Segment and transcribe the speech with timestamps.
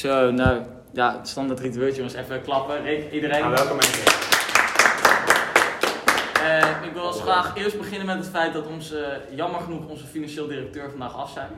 [0.00, 0.62] Zo, nou,
[0.92, 2.82] ja, standaard ritueeltje jongens, even klappen.
[2.82, 3.40] Rick, iedereen.
[3.40, 4.04] Nou, welkom mensen.
[6.42, 10.06] Eh, ik wil als graag eerst beginnen met het feit dat onze, jammer genoeg, onze
[10.06, 11.50] financieel directeur vandaag af zijn.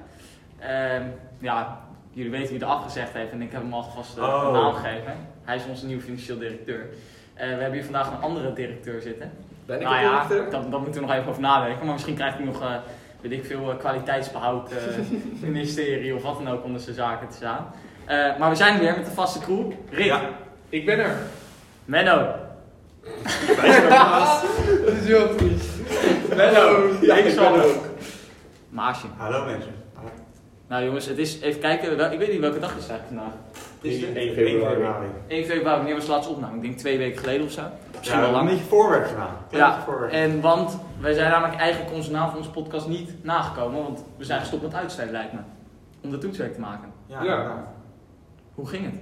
[0.58, 1.02] Ehm,
[1.38, 4.44] ja, jullie weten wie er afgezegd heeft en ik heb hem alvast uh, Oh.
[4.46, 5.16] een naam gegeven.
[5.44, 6.88] Hij is onze nieuwe financieel directeur.
[7.34, 9.30] Eh, we hebben hier vandaag een andere directeur zitten.
[9.66, 10.50] Ben ik nou een ja, directeur?
[10.50, 11.84] daar daar moeten we nog even over nadenken.
[11.84, 12.74] Maar misschien krijgt hij nog, eh,
[13.20, 14.78] weet ik veel, eh, kwaliteitsbehoud, eh,
[15.48, 17.66] ministerie of wat dan ook onder zijn zaken te staan.
[18.04, 19.70] Eh, maar we zijn er weer met de vaste crew.
[19.90, 20.20] Rick, Ja.
[20.68, 21.16] Ik ben er.
[21.84, 22.26] Menno,
[24.84, 25.68] Dat is heel triest.
[26.36, 27.84] Menno, Ja, ik er ook.
[28.68, 29.06] Maasje.
[29.16, 29.70] Hallo mensen.
[30.68, 33.20] Nou jongens, het is, even kijken, wel- ik weet niet welke dag is het eigenlijk
[33.22, 33.38] vandaag.
[33.80, 34.16] Is het?
[34.16, 35.06] 1 februari.
[35.28, 36.56] 1 februari, wanneer was de laatste opname?
[36.56, 37.62] Ik denk twee weken geleden of zo.
[37.98, 38.48] Misschien Ja, wel een lang.
[38.48, 39.36] beetje voorwerk gedaan.
[39.50, 44.04] Ja, en want wij zijn namelijk eigenlijk onze naam van onze podcast niet nagekomen, want
[44.16, 45.38] we zijn gestopt met uitstellen lijkt me.
[46.02, 46.88] Om de toetsweek te maken.
[47.06, 47.64] Ja, Ja.
[48.54, 48.94] Hoe ging het?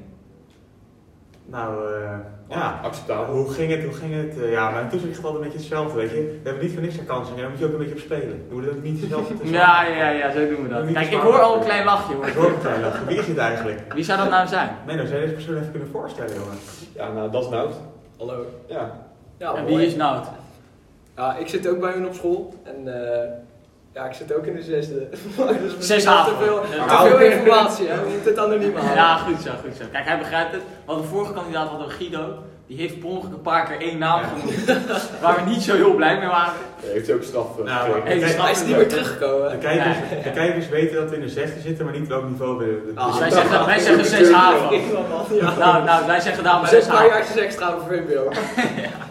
[1.47, 2.19] Nou, eh
[2.49, 2.81] ja.
[2.83, 3.35] Acceptabel.
[3.35, 3.85] Hoe ging het?
[3.85, 4.43] Hoe ging het?
[4.43, 6.17] Eh, ja, mijn toezicht gaat altijd een beetje hetzelfde, weet je.
[6.17, 8.45] We hebben niet voor niks vakantie, en daar moet je ook een beetje op spelen.
[8.49, 9.49] Je moet het ook niet zelf tussen.
[9.51, 10.93] Ja, ja, ja, zo doen we dat.
[10.93, 12.27] Kijk, ik hoor al een klein lachje hoor.
[12.27, 13.07] Ik hoor het klein lachen.
[13.07, 13.93] Wie is het eigenlijk?
[13.93, 14.71] Wie zou dat nou zijn?
[14.87, 16.57] Menno, zou je deze persoon even kunnen voorstellen, jongen?
[16.95, 17.75] Ja, nou, dat is Nout.
[18.19, 18.47] Hallo.
[18.67, 18.93] Ja.
[19.39, 20.27] Ja, en wie is Nout?
[21.17, 22.55] Ja, ik zit ook bij hun op school.
[22.63, 23.29] En eh,
[23.95, 25.09] ja, ik zit ook in de zesde.
[25.79, 27.03] dus Zes te veel, Ja.
[27.03, 28.03] te veel informatie, hè.
[28.03, 28.95] We moeten het anoniem houden.
[28.95, 29.85] Ja, goed zo, goed zo.
[29.93, 30.63] Kijk, hij begrijpt het.
[30.85, 32.39] Want de vorige kandidaat hadden we Guido.
[32.67, 34.27] Die heeft per ongeluk een paar keer één naam Ja.
[34.29, 34.81] genoemd.
[35.23, 36.53] Waar we niet zo heel blij mee waren.
[36.81, 39.51] Hij heeft ook straf Nou, Hij is niet meer teruggekomen.
[39.51, 42.59] De kijkers, de kijkers weten dat we in de zesde zitten, maar niet welk niveau
[42.59, 42.93] we...
[42.95, 44.75] Ah, Dus wij zeggen, wij zeggen 6 HAVO.
[45.35, 45.55] Ja.
[45.59, 48.29] Nou, nou, wij zeggen daarom Zes 6 paar extra voor VMBO.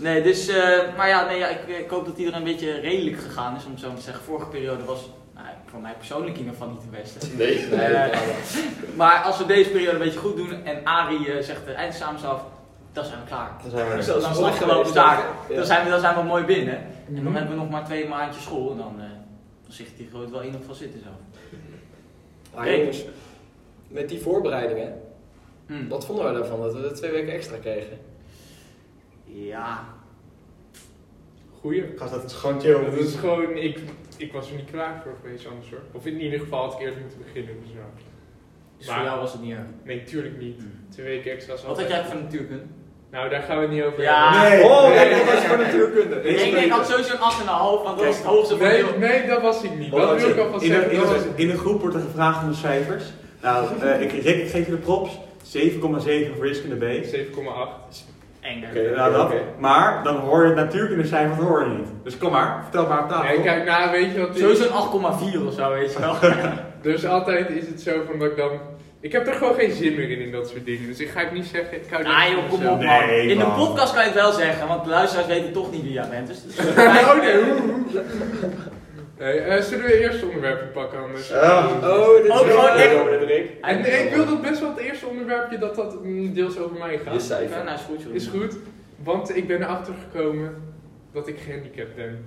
[0.00, 3.18] Nee, dus, eh, maar ja, nee, ja ik, ik hoop dat iedereen een beetje redelijk
[3.22, 4.24] gegaan is, om het zo te zeggen.
[4.24, 7.26] Vorige periode was, nou, voor mij persoonlijk in ieder geval niet de beste.
[7.36, 7.80] Nee, nee.
[7.86, 8.18] Eh,
[8.96, 12.24] Maar als we deze periode een beetje goed doen en Arie eh, zegt de eindexamens
[12.24, 12.42] af,
[12.92, 13.50] dan zijn we klaar.
[13.62, 14.20] Dan zijn we er.
[14.20, 15.22] Dan afgelopen ja.
[15.48, 16.76] Dan, zijn we, dan zijn we mooi binnen.
[16.76, 17.34] En dan Mhm.
[17.34, 19.04] hebben we nog maar twee maandjes school en dan, eh,
[19.62, 21.08] dan zit die groot wel in ieder geval zitten zo.
[22.54, 23.04] Maar jongens,
[23.88, 25.00] met die voorbereidingen,
[25.66, 25.88] Hm.
[25.88, 27.98] wat vonden wij daarvan dat we twee weken extra kregen?
[29.24, 29.84] Ja,
[31.60, 31.84] Goeie.
[31.96, 32.72] Gast, dat is gewoon chill.
[32.84, 33.78] Dat is gewoon, ik,
[34.16, 35.80] ik was er niet klaar voor geweest anders hoor.
[35.92, 37.54] Of in ieder geval had ik eerst moeten beginnen.
[37.62, 37.86] Dus ja.
[38.78, 39.60] dus Maar- voor jou was het niet erg.
[39.84, 40.56] Nee, tuurlijk niet.
[40.58, 40.92] Hm.
[40.92, 42.62] Twee weken extra Wat had jij van natuurkunde?
[43.10, 44.32] Nou, daar gaan we het niet over Ja.
[44.32, 44.58] hebben.
[44.58, 44.68] Nee.
[44.68, 45.42] Oh, nee, nee, nee, dat was nee.
[45.42, 46.16] gewoon natuurkunde.
[46.22, 49.26] Ik denk, ik had sowieso een 8,5, want dat was het hoogste van Nee, nee,
[49.26, 49.90] dat was ik niet.
[49.90, 50.44] Wat Dat wil ik het?
[50.44, 51.16] alvast in, de, zeggen.
[51.16, 53.04] in, de, in de groep wordt er gevraagd om de cijfers.
[53.42, 55.18] Nou, eh, ik, Rick, ik geef je de props.
[55.42, 57.04] 7,7 voor wiskunde B.
[57.04, 58.04] 7,8.
[58.40, 58.68] Enger.
[58.68, 58.96] Oké.
[58.96, 59.24] Nou, dat.
[59.24, 59.40] oké.
[59.58, 61.88] Maar dan hoor je het natuurkunde cijfer, dat hoor je niet.
[62.04, 63.28] Dus kom maar, vertel maar op tafel.
[63.34, 64.42] Nee, kijk, nou, weet je wat het is?
[64.42, 66.16] Sowieso een 8,4 of zo, weet je wel.
[66.82, 68.50] Dus altijd is het zo van dat ik dan...
[69.00, 70.86] Ik heb er gewoon geen zin meer in, in dat soort dingen.
[70.86, 71.76] Dus ik ga het niet zeggen.
[71.76, 73.06] Ik hou Ah niet joh, van kom op man.
[73.06, 73.54] Nee, In de man.
[73.56, 76.26] podcast kan je het wel zeggen, want de luisteraars weten toch niet wie jij bent.
[76.26, 77.78] Dus, Oh, nee, hoe-
[79.20, 81.28] Nee, eh, zullen we eerst onderwerpje pakken anders?
[81.28, 81.66] Ja.
[81.66, 83.50] Oh, dit is Ook gewoon echt- de Rick.
[83.60, 86.78] En nee, ik wil dat best wel het eerste onderwerpje dat dat mm, deels over
[86.78, 87.14] mij gaat.
[87.14, 87.56] Je cijfer.
[87.56, 88.14] Ja, nou is goed joh.
[88.14, 88.56] Is goed,
[89.02, 90.62] want ik ben erachter gekomen
[91.12, 92.24] dat ik gehandicapt ben.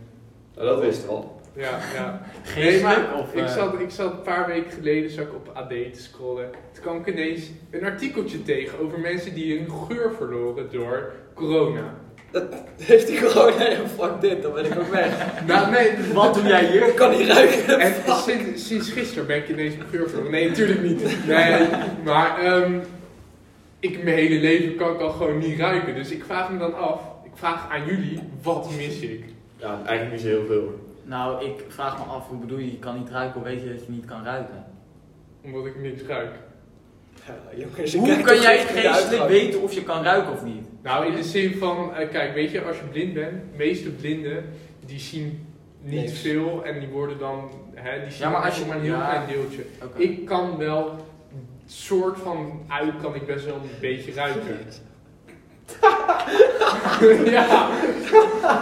[0.55, 1.41] Nou, dat wist ik al.
[1.53, 2.21] Ja, ja.
[2.43, 3.33] Geestelijk of...
[3.33, 6.49] ik, eh, zat, ik zat een paar weken geleden zat ik op AD te scrollen.
[6.71, 11.93] Toen kwam ik ineens een artikeltje tegen over mensen die hun geur verloren door corona.
[12.77, 15.45] Heeft hij gewoon, ja, fuck dit, dan ben ik ook weg.
[15.47, 15.91] Nou, nee.
[16.13, 16.87] Wat doe jij hier?
[16.87, 17.79] Ik kan niet ruiken.
[17.79, 20.31] En sinds, sinds gisteren ben ik ineens mijn geur verloren.
[20.31, 21.01] Nee, natuurlijk niet.
[21.27, 21.67] Nee,
[22.03, 22.79] maar ehm,
[23.79, 25.95] ik mijn hele leven kan ik al gewoon niet ruiken.
[25.95, 29.25] Dus ik vraag me dan af, ik vraag aan jullie, wat mis ik?
[29.57, 30.79] Ja, eigenlijk niet zo heel veel.
[31.03, 33.73] Nou, ik vraag me af, hoe bedoel je, je kan niet ruiken, hoe weet je
[33.73, 34.65] dat je niet kan ruiken?
[35.43, 36.31] Omdat ik niks ruik.
[37.27, 40.65] Ja, jongens, ik Hoe kan jij de geestelijk weten of je kan ruiken of niet?
[40.83, 43.89] Nou, in de zin van, eh, kijk, weet je, als je blind bent, de meeste
[43.89, 44.45] blinden,
[44.85, 45.47] die zien
[45.81, 48.83] niet veel en die worden dan, hè, die zien Ja, maar als je- maar een
[48.83, 49.09] heel ja.
[49.09, 49.63] klein deeltje.
[49.95, 50.95] Ik kan wel,
[51.65, 54.57] soort van ui kan ik best wel een beetje ruiken.
[57.31, 57.69] ja.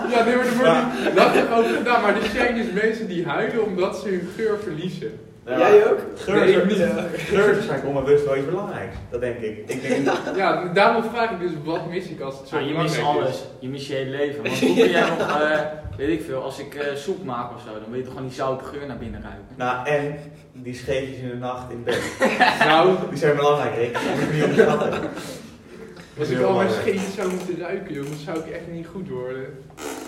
[0.10, 2.72] ja, nee, maar er wordt niet, dat heb ik over gedaan, maar er zijn dus
[2.82, 5.20] mensen die huilen omdat ze hun geur verliezen.
[5.46, 6.00] Ja, Jij ook?
[6.16, 6.88] Geur, is niet.
[7.16, 8.96] Geur is waarschijnlijk onbewust wel iets belangrijks.
[9.10, 9.58] Dat denk ik.
[9.70, 10.08] Ik denk,
[10.38, 13.30] Ja, daarom vraag ik dus, wat mis ik als het zo Nou, je mist alles.
[13.30, 13.44] is?
[13.60, 14.44] Je mist je hele leven.
[14.44, 15.60] Want hoe kun jij nog, eh,
[15.98, 18.28] weet ik veel, als ik eh, soep maak of zo, dan weet je toch gewoon
[18.28, 19.46] die zoute geur naar binnen ruiken.
[19.56, 20.16] nou, en
[20.54, 22.02] die scheetjes in de nacht in bed.
[22.68, 23.94] Nou, Die zijn belangrijk, Rick.
[23.94, 25.10] Dat moet je niet onderschatten.
[26.20, 26.82] als ik al mijn belangrijk.
[27.00, 29.46] scheet zou moeten ruiken, jongens, zou ik echt niet goed worden.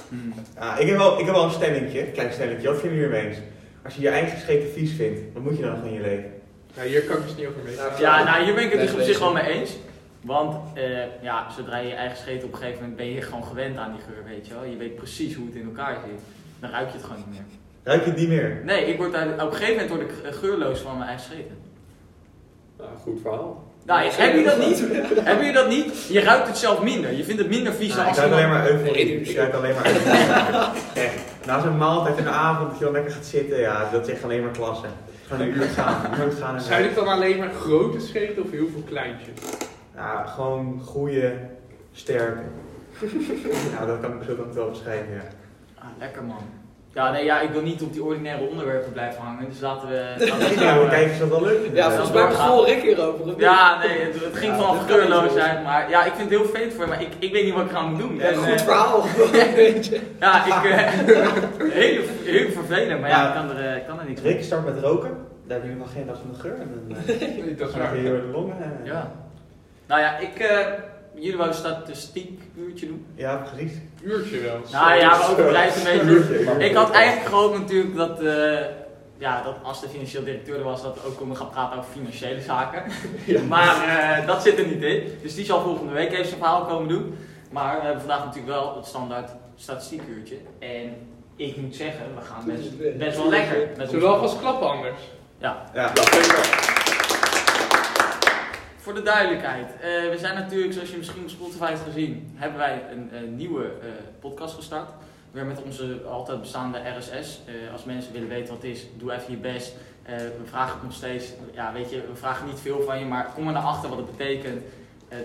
[0.09, 0.33] Hmm.
[0.59, 2.67] Ja, ik, heb wel, ik heb wel een stellingje, een klein stellingje.
[2.67, 3.39] Wat vinden jullie ermee eens?
[3.83, 6.31] Als je je eigen scheten vies vindt, wat moet je dan van je leven?
[6.75, 7.75] Nou, hier kan ik dus niet over mee.
[7.75, 9.77] Nou, Ja, nou hier ben ik het dus op zich wel mee eens.
[10.21, 13.43] Want eh, ja, zodra je je eigen scheet op een gegeven moment ben je gewoon
[13.43, 14.63] gewend aan die geur, weet je wel.
[14.63, 16.21] Je weet precies hoe het in elkaar zit.
[16.59, 17.45] Dan ruik je het gewoon niet meer.
[17.83, 18.61] Ruik je het niet meer?
[18.63, 21.25] Nee, ik word daar, op een gegeven moment word ik eh, geurloos van mijn eigen
[21.25, 21.57] scheten.
[22.77, 23.63] Nou, goed verhaal.
[23.85, 24.83] Nou, heb je dat niet?
[25.23, 26.07] heb je dat niet?
[26.07, 27.11] Je ruikt het zelf minder.
[27.11, 29.05] Je vindt het minder vies Nou, dan ik als ruik alleen maar euforie.
[29.05, 30.21] Nee, Ik ruik alleen maar euforie.
[31.03, 31.15] Echt.
[31.45, 34.13] Na zo'n maaltijd in de avond dat je dan lekker gaat zitten, ja, dat is
[34.13, 34.85] echt alleen maar klasse.
[35.27, 38.43] Gewoon een uur gaan, een uur gaan en Zijn het dan alleen maar grote scheten
[38.43, 39.39] of heel veel kleintjes?
[39.95, 41.33] Ja, gewoon goede,
[41.93, 42.41] sterke.
[43.79, 45.23] Ja, dat kan ik zo het wel beschrijven, ja.
[45.77, 46.62] Ah, lekker man.
[46.95, 49.49] Ja, nee, ja, ik wil niet op die ordinaire onderwerpen blijven hangen.
[49.49, 50.13] Dus laten we...
[50.29, 51.59] laten we Ja, nou, we kijken of dat wel leuk.
[51.75, 53.25] Ja, volgens mij begon Rick hierover.
[53.25, 53.39] of?
[53.39, 56.73] Ja, nee, het, het ging Ja, vanaf geurloosheid, maar ja, ik vind het heel vervelend
[56.73, 58.15] voor je, maar ik, ik weet niet wat ik aan moet doen.
[58.15, 59.01] Ja, En, goed eh, verhaal.
[59.55, 59.99] Weet je.
[60.19, 60.77] ja, ik, eh,
[61.83, 63.27] heel, heel vervelend, maar ja, Ja.
[63.27, 64.33] ik kan er, eh, ik kan er niks mee.
[64.33, 65.17] Rick start met roken,
[65.47, 66.53] daar heb je nog geen last van de geur.
[66.59, 67.89] En dan eh, Nee, dat is dan waar.
[67.91, 68.55] ga je door de longen.
[68.83, 69.11] Ja.
[69.87, 70.57] Nou ja, ik, eh
[71.15, 73.05] jullie wouden een statistiek uurtje doen.
[73.15, 73.71] Ja, precies.
[74.03, 74.59] Uurtje wel.
[74.71, 76.13] Nou ja, we overdrijven een beetje.
[76.13, 78.59] Uurtje, maar- Ik had eigenlijk gehoopt natuurlijk dat, eh,
[79.17, 81.91] ja, dat als de financieel directeur er was, dat we ook konden gaan praten over
[81.91, 82.83] financiële zaken.
[83.49, 83.83] Maar
[84.19, 85.03] eh, dat zit er niet in.
[85.21, 87.17] Dus die zal volgende week even zijn verhaal komen doen.
[87.51, 90.35] Maar we hebben vandaag natuurlijk wel het standaard statistiekuurtje.
[90.59, 90.95] En
[91.35, 93.69] ik moet zeggen, we gaan best, best wel lekker.
[93.77, 94.99] Met Zullen we ons- alvast klappen anders?
[95.37, 95.91] Ja, Ja.
[98.83, 99.67] Voor de duidelijkheid.
[99.71, 103.19] eh, we zijn natuurlijk, zoals je misschien op Spotify hebt gezien, hebben wij een, eh,
[103.35, 103.87] nieuwe eh,
[104.19, 104.89] podcast gestart.
[105.31, 107.39] Weer met onze altijd bestaande RSS.
[107.71, 109.75] Als mensen willen weten wat het is, doe even je best.
[110.05, 113.31] We vragen het nog steeds, ja weet je, we vragen niet veel van je, maar
[113.35, 114.61] kom er naar achter wat het betekent.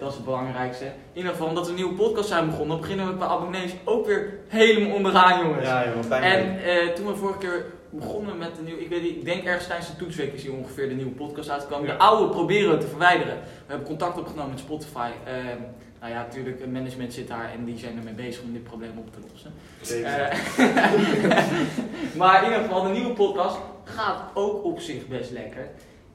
[0.01, 0.85] Dat is het belangrijkste.
[0.85, 4.07] In ieder geval, omdat we een nieuwe podcast zijn begonnen, beginnen we qua abonnees ook
[4.07, 5.67] weer helemaal onderaan, jongens.
[5.67, 6.25] Ja, joh.
[6.25, 7.65] En toen we vorige keer
[7.99, 10.53] begonnen met de nieuwe, ik weet niet, ik denk ergens tijdens de toetsweek is hier
[10.53, 11.87] ongeveer de nieuwe podcast uitgekomen.
[11.87, 11.93] Ja.
[11.93, 13.35] De oude proberen we te verwijderen.
[13.35, 15.11] We hebben contact opgenomen met Spotify.
[15.25, 15.61] Ehm,
[16.01, 18.99] nou ja, natuurlijk, het management zit daar en die zijn ermee bezig om dit probleem
[18.99, 19.53] op te lossen.
[20.05, 20.39] Eh,
[22.19, 25.71] maar in ieder geval, de nieuwe podcast gaat ook op zich best lekker.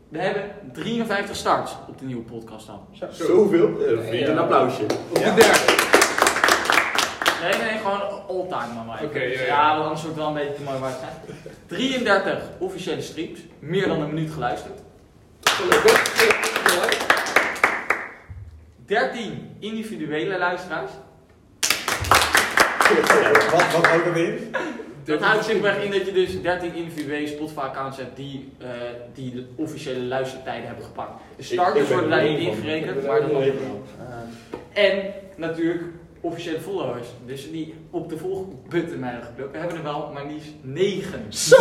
[0.10, 2.88] We hebben 53 starts op de nieuwe podcast al.
[3.12, 3.70] Zoveel?
[3.78, 4.84] Verdient een applausje.
[4.84, 5.93] Op de derde.
[7.44, 8.86] Nee, nee, gewoon all-time maar.
[8.86, 9.04] maar.
[9.04, 9.72] Oké, ja, ja, ja.
[9.74, 11.38] want anders wordt het wel een beetje te mooi waard zijn.
[11.66, 14.80] 33 officiële streams, meer dan een minuut geluisterd.
[15.44, 16.12] Gelukkig.
[18.86, 20.92] 13 individuele luisteraars.
[23.52, 24.40] Wat, wat ook alweer?
[25.04, 28.68] Dat houdt simpelweg in dat je dus 13 individuele Spotify-accounts hebt die, eh,
[29.14, 31.22] die de officiële luistertijden hebben gepakt.
[31.36, 33.84] De starters worden daar niet ingerekend, maar dat mag wel.
[34.74, 35.84] En natuurlijk
[36.24, 37.08] officiële followers.
[37.26, 39.52] Dus die op de volgbutton hebben geklukt.
[39.52, 41.26] We hebben er wel maar liefst 9.
[41.34, 41.56] Zo!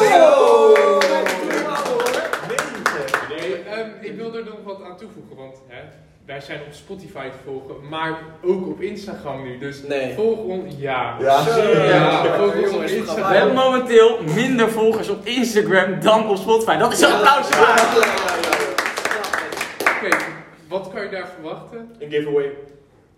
[3.29, 5.81] Nee, ehm, ik wil er nog wat aan toevoegen, want hè,
[6.27, 9.59] wij zijn op Spotify te volgen, maar ook op Instagram nu.
[9.59, 10.15] Dus Nee.
[10.15, 11.17] volg ons, ja.
[11.21, 11.45] Ja.
[11.47, 16.37] Ja, Ja, volg ons op jongens, We hebben momenteel minder volgers op Instagram dan op
[16.37, 16.77] Spotify.
[16.77, 17.81] Dat is een applaus Ja, waard.
[17.81, 20.09] ja, ja, ja.
[20.09, 20.17] Oké,
[20.69, 21.91] wat kan je daar verwachten?
[21.99, 22.51] Een giveaway.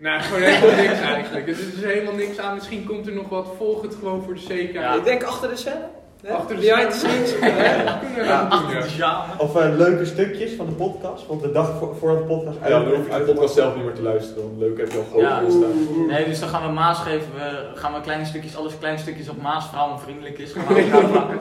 [0.04, 1.46] Nou, gewoon helemaal niks eigenlijk.
[1.46, 2.54] Dus er is helemaal niks aan.
[2.54, 3.46] Misschien komt er nog wat.
[3.56, 4.92] Volg het gewoon voor de zekerheid.
[4.92, 4.98] Ja.
[4.98, 5.86] Ik denk achter de scène.
[6.22, 6.32] hè?
[6.32, 7.30] Achter de scenes.
[7.40, 9.42] Ja, we Achter de.
[9.42, 12.68] Of eh, leuke stukjes van de podcast, want de dag voor, voordat de podcast Ja,
[12.68, 14.42] dan hoef je de podcast zelf niet meer te luisteren.
[14.42, 15.40] want Leuk heb je al gehoord Ja.
[15.40, 16.06] in staan.
[16.06, 17.28] Nee, dus dan gaan we Maas geven.
[17.34, 20.52] We gaan we kleine stukjes, alles kleine stukjes op Maas, vrouwenvriendelijk is.
[20.52, 21.38] Gaan we aan elkaar plakken.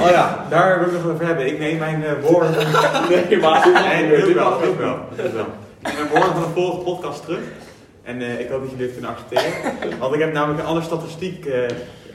[0.00, 1.46] Oh ja, daar wil ik nog over hebben.
[1.46, 2.50] Ik neem mijn eh, woorden
[3.28, 4.58] Nee, maar Nee, dat wel,
[5.16, 5.46] dat wel.
[5.80, 7.40] Ik neem mijn woorden van de vorige podcast terug.
[8.06, 9.52] En eh, ik hoop dat jullie het kunnen accepteren.
[10.00, 11.62] Want ik heb namelijk een andere statistiek eh,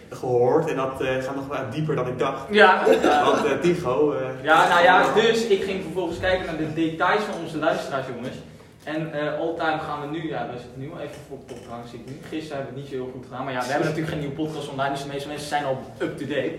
[0.09, 0.69] gehoord.
[0.69, 2.41] En dat eh, gaat nog wel dieper dan ik dacht.
[2.51, 2.83] Ja.
[3.23, 4.11] Want eh Tigo...
[4.11, 8.07] eh, Ja, nou ja, dus ik ging vervolgens kijken naar de details van onze luisteraars,
[8.15, 8.35] jongens.
[8.83, 11.89] En eh all-time gaan we nu, ja, we zitten nu al even voor op trouwens,
[11.91, 12.17] zie ik nu.
[12.29, 14.19] Gisteren hebben we het niet zo heel goed gedaan, maar ja, we hebben natuurlijk geen
[14.25, 16.55] nieuwe podcast online, dus de meeste mensen zijn al up-to-date.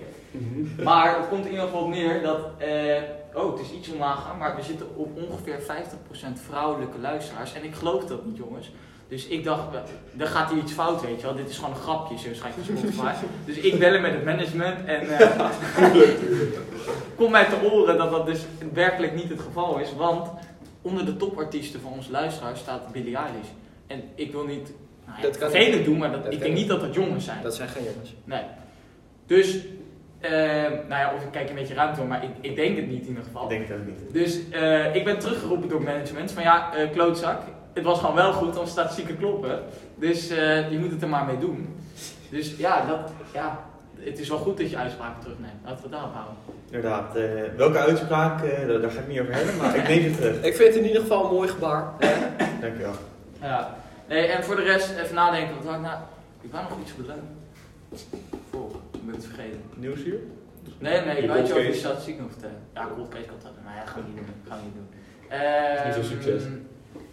[0.83, 3.03] Maar het komt in ieder geval op neer dat, eh,
[3.43, 7.53] oh, het is iets omlaag gaan, maar we zitten op ongeveer 50% vrouwelijke luisteraars.
[7.55, 8.71] En ik geloof dat niet, jongens.
[9.13, 9.63] Dus ik dacht,
[10.17, 11.35] er gaat hier iets fout, weet je wel.
[11.35, 13.13] Dit is gewoon een grapje, zo waarschijnlijk Spotify.
[13.45, 15.51] Dus ik bellen met het management en eh
[17.17, 19.95] kom mij te oren dat dat dus werkelijk niet het geval is.
[19.97, 20.31] Want
[20.83, 23.49] onder de topartiesten van onze luisteraars staat Billie Eilish.
[23.87, 24.73] En ik wil niet
[25.07, 27.43] nou ja, Dat kan doen, maar dat, Dat ik denk niet dat dat jongens zijn.
[27.43, 28.15] Dat zijn geen jongens.
[28.25, 28.43] Nee.
[29.27, 29.59] Dus,
[30.21, 30.31] eh,
[30.89, 33.03] nou ja, of ik kijk een beetje ruimte om, maar ik, ik denk het niet
[33.03, 33.43] in ieder geval.
[33.43, 34.13] Ik denk het niet.
[34.13, 37.43] Dus eh, ik ben teruggeroepen door management van ja, eh, klootzak.
[37.73, 39.63] Het was gewoon wel goed, want statistieken kloppen.
[39.95, 41.77] Dus eh, je moet het er maar mee doen.
[42.31, 43.59] Dus ja, dat, ja,
[43.99, 45.53] het is wel goed dat je uitspraken terugneemt.
[45.65, 46.35] Laten we het daarop houden.
[46.71, 47.17] Inderdaad.
[47.17, 47.25] eh,
[47.57, 50.37] welke uitspraak, eh, daar, daar ga ik niet over hebben, maar ik neem ze terug.
[50.43, 51.93] Ik vind het in ieder geval een mooi gebaar.
[52.61, 52.93] Dankjewel.
[53.41, 53.75] Ja.
[54.09, 55.55] Nee, en voor de rest, even nadenken.
[55.57, 55.99] Wat had ik nou...
[56.41, 57.29] Ik wou nog iets belonen.
[58.51, 59.61] Voor, ik ben het vergeten.
[59.75, 60.19] Nieuwsuur?
[60.79, 62.57] Nee, nee, ik wou iets over cold statistiek nog vertellen.
[62.75, 63.53] Ja, cold case kan dat.
[63.65, 64.27] Maar ja, we niet doen.
[64.49, 64.89] Gaan we niet doen.
[65.77, 66.43] Is niet zo'n Ehm, succes.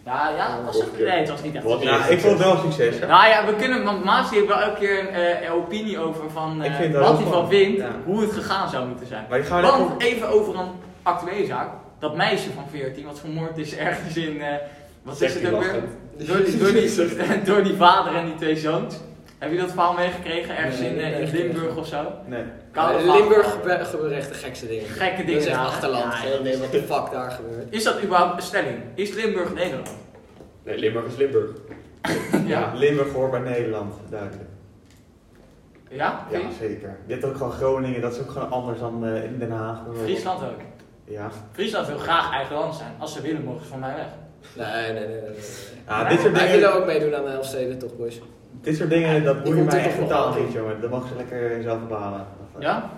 [0.04, 1.04] Ja, ja, het was echt, ja.
[1.04, 1.64] nee, het was niet echt.
[1.64, 1.84] Wat.
[1.84, 2.98] Nou, ik vond het wel een succes.
[3.00, 3.06] hè.
[3.06, 6.62] Nou ja, we kunnen, want Maas heeft wel elke keer een eh, opinie over van
[6.64, 7.90] Ik eh, vind dat wat hij van vindt, Ja.
[8.04, 9.26] hoe het gegaan zou moeten zijn.
[9.28, 10.68] Maar ik ga Want even over een
[11.02, 11.68] actuele zaak.
[11.98, 14.54] Dat meisje van 14 wat vermoord is ergens in, eh,
[15.02, 15.82] wat is Zegt het ook weer?
[16.26, 17.16] Door die, door, die,
[17.54, 18.94] door die vader en die twee zoons.
[19.40, 20.56] Heb je dat verhaal meegekregen?
[20.56, 22.12] Ergens Nee, in, eh, nee, in Limburg of zo?
[22.26, 22.44] Nee.
[22.72, 23.12] Koude.
[23.12, 24.86] Limburg gebe- gebeuren echt de gekste dingen.
[24.86, 26.04] Gekke Dat dingen is echt achterland.
[26.04, 27.66] Ja, Geen idee wat de fuck daar gebeurt.
[27.70, 28.76] Is dat überhaupt een stelling?
[28.94, 29.90] Is Limburg Nederland?
[30.62, 31.50] Nee, Limburg is Limburg.
[32.46, 32.72] Ja.
[32.74, 34.48] Limburg hoort bij Nederland, duidelijk.
[35.90, 36.26] Ja?
[36.30, 36.96] Ja, zeker.
[37.06, 39.78] Je hebt ook gewoon Groningen, dat is ook gewoon anders dan eh, in Den Haag.
[40.02, 40.60] Friesland ook.
[41.04, 41.30] Ja.
[41.52, 42.92] Friesland wil graag eigen land zijn.
[42.98, 44.06] Als ze willen, mogen ze van mij weg.
[44.66, 45.08] Nee, nee, nee.
[45.20, 45.30] nee, nee.
[45.86, 48.20] Ja, dit soort Wij dingen, willen ook meedoen aan de Elfsteden, toch boys?
[48.50, 50.80] Dit soort dingen dat boeit mij echt toch totaal niet, jongen.
[50.80, 52.26] Dat mogen ze lekker zelf bepalen.
[52.58, 52.90] Ja?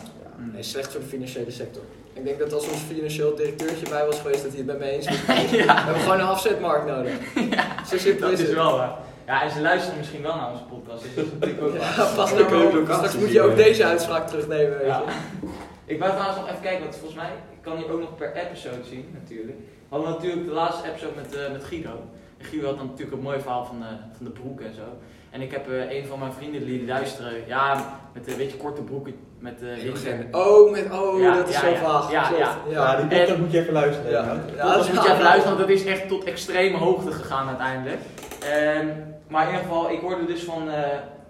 [0.53, 1.83] Nee, slecht voor de financiële sector.
[2.13, 4.85] Ik denk dat als ons financieel directeurtje bij was geweest, dat hij het met me
[4.85, 5.17] eens was.
[5.51, 7.13] We ja, hebben gewoon een afzetmarkt nodig.
[7.91, 8.93] Zo simpel dat is wel waar.
[9.27, 11.75] Ja, en ze luisteren misschien wel naar onze podcast, dus dat is natuurlijk ook.
[11.97, 12.73] Ja, pas nou op.
[12.73, 15.03] locatie Straks moet je ook deze uitspraak terugnemen, weet Ja.
[15.07, 15.47] je.
[15.85, 17.31] Ik wou trouwens nog even kijken, want volgens mij
[17.61, 19.59] kan je ook nog per episode zien, natuurlijk.
[19.59, 21.95] We hadden natuurlijk de laatste episode met, eh, met Guido.
[22.39, 24.87] En Guido had dan natuurlijk een mooi verhaal van, de van de broek en zo.
[25.33, 28.83] En ik heb eh, een van mijn vrienden die luisteren, ja, met een beetje korte
[28.83, 30.27] broeken, met eh winter.
[30.31, 31.77] Oh, met, oh Ja, dat is ja, zo ja.
[31.77, 32.11] vaag.
[32.11, 32.43] Ja, Klopt.
[32.43, 32.57] ja.
[32.71, 34.11] Ja, die podcast moet je even luisteren.
[34.11, 34.25] Ja.
[34.57, 38.01] Dat moet je even luisteren, want dat is echt tot extreme hoogte gegaan uiteindelijk.
[38.43, 38.87] Ehm,
[39.29, 40.83] maar in ieder geval, ik hoorde dus van, eh,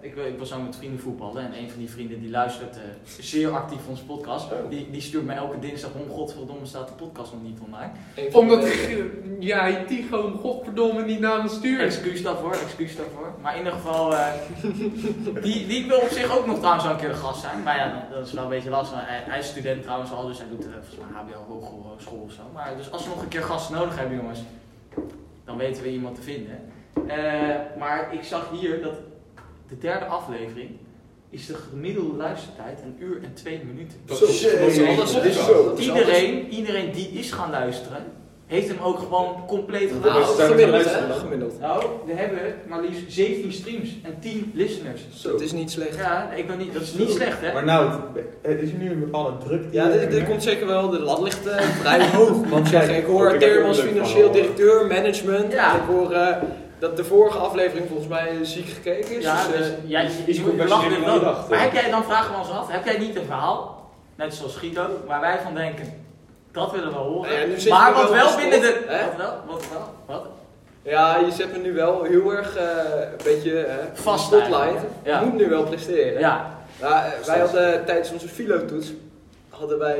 [0.03, 2.83] ik, ik was zo met vrienden voetballen en een van die vrienden die luistert eh,
[3.19, 4.51] zeer actief onze podcast.
[4.51, 4.69] Oh.
[4.69, 7.91] Die, die stuurt mij elke dinsdag om, godverdomme staat de podcast nog niet online.
[8.15, 8.65] Een van Omdat
[9.39, 11.81] jij Tigo hem godverdomme niet naar me stuurt.
[11.81, 13.33] Excuus daarvoor, excuus daarvoor.
[13.41, 14.27] Maar in ieder geval, eh,
[15.43, 17.63] die, die wil op zich ook nog trouwens wel een keer de gast zijn.
[17.63, 18.97] Maar ja, dat is wel een beetje lastig.
[19.01, 22.31] Hij, hij is student trouwens al, dus hij doet eh, volgens mij HBO hogeschool of
[22.31, 22.41] zo.
[22.53, 24.39] Maar dus als we nog een keer gasten nodig hebben jongens,
[25.45, 26.59] dan weten we iemand te vinden.
[27.07, 28.95] Eh, maar ik zag hier dat
[29.73, 30.69] de derde aflevering
[31.29, 33.97] is de gemiddelde luistertijd een uur en twee minuten.
[34.05, 35.13] Dat is dat alles.
[35.13, 38.03] Dat Iedereen, iedereen die is gaan luisteren,
[38.45, 40.59] heeft hem ook gewoon compleet Nou, geluisterd.
[40.59, 41.67] is daar gemiddeld, hè?
[41.67, 45.01] Nou, we hebben maar liefst 17 streams en 10 listeners.
[45.15, 45.31] Zo.
[45.31, 45.95] Het is niet slecht.
[45.95, 47.53] Ja, ik ben niet, dat is niet slecht hè.
[47.53, 47.91] Maar nou,
[48.41, 49.63] eh, is nu een bepaalde druk?
[49.71, 50.89] Ja, dit, dit komt zeker wel.
[50.89, 52.49] De lat ligt eh, vrij hoog.
[52.49, 55.51] Want zeg, ik hoor een leuk financieel directeur, management.
[55.53, 55.73] Ja.
[55.73, 56.35] En ik hoor eh,
[56.83, 59.23] dat de vorige aflevering volgens mij ziek gekeken is.
[59.23, 61.11] Ja, dus, dus eh, jij, is je, je ook.
[61.11, 64.33] gedacht, Maar heb jij, dan vragen we ons af, heb jij niet een verhaal, net
[64.33, 66.05] zoals Guido, waar wij van denken,
[66.51, 67.31] dat willen we horen.
[67.59, 68.83] ja, maar je wat wel wel binnen de...
[68.87, 69.05] hè?
[69.05, 69.33] Wat wel?
[69.47, 69.93] Wat wel?
[70.05, 70.25] Wat?
[70.81, 72.65] ja, je zet me nu wel heel erg eh,
[73.11, 74.81] een beetje Vast spotlight.
[75.03, 75.19] Ja.
[75.19, 76.19] Ik moet nu wel presteren.
[76.19, 76.57] Ja,
[77.25, 78.91] wij hadden tijdens onze filotoets
[79.49, 79.97] hadden wij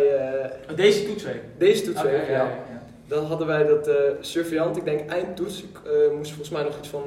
[0.75, 1.41] deze toetsweek.
[1.57, 2.21] deze Oké, ja.
[2.27, 2.72] ja, ja.
[3.07, 6.77] Dan hadden wij dat eh surveillant, ik denk eindtoets, ik eh, moest volgens mij nog
[6.77, 7.03] iets van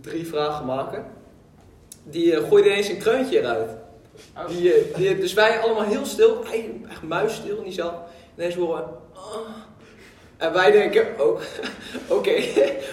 [0.00, 1.04] drie vragen maken.
[2.04, 3.70] Die eh, gooide ineens een kreuntje eruit.
[4.36, 6.44] Oh, Die, die, dus wij allemaal heel stil,
[6.90, 8.08] echt muisstil in die zaal.
[8.36, 9.66] Ineens horen we, "Ah."
[10.36, 11.40] En wij denken, oh,
[12.16, 12.32] oké,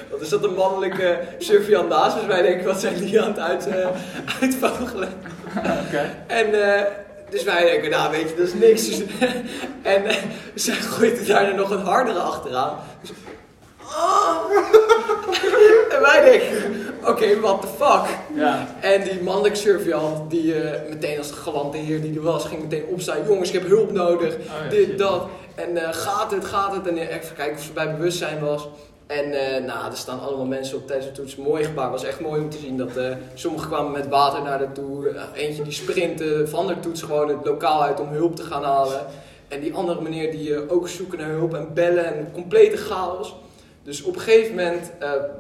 [0.09, 3.39] want er zat een mannelijke surveillant naast, dus wij denken, wat zijn die aan het
[3.39, 3.67] uit,
[4.41, 5.09] uitvogelen?
[6.27, 6.51] En
[7.29, 8.89] dus wij denken, nou weet je, dat is niks.
[9.81, 10.15] En eh,
[10.55, 12.77] zij gooit er daarna nog een hardere achteraan.
[13.01, 13.11] Dus,
[13.95, 14.35] "Ah."
[15.93, 18.17] en wij denken, oké, what the fuck.
[18.35, 18.67] Ja.
[18.79, 22.61] En die mannelijke surveillant, die eh, meteen als de galante heer die er was, ging
[22.61, 23.17] meteen opstaan.
[23.27, 24.33] Jongens, ik heb hulp nodig.
[24.35, 24.97] Oh, ja, dit, shit.
[24.97, 25.23] dat.
[25.55, 26.87] En eh, gaat het, gaat het?
[26.87, 28.67] En even kijken of ze bij bewustzijn was.
[29.07, 31.35] En eh, nou, er staan allemaal mensen op tijdens de toets.
[31.35, 31.91] Mooi gebaar.
[31.91, 32.77] was echt mooi om te zien.
[32.77, 35.09] Dat, eh, sommigen kwamen met water naar de toe.
[35.09, 38.63] Eh, eentje die sprintte van de toets gewoon het lokaal uit om hulp te gaan
[38.63, 39.05] halen.
[39.47, 42.15] En die andere meneer die ook zoeken naar hulp en bellen.
[42.15, 43.35] En complete chaos.
[43.83, 44.91] Dus op een gegeven moment,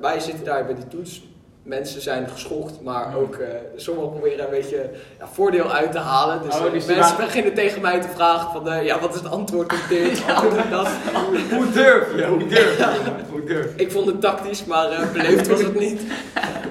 [0.01, 1.23] wij zitten daar bij die toets.
[1.63, 3.37] Mensen zijn geschokt, maar ook
[3.75, 6.41] sommigen proberen een beetje ja, voordeel uit te halen.
[6.41, 9.31] Dus, Oh, dus die mensen beginnen tegen mij te vragen van, ja, wat is het
[9.31, 10.23] antwoord op dit.
[11.57, 12.25] Hoe durf je?
[12.25, 13.11] Hoe durf je?
[13.45, 13.83] Durf je?
[13.83, 16.01] Ik vond het tactisch, maar eh, beleefd was het niet.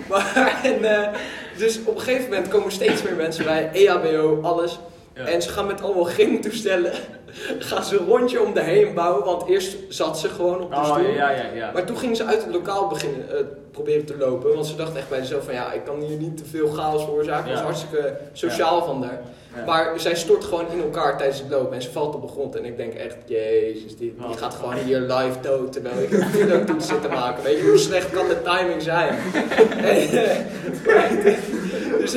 [0.08, 1.08] Maar, en, eh,
[1.56, 4.78] dus op een gegeven moment komen steeds meer mensen bij, EHBO, alles.
[5.14, 5.24] Ja.
[5.24, 6.92] En ze gaan met allemaal gymtoestellen,
[7.58, 10.76] gaan ze een rondje om de heen bouwen, want eerst zat ze gewoon op de
[10.76, 11.10] Oh, stoel.
[11.10, 11.70] ja, ja, ja.
[11.72, 14.54] Maar toen gingen ze uit het lokaal beginnen eh, proberen te lopen.
[14.54, 17.02] Want ze dachten echt bij zichzelf van ja, ik kan hier niet te veel chaos
[17.04, 17.44] veroorzaken.
[17.44, 19.20] Dat was hartstikke sociaal van daar.
[19.56, 19.64] Ja.
[19.64, 22.56] Maar zij stort gewoon in elkaar tijdens het lopen en ze valt op de grond.
[22.56, 26.26] En ik denk echt, jezus, die, die gaat gewoon hier live dood terwijl ik een
[26.30, 27.42] videotoets zit te maken.
[27.42, 29.14] Weet je, hoe slecht kan de timing zijn?
[29.84, 30.08] En,
[31.24, 31.34] eh,
[32.00, 32.14] dus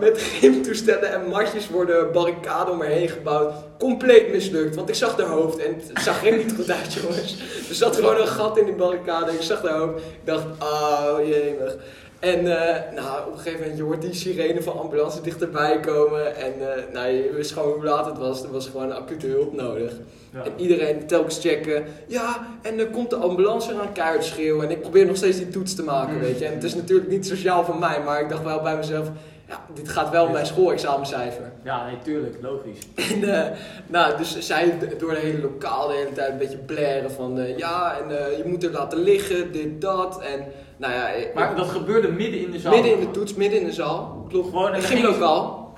[0.00, 3.54] met gymtoestellen en matjes worden barricade om me heen gebouwd.
[3.78, 7.36] Compleet mislukt, want ik zag haar hoofd en het zag er niet goed uit, jongens.
[7.68, 9.32] Er zat gewoon een gat in die barricade.
[9.32, 9.98] Ik zag haar hoofd.
[9.98, 11.76] Ik dacht, oh jemig.
[12.20, 16.36] En eh, nou, op een gegeven moment, je hoort die sirene van ambulance dichterbij komen.
[16.36, 18.42] En eh, nou, je wist gewoon hoe laat het was.
[18.42, 19.92] Er was gewoon acute hulp nodig.
[20.32, 20.44] Ja.
[20.44, 21.84] En iedereen telkens checken.
[22.06, 24.64] Ja, en dan komt de ambulance eraan keihard schreeuwen.
[24.64, 26.20] En ik probeer nog steeds die toets te maken, Mm.
[26.20, 26.44] weet je.
[26.46, 29.08] En het is natuurlijk niet sociaal van mij, maar ik dacht wel bij mezelf...
[29.48, 31.52] Ja, dit gaat wel mijn schoolexamencijfer.
[31.62, 32.78] Ja, nee, tuurlijk, logisch.
[33.12, 37.10] En eh, nou, dus zij door de hele lokaal de hele tijd een beetje blaren
[37.10, 37.56] van...
[37.56, 40.20] ja, en je moet er laten liggen, dit, dat.
[40.22, 40.44] En
[40.80, 42.72] nou ja, ik- Maar dat gebeurde midden in de zaal.
[42.74, 44.26] midden in de toets, midden in de zaal.
[44.28, 44.48] Klopt.
[44.48, 45.72] Gewoon in Een gymlokaal.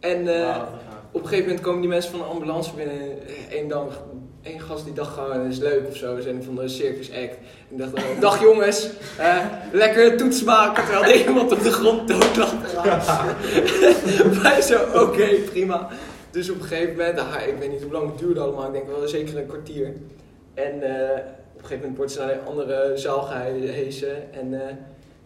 [0.00, 0.68] En eh, gaaf.
[1.12, 2.96] op een gegeven moment komen die mensen van de ambulance binnen.
[3.50, 3.72] Eén
[4.42, 6.14] één gast die dacht gewoon, het is leuk of zo.
[6.14, 7.18] We zijn van de circus act.
[7.68, 8.88] En ik dacht, oh, dag jongens,
[9.18, 9.36] eh,
[9.72, 10.84] lekker toets maken.
[10.84, 12.54] Terwijl er iemand op de grond dood lag.
[14.42, 15.88] Wij zo, oké, prima.
[16.30, 18.66] Dus op een gegeven moment, ah, ik weet niet hoe lang het duurde allemaal.
[18.66, 19.92] Ik denk wel zeker een kwartier.
[20.54, 21.18] En eh,
[21.58, 24.32] een gegeven moment wordt ze naar een andere zaal gehezen.
[24.32, 24.74] En eh,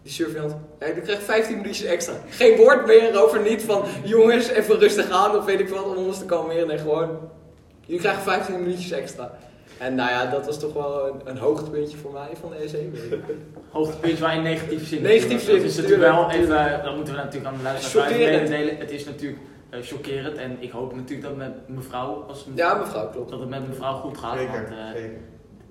[0.01, 2.13] die surveillant, ja, ik krijg 15 minuutjes extra.
[2.29, 6.05] Geen woord meer over niet van jongens, even rustig aan of weet ik wat om
[6.05, 6.67] ons te kalmeren.
[6.67, 7.17] Nee, gewoon,
[7.85, 9.31] jullie krijgen 15 minuutjes extra.
[9.77, 12.63] En nou ja, dat was toch wel een, een hoogtepuntje voor mij van de E
[12.63, 13.19] EC.
[13.71, 15.01] Hoogtepunt waar in negatieve zin.
[15.01, 15.59] Negatief natuurlijk.
[15.61, 18.49] Dat is zin, natuurlijk wel even, dat moeten we natuurlijk aan de luisteraars Chockerend.
[18.49, 18.77] mededelen.
[18.77, 23.09] Het is natuurlijk eh, chockerend en ik hoop natuurlijk dat met mevrouw, als Ja, mevrouw,
[23.09, 23.29] klopt.
[23.29, 24.37] dat het met mevrouw goed gaat.
[24.37, 25.17] Zeker, Want eh, zeker.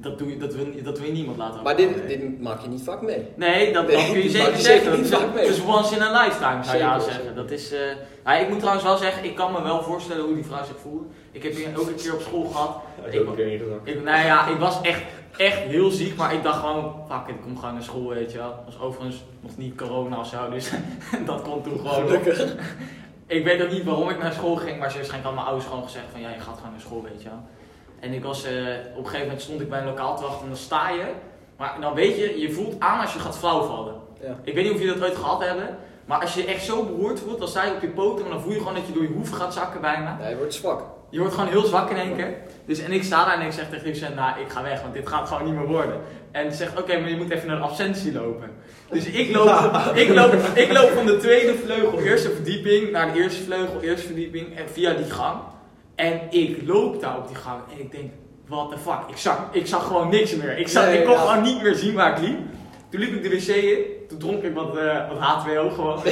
[0.02, 2.68] Dat, doe je, dat, wil, dat wil je niemand laten Maar dit, dit maak je
[2.68, 3.26] niet vaak mee.
[3.34, 4.96] Nee, dat, Nee, dat kun je zeker zeggen.
[4.96, 5.46] niet vaak mee.
[5.46, 7.12] Is once in a lifetime, zou je Zeker, zeggen.
[7.12, 7.34] zeker.
[7.34, 7.78] Dat is, eh,
[8.24, 10.76] ja, ik moet trouwens wel zeggen, ik kan me wel voorstellen hoe die vrouw zich
[10.82, 11.04] voelde.
[11.32, 12.76] Ik heb hier ook een keer op school gehad.
[13.04, 13.60] Een keer.
[13.84, 15.02] Ik, nou ja, ik was echt,
[15.36, 18.32] echt heel ziek, maar ik dacht gewoon, fuck it, ik kom gewoon naar school, weet
[18.32, 18.48] je wel.
[18.48, 20.70] Dat was overigens nog niet corona of zo, dus
[21.26, 21.94] dat kon toen gewoon.
[21.94, 22.54] Gelukkig.
[23.26, 25.66] Ik weet ook niet waarom ik naar school ging, maar ze waarschijnlijk hadden mijn ouders
[25.66, 27.42] gewoon gezegd van, ja, je gaat gewoon naar school, weet je wel.
[28.02, 28.52] En ik was, eh,
[28.90, 31.04] op een gegeven moment stond ik bij een lokaal te wachten en dan sta je.
[31.56, 33.94] Maar dan weet je, je voelt aan als je gaat flauwvallen.
[34.20, 34.36] Ja.
[34.42, 37.20] Ik weet niet of jullie dat ooit gehad hebben, maar als je echt zo beroerd
[37.20, 39.02] voelt, dan sta je op je poten, maar dan voel je gewoon dat je door
[39.02, 40.16] je hoef gaat zakken bijna.
[40.20, 40.84] Nee, je wordt zwak.
[41.10, 42.34] Je wordt gewoon heel zwak in één keer.
[42.66, 44.94] Dus, en ik sta daar en ik zeg tegen Lucien, nou ik ga weg, want
[44.94, 46.00] dit gaat gewoon niet meer worden.
[46.30, 48.50] En ze zegt, oké, maar je moet even naar de absentie lopen.
[48.90, 49.48] Dus ik loop,
[49.94, 54.06] ik, loop, ik loop van de tweede vleugel, eerste verdieping, naar de eerste vleugel, eerste
[54.06, 55.40] verdieping, en via die gang.
[56.02, 58.10] En ik loop daar op die gang en ik denk,
[58.46, 60.58] what the fuck, ik zag, ik zag gewoon niks meer.
[60.58, 61.20] Ik, zag, Nee, ik kon ja.
[61.20, 62.38] gewoon niet meer zien waar ik liep.
[62.90, 66.02] Toen liep ik de wc in, toen dronk ik wat, eh, wat H2O gewoon.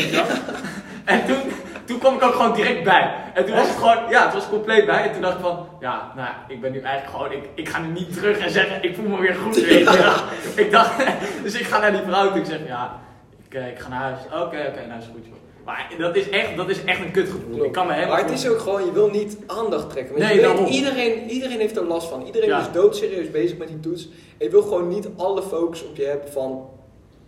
[1.04, 1.38] En toen,
[1.84, 3.14] toen kwam ik ook gewoon direct bij.
[3.34, 5.02] En toen was het gewoon, ja, het was compleet bij.
[5.06, 7.80] En toen dacht ik van, ja, nou, ik ben nu eigenlijk gewoon, ik, ik ga
[7.80, 10.24] nu niet terug en zeggen, ik voel me weer goed, weet je.
[10.64, 11.04] Ik dacht,
[11.44, 12.38] dus ik ga naar die vrouw toe.
[12.38, 13.00] Ik zeg, ja,
[13.48, 14.20] ik, eh, ik ga naar huis.
[14.24, 15.26] Oké, oké, nou is goed.
[15.26, 15.49] joh.
[15.70, 17.64] Maar dat is echt, dat is echt een kutgevoel.
[17.64, 20.14] Ik kan me helemaal Maar het is ook gewoon, je wil niet aandacht trekken.
[20.14, 22.22] Want Nee, je weet, iedereen, iedereen heeft er last van.
[22.26, 22.60] Iedereen Ja.
[22.60, 24.04] is doodserieus bezig met die toets.
[24.38, 26.68] En je wil gewoon niet alle focus op je hebben van,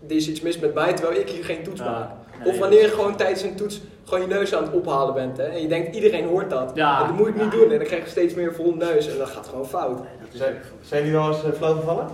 [0.09, 2.09] er is iets mis met mij terwijl ik hier geen toets Ja, maak.
[2.44, 5.37] nee, of wanneer je gewoon tijdens een toets gewoon je neus aan het ophalen bent.
[5.37, 5.44] Hè?
[5.44, 6.70] En je denkt, iedereen hoort dat.
[6.74, 7.00] Ja.
[7.00, 7.70] En dat moet ik niet doen.
[7.70, 9.09] En dan krijg je steeds meer vol neus.
[9.09, 9.98] En dat gaat gewoon fout.
[9.98, 12.07] Nee, dat is Zijn, zijn jullie wel eens uh, flauw gevallen?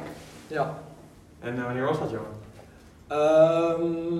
[0.47, 0.79] Ja.
[1.41, 2.37] En eh, wanneer was dat, jongen?
[3.09, 4.19] Ehm,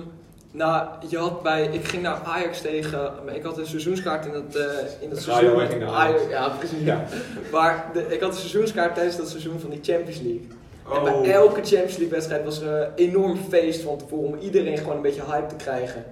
[0.51, 4.55] nou, je had bij, ik ging naar Ajax tegen, ik had een seizoenskaart in dat,
[4.55, 4.63] eh,
[4.99, 5.79] in dat seizoen.
[5.79, 6.21] naar Ajax.
[6.29, 6.83] Ja, precies.
[6.83, 7.03] Ja.
[7.51, 10.47] Maar de, ik had een seizoenskaart tijdens dat seizoen van die Champions League.
[10.93, 11.21] En Oh.
[11.21, 14.95] bij elke Champions League wedstrijd was er een enorm feest van tevoren om iedereen gewoon
[14.95, 16.03] een beetje hype te krijgen.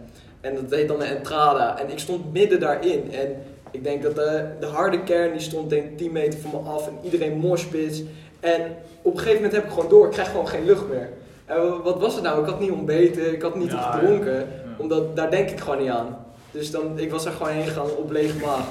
[0.42, 1.80] En dat deed dan de Entrada.
[1.80, 3.12] En ik stond midden daarin.
[3.14, 6.52] En ik denk dat de, de harde kern die stond denk ik 10 meter van
[6.52, 8.02] me af en iedereen moshpits.
[8.40, 8.62] En
[9.02, 11.10] op een gegeven moment heb ik gewoon door, ik krijg gewoon geen lucht meer.
[11.48, 12.42] En wat was het nou?
[12.42, 14.34] Ik had niet ontbeten, ik had niet Ja, gedronken.
[14.36, 14.46] Ja.
[14.78, 16.26] Omdat daar denk ik gewoon niet aan.
[16.52, 18.66] Dus dan, ik was er gewoon heen gegaan op lege maag.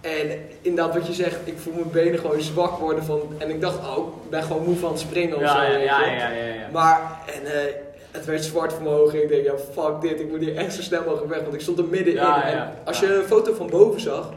[0.00, 3.20] En inderdaad wat je zegt, ik voel mijn benen gewoon zwak worden van...
[3.38, 5.72] En ik dacht, oh, ik ben gewoon moe van het springen of Ja, zo.
[5.72, 6.68] ja, ja, ja.
[6.72, 7.74] Maar, en eh,
[8.10, 9.22] het werd zwart voor mijn ogen.
[9.22, 11.42] Ik denk, ja, fuck dit, ik moet hier echt zo snel mogelijk weg.
[11.42, 12.22] Want ik stond er middenin.
[12.22, 14.30] En als je een foto van boven zag,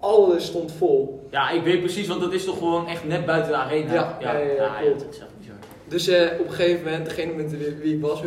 [0.00, 1.28] alles stond vol.
[1.30, 3.92] Ja, ik weet precies, want dat is toch gewoon echt net buiten de arena.
[3.94, 4.70] Ja, ja, ja, ja.
[5.90, 8.22] Dus eh, op een gegeven moment, degene met wie wie ik was,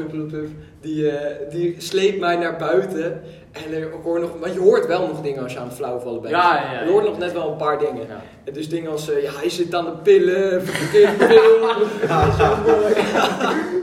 [0.81, 3.21] die, eh, die sleept mij naar buiten.
[3.51, 6.21] En ik hoor nog, want je hoort wel nog dingen als je aan het flauwvallen
[6.21, 6.33] bent.
[6.33, 6.81] Ja, ja, ja.
[6.83, 8.07] Je hoort nog net wel een paar dingen.
[8.07, 8.21] Ja.
[8.43, 11.69] En Dus dingen als, eh, ja, hij zit aan de pillen, verkeerde pil.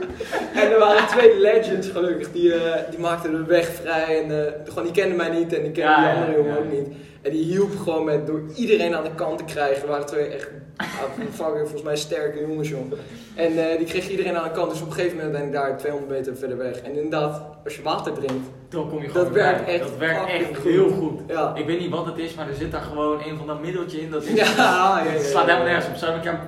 [0.53, 4.23] En er waren twee legends gelukkig, die, eh, die maakten de weg vrij.
[4.23, 6.37] En eh, gewoon, die kenden mij niet en die kenden Ja, die ja, andere ja,
[6.37, 6.57] jongen ja.
[6.59, 6.87] ook niet.
[7.21, 9.81] En die hielp gewoon met door iedereen aan de kant te krijgen.
[9.81, 10.85] Er waren twee echt ah,
[11.33, 12.91] fucking, volgens mij sterke jongens, joh.
[13.35, 14.71] En eh, die kreeg iedereen aan de kant.
[14.71, 16.81] Dus op een gegeven moment ben ik daar 200 meter verder weg.
[16.81, 20.29] En inderdaad, als je water drinkt, Dan kom je gewoon Dat werkt echt Dat werkt
[20.29, 20.71] echt goed.
[20.71, 21.19] heel goed.
[21.27, 21.53] ja.
[21.55, 24.01] Ik weet niet wat het is, maar er zit daar gewoon een van dat middeltje
[24.01, 24.09] in.
[24.11, 25.79] Dat is, Ja, ja, ja, het slaat ja, helemaal ja.
[25.79, 26.13] nergens op.
[26.15, 26.39] Een keer...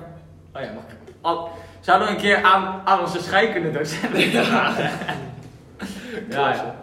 [0.54, 0.96] Oh ja, mag ik...
[1.20, 1.48] Al-
[1.84, 4.90] Zouden we een keer aan, aan onze scheikunde docent vragen?
[6.28, 6.74] Ja, ja.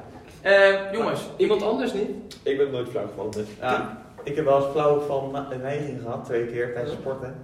[0.41, 2.09] Eh, jongens, Iemand anders niet?
[2.43, 3.47] Ik ben nooit flauw gevallen, dus.
[3.59, 7.35] Ja, ik heb wel eens flauw van een neiging gehad, twee keer tijdens sporten.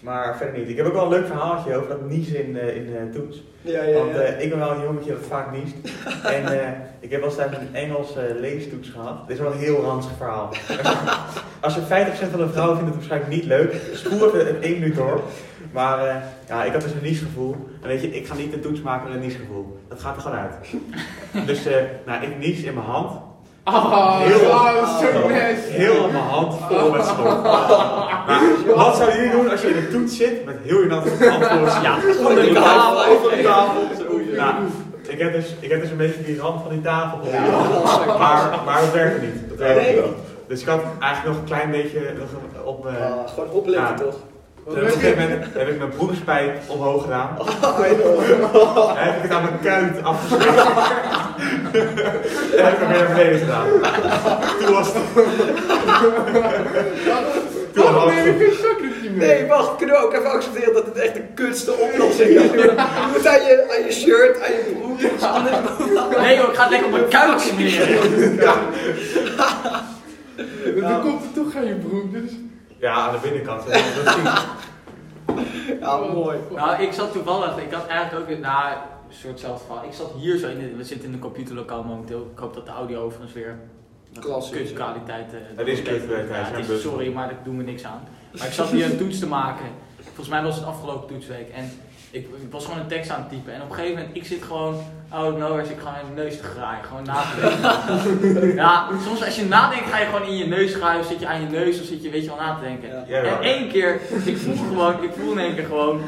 [0.00, 0.68] Maar verder niet.
[0.68, 3.42] Ik heb ook wel een leuk verhaaltje over dat niezen in, eh, in eh, toets.
[3.60, 4.20] Ja, ja, Want ja.
[4.20, 5.74] ik ben wel een jongetje dat vaak niest.
[6.36, 6.68] En eh,
[7.00, 9.28] ik heb wel eens tijdens een Engelse leestoets gehad.
[9.28, 10.50] Dit is wel een heel ranzig verhaal.
[11.60, 11.84] Als je 50%
[12.30, 15.20] van de vrouwen vindt het waarschijnlijk niet leuk, spoel even een 1 minuut door.
[15.76, 16.14] Maar eh,
[16.48, 17.56] ja, ik had dus een niesgevoel.
[17.82, 19.78] En weet je, ik ga niet een toets maken met een niesgevoel.
[19.88, 20.54] Dat gaat er gewoon uit.
[21.48, 21.74] Dus eh,
[22.06, 23.10] nou, ik nies in mijn hand.
[23.64, 24.98] Oh, Heel- oh.
[25.70, 27.42] Heel aan mijn hand vol met snot.
[27.42, 31.08] Nou, wat zouden jullie doen als je in een toets zit met heel je hand
[31.08, 31.82] vol met snot?
[31.82, 31.96] ja,
[32.28, 33.04] Onder de tafel.
[33.04, 33.82] Over de tafel.
[34.36, 34.54] Nou,
[35.08, 37.18] ik heb, dus, ik heb dus een beetje die rand van die tafel.
[38.18, 39.48] Maar, maar dat werkte niet.
[39.48, 39.94] Dat werkte Nee.
[40.02, 40.12] niet.
[40.48, 42.86] Dus ik had eigenlijk nog een klein beetje nog op...
[42.86, 43.94] eh Ah, gewoon opletten Ja.
[43.94, 44.16] toch?
[44.66, 47.36] Op een gegeven moment heb ik mijn broekspijp omhoog gedaan.
[47.38, 48.96] Oh, weet je wel.
[48.96, 50.66] En heb ik het aan mijn kuit afgeschreven.
[52.56, 53.66] en heb ik hem weer naar beneden gedaan.
[54.60, 55.02] Toen was het...
[57.72, 59.28] Toen was het een zakdoekje mee?
[59.28, 62.50] Nee, wacht, kunnen we ook even accepteren dat het echt de kutste oplossing is?
[62.50, 62.74] Je
[63.12, 66.22] moet aan je, aan je shirt, aan je broek, iets anders bovenaan.
[66.22, 68.40] Nee joh, ik ga het lekker op mijn kuit smeren.
[70.80, 72.30] Dan komt het toch aan je broek, dus...
[72.86, 73.62] Ja, aan de binnenkant.
[75.80, 76.38] Ja, mooi.
[76.54, 78.72] Nou, ik zat toevallig, ik had eigenlijk ook, nou,
[79.08, 79.84] een soort verhaal.
[79.84, 82.30] Ik zat hier zo in, de, we zitten in een computerlokaal momenteel.
[82.32, 83.58] Ik hoop dat de audio overigens weer
[84.20, 84.52] Klasse.
[84.52, 86.76] kutkwaliteit eh, Het is kutkwaliteit, Ja.
[86.76, 88.00] Sorry, maar daar doen we niks aan.
[88.38, 89.66] Maar ik zat hier een toets te maken.
[90.04, 91.48] Volgens mij was het afgelopen toetsweek.
[91.48, 91.70] En
[92.10, 93.52] ik, ik was gewoon een tekst aan het typen.
[93.52, 96.14] En op een gegeven moment, ik zit gewoon, out of nowhere, zit ik gewoon in
[96.14, 96.84] mijn neus te graaien.
[96.84, 98.54] Gewoon na te denken.
[98.64, 101.00] ja, soms als je nadenkt, ga je gewoon in je neus graaien.
[101.00, 103.04] Of zit je aan je neus, of zit je, weet je wel, na te denken.
[103.08, 103.22] Ja.
[103.22, 106.00] En één keer, ik voel gewoon, ik voel in één keer gewoon.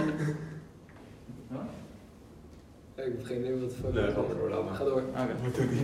[2.99, 3.93] Ik heb geen idee wat voor.
[3.93, 4.75] Nee, ga door, laat maar.
[4.75, 5.03] Ga door.
[5.11, 5.81] Oké, Moet doen die.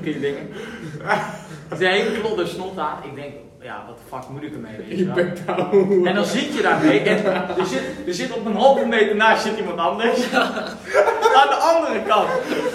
[0.00, 0.48] oké, dingen.
[1.68, 3.04] Het is een hele klodder snot aan.
[3.04, 3.32] Ik denk,
[3.64, 6.06] ja, wat de fuck moet ik ermee, weet je wel?
[6.08, 7.24] En dan zit je daarmee en
[7.58, 10.32] er zit, er zit op een halve meter naast zit iemand anders.
[11.40, 12.28] Aan de andere kant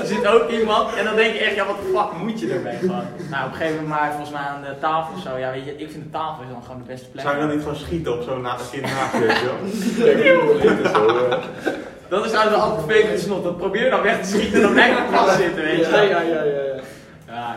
[0.04, 2.78] zit ook iemand en dan denk je echt, ja wat de fuck moet je ermee
[2.78, 3.04] gewoon.
[3.30, 5.65] Nou op een gegeven moment maar volgens mij aan de tafel of zo, ja weet
[5.65, 7.23] je, ik vind de tafel is dan gewoon de beste plek.
[7.23, 8.82] Zou je dan niet gewoon schieten op zo'n kind naast je,
[9.19, 9.60] weet je wel?
[10.06, 11.06] Kijk, dit is zo.
[12.10, 14.62] Dat is nou de altijd vervelende snot, dat probeer je dan weg te schieten en
[14.62, 16.62] dan blijf je vast zitten, weet je Ja, ja, ja, ja.
[17.28, 17.56] ja.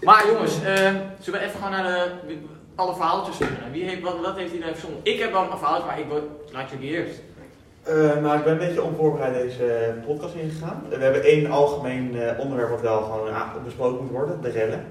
[0.00, 2.36] Maar jongens, eh, zullen we even gewoon naar de,
[2.74, 3.48] alle verhaaltjes doen?
[3.72, 5.00] Wie heeft, wat, wat heeft iedereen verzonnen?
[5.02, 7.20] Ik heb wel een verhaaltje, maar ik wil, laat jullie eerst.
[7.82, 10.84] Eh, nou, ik ben een beetje onvoorbereid deze eh, podcast ingegaan.
[10.88, 14.86] We hebben één algemeen eh, onderwerp wat wel gewoon besproken moet worden, de rellen.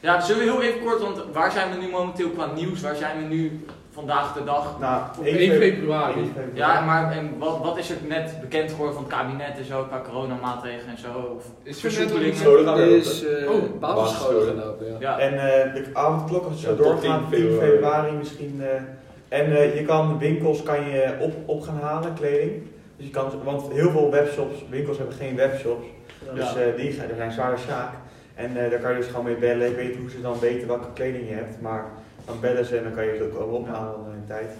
[0.00, 2.80] Ja, zullen we heel even kort, want waar zijn we nu momenteel qua nieuws?
[2.80, 3.64] Waar zijn we nu
[4.00, 4.64] vandaag de dag?
[4.80, 6.20] Nou, Op 1 februari.
[6.20, 6.50] 1 februari.
[6.54, 9.82] Ja, maar en wat, wat is er net bekend geworden van het kabinet en zo,
[9.82, 11.08] qua coronamaatregelen en zo?
[11.36, 12.36] Of Is er net versoepelingen?
[12.66, 14.96] Gaan Er weer is eh Oh, basisscholen gelopen, ja.
[14.98, 17.70] Ja, En eh, de avondklok, als zo Ja, tot doorgaat, 10 10 februari.
[17.70, 18.60] februari misschien.
[18.62, 22.52] eh, en eh, je kan de winkels kan je op, op gaan halen, kleding.
[22.96, 25.86] Dus je kan, want heel veel webshops, winkels hebben geen webshops.
[26.34, 26.60] Dus Ja.
[26.60, 27.92] eh, die gaan- er zijn zware zaak.
[28.34, 29.68] En eh, daar kan je dus gewoon mee bellen.
[29.70, 31.84] Ik weet niet hoe ze dan weten welke kleding je hebt, maar
[32.26, 34.50] dan bellen ze en dan kan je het ook ophalen in tijd.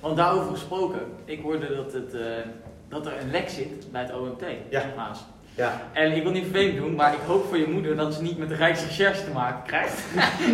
[0.00, 2.20] want daarover gesproken, ik hoorde dat, het, eh,
[2.88, 4.44] dat er een lek zit bij het OMT.
[4.68, 4.82] Ja.
[4.96, 5.24] Maas.
[5.54, 8.22] Ja, En ik wil niet vervelend doen, maar ik hoop voor je moeder dat ze
[8.22, 10.02] niet met de Rijksrecherche te maken krijgt.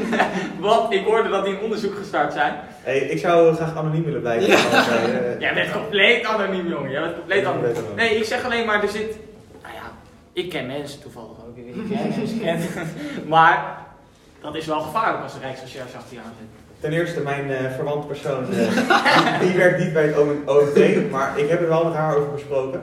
[0.60, 2.54] Want ik hoorde dat die een onderzoek gestart zijn.
[2.82, 4.48] hey, ik zou graag anoniem willen blijven.
[4.48, 4.82] Ja.
[5.44, 6.90] Jij bent compleet anoniem, jongen.
[6.90, 7.74] Jij bent compleet anoniem.
[7.96, 9.16] Nee, ik zeg alleen maar, er zit.
[9.62, 9.90] Nou ja,
[10.32, 11.56] ik ken mensen toevallig ook.
[11.56, 12.64] Ik weet niet of jij mensen kent.
[13.34, 13.86] Maar
[14.40, 16.48] dat is wel gevaarlijk als de Rijksrecherche achter je aan zit.
[16.80, 21.48] Ten eerste, mijn eh verwante persoon, eh, die, werkt niet bij het OMT, maar ik
[21.48, 22.80] heb er wel met haar over besproken.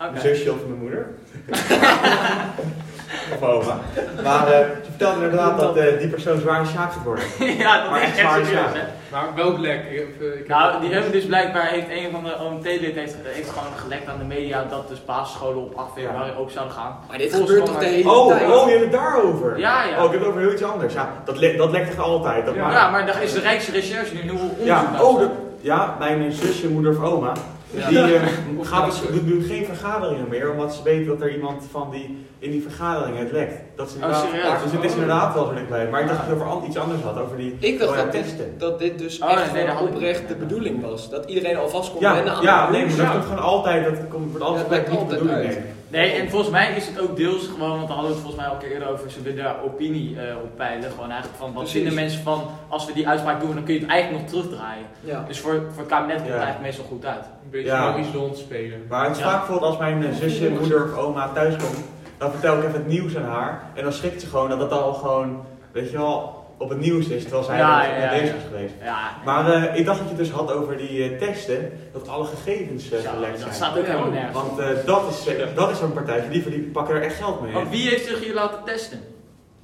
[0.00, 0.10] Oké.
[0.10, 1.06] Mijn zusje of mijn moeder.
[3.40, 3.78] of oma.
[4.22, 7.24] Maar eh, ze vertelde inderdaad dat eh, die persoon zwaar sjaak gaat worden.
[7.64, 8.78] ja, dat Maar is echt zwaar, serieus, ja.
[8.78, 8.84] hè.
[9.10, 9.80] Maar welk lek?
[9.84, 14.08] Eh, Nou, die hebben dus blijkbaar, heeft een van de OMT-lid heeft, heeft gewoon gelekt
[14.08, 16.96] aan de media dat dus basisscholen op 8 februari ook zouden gaan.
[17.08, 18.50] Maar dit Volgens gebeurt toch de hele Oh, tijd?
[18.52, 19.58] oh, je hebt het daarover.
[19.58, 19.98] Ja, ja.
[19.98, 20.94] Oh, ik heb het over heel iets anders.
[20.94, 22.46] Ja, dat, le dat lekt echt altijd.
[22.46, 25.22] Dat Ja, maar daar is de Rijksrecherche nu nieuw onderzoek ja, oh,
[25.60, 27.32] ja, mijn zusje, moeder of oma.
[27.70, 27.88] Ja.
[27.88, 28.22] Die, eh,
[28.64, 32.50] Gaat dus, doen geen vergaderingen meer, omdat ze weten dat er iemand van die in
[32.50, 33.60] die vergaderingen het lekt.
[33.82, 34.62] Dat is inderdaad, serieus?
[34.62, 35.88] dus het is inderdaad wel zo dichtbij.
[35.90, 37.96] Maar ik dacht dat je over an- iets anders had, over die Ik dacht oh
[37.96, 38.54] dat, testen.
[38.58, 41.10] dat dit dus Oh, echt nee, nee, oprecht de bedoeling was.
[41.10, 43.84] Dat iedereen alvast kon Ja, wennen aan ja, de nee, maar dat komt gewoon altijd,
[43.84, 45.46] dat komt, wordt altijd lijkt niet altijd bedoeling.
[45.48, 45.58] uit.
[45.58, 45.70] nee.
[45.88, 48.36] Nee, en volgens mij is het ook deels gewoon, want daar hadden we het volgens
[48.36, 50.90] mij al een keer eerder over, ze willen daar opinie eh, op peilen.
[50.90, 53.80] Gewoon eigenlijk van, wat vinden mensen van, als we die uitspraak doen, dan kun je
[53.80, 54.84] het eigenlijk nog terugdraaien.
[55.00, 55.24] Ja.
[55.28, 57.24] Dus voor, voor het kabinet komt het eigenlijk meestal goed uit.
[57.24, 57.80] Een beetje Ja.
[57.84, 58.78] Maurice de hond spelen.
[58.88, 59.28] Maar het is Ja.
[59.30, 61.84] vaak bijvoorbeeld als mijn zusje, moeder of oma thuis komt,
[62.22, 63.62] dan vertel ik even het nieuws aan haar.
[63.74, 67.06] En dan schrikt ze gewoon dat dat al gewoon, weet je wel, op het nieuws
[67.08, 68.74] is, terwijl zij Ja, er ja, ja, bezig is geweest.
[68.82, 72.08] Ja, Maar eh, ik dacht dat je het dus had over die eh, testen, dat
[72.08, 73.54] alle gegevens eh, ja, gelekt dat zijn.
[73.54, 74.36] staat ook helemaal nergens.
[74.42, 77.40] Want eh, dat is, eh, dat is zo'n partijtje, die, die pakken er echt geld
[77.40, 77.52] mee.
[77.52, 79.00] Want wie heeft zich hier laten testen?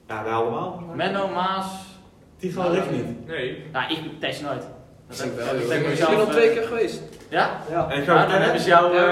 [0.09, 0.83] Ja, wij allemaal.
[0.95, 1.67] Menno, Maas?
[2.39, 3.27] Die gewoon Rick niet.
[3.27, 3.65] Nee.
[3.73, 4.65] Nou, ik test nooit.
[5.09, 5.55] Dat ik wel.
[5.55, 7.01] ik ben al eh, twee keer geweest.
[7.29, 7.51] Ja?
[7.71, 7.87] Ja.
[7.91, 9.03] En ik Ja, zou dan vertellen, hebben ze jou, eh,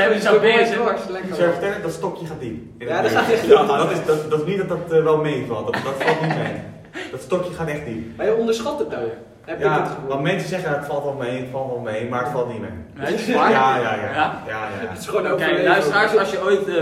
[0.00, 2.62] hebben ze jou vertellen, dat stokje gaat diep.
[2.78, 3.50] Ja, dat gaat echt diep.
[3.66, 6.54] dat, is, dat, niet dat dat eh, wel meevalt, dat, valt niet mee.
[7.10, 8.16] Dat stokje gaat echt diep.
[8.16, 9.02] Maar je onderschat het nou.
[9.44, 12.08] Heb je het Ja, want mensen zeggen het valt wel mee, het valt wel mee,
[12.08, 12.70] maar het valt niet mee.
[12.94, 13.94] Nee, het is Ja, ja, ja.
[13.94, 14.12] Ja?
[14.12, 14.88] ja, ja, ja.
[14.88, 15.64] Het is gewoon Oké, overleven.
[15.64, 16.74] luisteraars, als je ooit eh,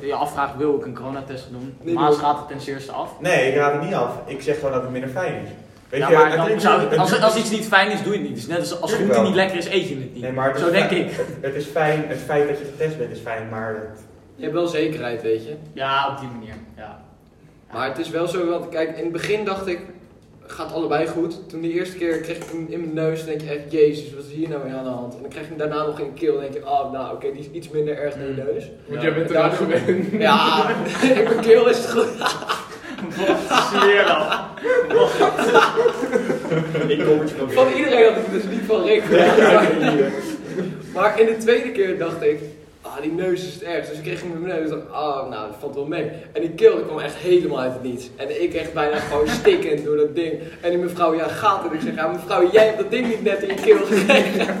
[0.00, 1.76] je afvraagt, wil ik een coronatest doen?
[1.82, 3.10] Nee, Maas gaat het ten eerste af.
[3.20, 4.12] Nee, ik raad het niet af.
[4.24, 5.48] Ik zeg gewoon dat het minder fijn is.
[5.88, 8.02] Weet ja, je, maar het dan is- zou, het als, als iets niet fijn is,
[8.02, 8.36] doe je het niet.
[8.36, 10.22] Dus net als als groente niet lekker is, eet je het niet.
[10.22, 11.10] Nee, maar het is Zo denk fijn- ik.
[11.16, 14.00] Het, het is fijn, het feit dat je getest bent is fijn, maar het,
[14.36, 15.54] Je hebt wel zekerheid, weet je.
[15.72, 16.54] Ja, op die manier.
[16.76, 17.00] Ja.
[17.72, 19.80] Maar het is wel zo, want kijk, in het begin dacht ik,
[20.46, 21.48] gaat allebei goed.
[21.48, 24.14] Toen die eerste keer kreeg ik hem in mijn neus, dan denk je echt, jezus,
[24.14, 25.14] wat is hier nou weer aan de hand?
[25.14, 27.14] En dan krijg je hem daarna nog in de keel, dan denk je, oh, nou
[27.14, 28.70] oké, die is iets minder erg dan je neus.
[28.86, 29.06] Want Ja.
[29.08, 29.56] jij bent eraan Ja.
[29.56, 30.10] gewend.
[30.12, 30.68] Ja,
[31.02, 32.06] in mijn keel is het goed.
[33.16, 34.22] Wat dan?
[36.96, 39.02] Ik kom het nog Van iedereen had ik het dus niet van Rick.
[40.94, 42.40] Maar in de tweede keer dacht ik,
[42.80, 43.88] ah, die neus is het ergst.
[43.88, 46.10] Dus ik kreeg hem in mijn neus en dacht, ah, nou, dat valt wel mee.
[46.32, 48.10] En die keel kwam echt helemaal uit het niets.
[48.16, 50.32] En ik echt bijna gewoon stikkend door dat ding.
[50.60, 51.72] En die mevrouw, ja, gaat het?
[51.72, 54.46] Ik zeg, ja, mevrouw, jij hebt dat ding niet net in je keel gekregen.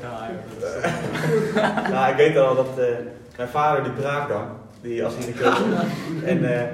[0.00, 1.90] Ja, joh.
[1.90, 2.84] Nou, ik weet al dat eh,
[3.36, 4.44] mijn vader die braak dan,
[4.80, 6.66] die als hij in de keuken En eh,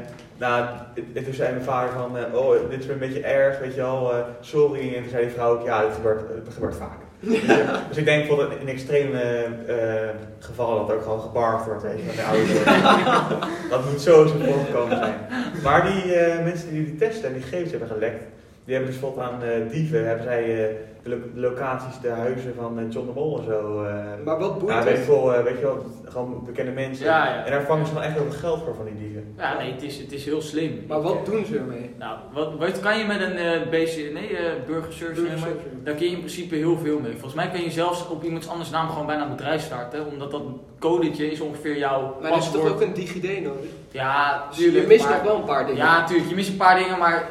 [0.42, 3.58] nou, het- het- toen zei mijn vader van, eh, oh, dit is een beetje erg,
[3.58, 4.94] weet je wel, eh, sorry.
[4.94, 6.98] En toen zei die vrouw ook, ja, het gebeurt, het gebeurt vaak.
[7.88, 9.20] Dus ik denk bijvoorbeeld in extreme
[9.66, 12.64] eh, gevallen dat ook gewoon gebargd wordt, met de ouders.
[13.70, 15.14] dat moet zo zo voorgekomen zijn.
[15.62, 16.04] Maar die
[16.44, 18.24] mensen die die testen en die gegevens hebben gelekt,
[18.64, 22.08] die hebben dus bijvoorbeeld aan eh, dieven, hebben zij eh, de, lo- de locaties, de
[22.08, 23.84] huizen van eh, John de Mol en zo.
[23.84, 23.94] eh,
[24.24, 25.08] Maar wat boeit ja, weet je, het?
[25.08, 27.04] wel, weet je wel, gewoon bekende mensen.
[27.06, 27.44] Ja, ja.
[27.44, 29.34] En daar vangen ze dan echt heel veel geld voor van die dieven.
[29.38, 30.84] Ja, nee, het is, het is heel slim.
[30.88, 31.90] Maar wat doen ze ermee?
[31.98, 35.48] Nou, wat, wat kan je met een eh BC, nee, eh burgerservice nummer?
[35.84, 37.12] Daar kun je in principe heel veel mee.
[37.12, 40.06] Volgens mij kan je zelfs op iemands anders naam gewoon bijna een bedrijf starten.
[40.06, 40.42] Omdat dat
[40.78, 43.60] codetje is ongeveer jouw Maar er is toch ook een DigiD nodig?
[43.90, 44.86] Ja, Dus je tuurlijk.
[44.86, 45.84] mist maar- nog wel een paar dingen.
[45.84, 46.28] Ja, natuurlijk.
[46.28, 47.28] Je mist een paar dingen, maar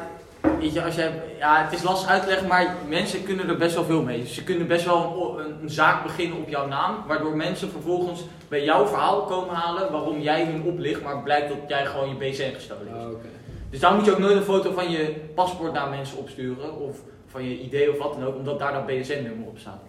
[0.58, 3.56] weet je, als je, ja, het is lastig uit te leggen, maar mensen kunnen er
[3.56, 4.26] best wel veel mee.
[4.26, 8.64] Ze kunnen best wel een, een zaak beginnen op jouw naam, waardoor mensen vervolgens bij
[8.64, 12.54] jouw verhaal komen halen waarom jij hun oplicht, maar blijkt dat jij gewoon je BCN
[12.54, 13.04] gestolen is.
[13.04, 13.28] Oh, oké.
[13.70, 17.00] Dus daar moet je ook nooit een foto van je paspoort naar mensen opsturen, of
[17.26, 19.82] van je ID of wat dan ook, omdat daar dan BSN-nummer op staat.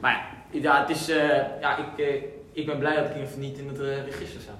[0.00, 3.16] Maar ja, ja het is, eh, ja ik, eh, ik ben blij dat ik in
[3.16, 4.52] ieder geval niet in het eh, register sta.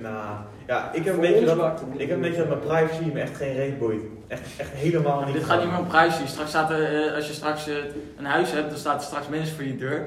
[0.00, 0.36] Nou,
[0.68, 1.56] ja, ik heb een beetje dat,
[1.96, 4.02] ik heb een beetje dat mijn privacy me echt geen reet boeit.
[4.28, 5.34] Echt, echt helemaal niet.
[5.34, 6.26] Dit gaat niet meer om prijsje.
[6.26, 7.74] Straks staat er, eh, als je straks eh,
[8.18, 10.06] een huis hebt, dan staat er straks mensen voor je deur.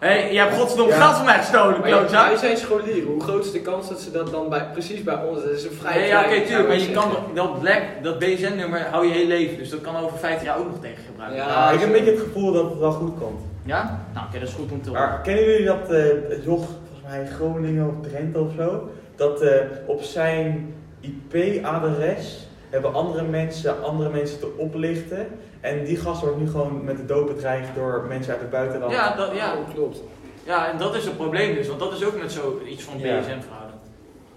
[0.00, 1.00] Hé, hey, je hebt godverdomme Ja.
[1.00, 2.26] geld van mij gestolen, klootzak.
[2.28, 3.04] wij zijn scholieren.
[3.12, 5.42] Hoe groot is de kans dat ze dat dan bij, precies bij ons...
[5.42, 8.18] Dat is een vrij Nee, ja, oké, tuurlijk, maar je kan dat- dat black, dat
[8.18, 11.38] BSN-nummer hou je heel leven, dus dat kan over 50 jaar ook nog tegen gebruiken.
[11.38, 11.48] Ja.
[11.48, 13.40] Ja, ik heb een beetje het gevoel dat het wel goed komt.
[13.64, 14.00] Ja?
[14.14, 15.08] Nou, oké, dat is goed om te horen.
[15.08, 16.04] Maar kennen jullie dat eh
[16.44, 23.22] joch, volgens mij Groningen of Drenthe of zo, dat eh, op zijn IP-adres hebben andere
[23.22, 25.26] mensen andere mensen te oplichten.
[25.60, 28.92] En die gast wordt nu gewoon met de dood bedreigd door mensen uit het buitenland.
[28.92, 29.56] Ja, dat, ja.
[29.56, 30.02] Oh, klopt.
[30.44, 33.18] ja, en dat is het probleem dus, want dat is ook met zoiets van Ja.
[33.18, 33.72] BSN-fraude.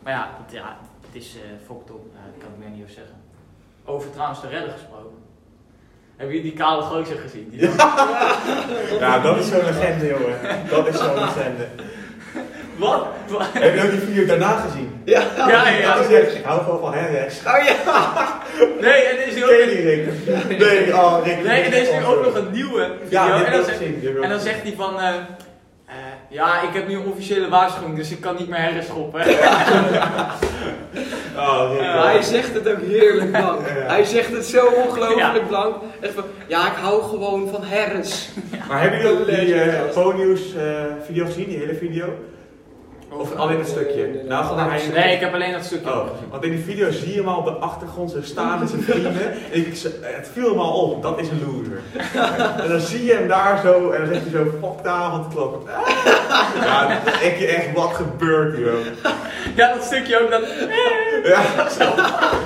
[0.04, 2.82] Maar ja, dat, ja, het is eh fucked up, ja, dat kan ik meer niet
[2.82, 3.15] over zeggen.
[3.86, 5.17] Over trouwens de redder gesproken.
[6.15, 7.50] Hebben jullie die kale gozer gezien?
[7.50, 7.60] Die
[9.04, 10.38] Ja, dat is zo'n legende, jongen.
[10.69, 11.67] Dat is zo'n legende.
[12.76, 13.08] Wat?
[13.28, 13.42] Wat?
[13.54, 15.02] Heb je ook die video daarna gezien?
[15.06, 15.22] Ja.
[15.38, 15.96] Ja, ja, ja.
[15.96, 17.40] Dat is echt, ik hou gewoon van Henrex.
[17.48, 18.42] Oh ja.
[18.82, 20.60] Nee, en er is nu ook Ken je een, die, Rick?
[20.60, 21.44] Nee, oh, Rick.
[21.44, 23.20] nee, en er is nu ook nog een nieuwe video.
[23.26, 23.80] Ja, en, dan zegt,
[24.24, 25.00] en dan zegt hij van...
[25.00, 25.96] eh, eh,
[26.30, 29.22] ja, ik heb nu een officiële waarschuwing, dus ik kan niet meer herreschoppen.
[31.38, 31.70] Oh,
[32.06, 33.68] hij zegt het ook heerlijk blank.
[33.68, 33.74] Ja.
[33.74, 35.40] Hij zegt het zo ongelooflijk Ja.
[35.48, 35.76] blank.
[36.02, 38.30] Echt van, ja, ik hou gewoon van Harris.
[38.68, 42.06] Maar hebben jullie ook die eh eh, video gezien, die hele video?
[43.17, 44.02] Of alleen het stukje?
[44.02, 44.23] Nee, nee.
[44.23, 45.13] Nou, hij...
[45.13, 47.45] Ik heb alleen dat stukje Oh, want in die video zie je hem al op
[47.45, 49.32] de achtergrond zo staan met zijn vrienden.
[49.32, 51.82] En ik, het viel hem al op, dat is een loser.
[52.63, 55.62] en dan zie je hem daar zo en dan zegt hij zo, fuck de avondklok.
[56.63, 59.13] Ja, dan denk je echt, wat gebeurt hier ook?
[59.56, 60.32] Ja, dat stukje ook.
[60.32, 60.41] Dat...
[61.23, 61.41] Ja,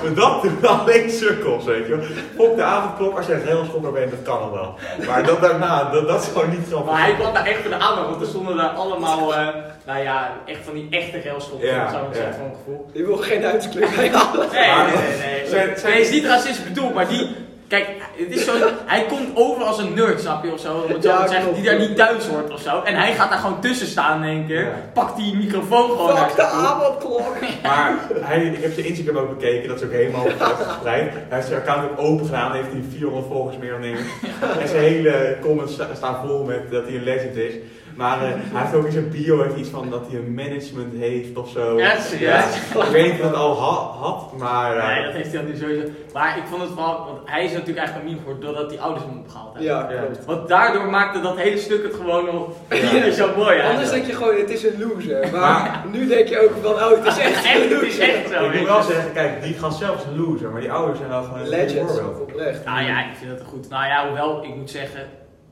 [0.04, 2.06] maar dat doen alleen sukkels, weet je wel.
[2.36, 4.76] Fuck de avondklok, als jij een railschopper bent, dat kan al wel.
[5.08, 6.92] Maar dat daarna, dat, dat is gewoon niet grappig.
[6.92, 9.48] Maar hij kwam daar echt voor de aandacht, want er stonden daar allemaal, eh,
[9.86, 12.20] nou ja, echt van die echte railschoppen, Ja, zo ja.
[12.20, 12.34] ja.
[12.34, 12.90] van gevoel.
[12.94, 14.48] Je wil geen huidskleur bij halen.
[14.52, 15.48] Nee, nee, nee, nee.
[15.50, 17.28] Zijn- zijn- Nee, is niet racistisch bedoeld, maar die,
[17.68, 17.86] kijk,
[18.18, 18.52] het is zo,
[18.86, 21.30] hij komt over als een nerd, snap je, of zo, om het zo Ja, te
[21.32, 22.82] zeggen, die daar niet thuis hoort of zo.
[22.82, 24.72] En hij gaat daar gewoon tussen staan in één keer, Ja.
[24.94, 27.36] pakt die microfoon gewoon Fuck de avondklok.
[27.64, 31.12] Maar hij, ik heb zijn Instagram ook bekeken, dat is ook helemaal uitgebreid.
[31.14, 33.98] Hij heeft zijn account ook open gedaan, heeft hij 400 volgers meer dan ik.
[34.62, 37.54] En zijn hele comments sta- staan vol met dat hij een legend is.
[37.98, 40.94] Maar eh, hij heeft ook in zijn bio heeft iets van dat hij een management
[40.98, 41.78] heeft of zo.
[41.80, 41.94] Ja?
[41.94, 44.78] Ik weet niet of hij dat al ha- had, maar...
[44.78, 45.84] eh, Nee, dat heeft hij dan nu sowieso.
[46.14, 48.82] Maar ik vond het vooral, want hij is natuurlijk eigenlijk een meme geworden doordat die
[48.82, 49.72] ouders hem opgehaald hebben.
[49.72, 50.02] Ja, Ja.
[50.02, 50.26] klopt.
[50.26, 53.12] Want daardoor maakte dat hele stuk het gewoon nog Ja.
[53.12, 55.20] zo mooi Anders denk je gewoon, het is een loser.
[55.32, 57.98] Maar, Maar- nu denk je ook van, oh, het is echt Echt, een het is
[57.98, 58.16] loser.
[58.16, 58.46] echt zo.
[58.46, 61.10] ik moet wel zeggen, kijk, die gast zelf is een loser, maar die ouders zijn
[61.10, 62.66] wel gewoon een Legends, voorbeeld.
[62.66, 63.70] Nou ja, ik vind dat goed.
[63.70, 65.02] Nou ja, hoewel, ik moet zeggen,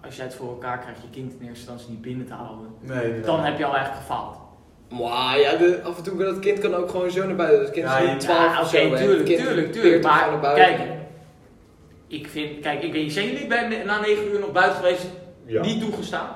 [0.06, 2.68] als jij het voor elkaar krijgt je kind in eerste instantie niet binnen te houden,
[2.82, 3.22] Nee, nee.
[3.22, 4.38] dan heb je al eigenlijk gefaald.
[4.90, 7.60] Maar ja, de, af en toe kan dat kind kan ook gewoon zo naar buiten.
[7.62, 8.90] Dat kind Ja, is je- nu 12 Ja, of oké, zo.
[8.94, 8.98] hè.
[8.98, 10.04] tuurlijk, Het kind tuurlijk, tuurlijk.
[10.04, 10.76] Maar gewoon naar buiten.
[10.78, 10.90] kijk,
[12.08, 15.06] ik vind, kijk, ik weet, zijn jullie bij, na 9 uur nog buiten geweest?
[15.46, 15.62] Ja.
[15.62, 16.30] Niet toegestaan?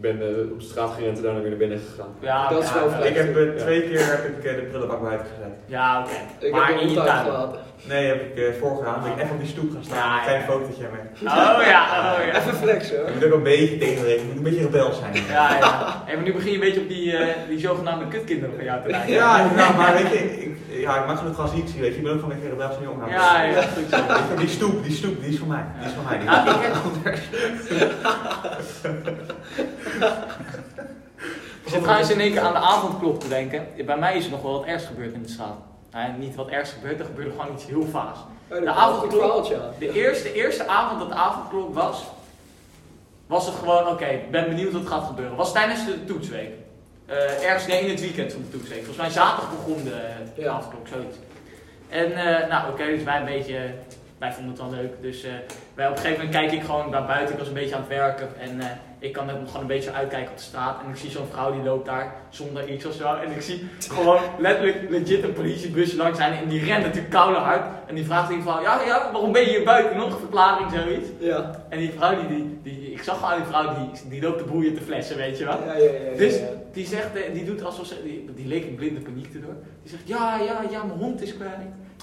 [0.00, 2.12] Ik ben eh, op de straat gerend en daarna weer naar binnen gegaan.
[2.20, 2.96] Ja, Dat is wel ja.
[2.98, 5.52] Ik heb eh, twee keer heb ik, eh, de prullenbak buiten gezet.
[5.66, 6.46] Ja, oké.
[6.46, 7.24] Ik Maar heb in je thuis tuin.
[7.24, 7.58] gelaten.
[7.88, 9.02] Nee, heb ik eh voorgedaan.
[9.02, 9.98] Ben ik even op die stoep gaan staan.
[9.98, 10.46] Ja, een klein ja.
[10.46, 11.30] fotootje mee.
[11.32, 11.82] Oh ja,
[12.14, 12.36] oh ja.
[12.38, 13.06] Even flexen hoor.
[13.08, 14.26] Je moet ook een beetje tegenrekenen.
[14.28, 15.12] Je moet een beetje rebels zijn.
[15.14, 16.02] Ja, ja.
[16.06, 18.82] Hey, maar nu begin je een beetje op die, eh, die zogenaamde kutkinderen van jou
[18.82, 19.12] te lijken.
[19.12, 22.20] Ja, maar weet je, ik, ja, ik mag genoeg transitie, weet je, ik ben ook
[22.20, 23.10] gewoon een beetje rebels en jong.
[23.10, 24.36] Ja, ja, goed zo.
[24.36, 25.64] Die stoep, die stoep, die is van mij.
[25.78, 26.18] Die is van mij.
[29.56, 29.79] Die
[31.64, 33.66] ik zit trouwens in één keer aan de avondklok te denken.
[33.86, 35.56] Bij mij is er nog wel wat ergs gebeurd in de straat.
[35.90, 38.18] Nou, niet wat ergs gebeurd, er gebeurde gewoon iets heel vaas.
[38.50, 39.78] Oh, De avondklok-.
[39.78, 42.04] De eerste, eerste avond dat de avondklok was,
[43.26, 45.36] was het gewoon, oké, ik ben benieuwd wat gaat gebeuren.
[45.36, 46.50] Was tijdens de toetsweek.
[47.06, 48.78] Eh, ergens nee, in het weekend van de toetsweek.
[48.78, 50.00] Volgens mij zaterdag begon de,
[50.34, 50.50] de Ja.
[50.50, 51.16] avondklok, zoiets.
[51.88, 53.58] En eh, nou oké, dus wij een beetje,
[54.18, 54.92] wij vonden het wel leuk.
[55.02, 55.32] Dus eh,
[55.74, 57.32] wij op een gegeven moment kijk ik gewoon naar buiten.
[57.32, 58.60] Ik was een beetje aan het werken en
[59.00, 60.80] ik kan ook nog gewoon een beetje uitkijken op de straat.
[60.84, 63.14] En ik zie zo'n vrouw die loopt daar zonder iets of zo.
[63.14, 66.32] En ik zie gewoon letterlijk legit een politiebusje langs zijn.
[66.32, 67.64] En die rent natuurlijk koude hard.
[67.86, 70.18] En die vraagt die vrouw, ja, ja, waarom ben je hier buiten nog?
[70.18, 71.08] Verklaring, zoiets.
[71.18, 71.64] Ja.
[71.68, 74.44] En die vrouw, die, die, die ik zag gewoon die vrouw, die, die loopt de
[74.44, 75.58] boeien te flessen, weet je wel.
[75.66, 76.40] Ja, ja, ja, Dus
[76.72, 79.54] die zegt, eh, die doet alsof ze, die, die leek in blinde paniek erdoor.
[79.82, 81.50] Die zegt, ja, ja, ja, mijn hond is kwijt.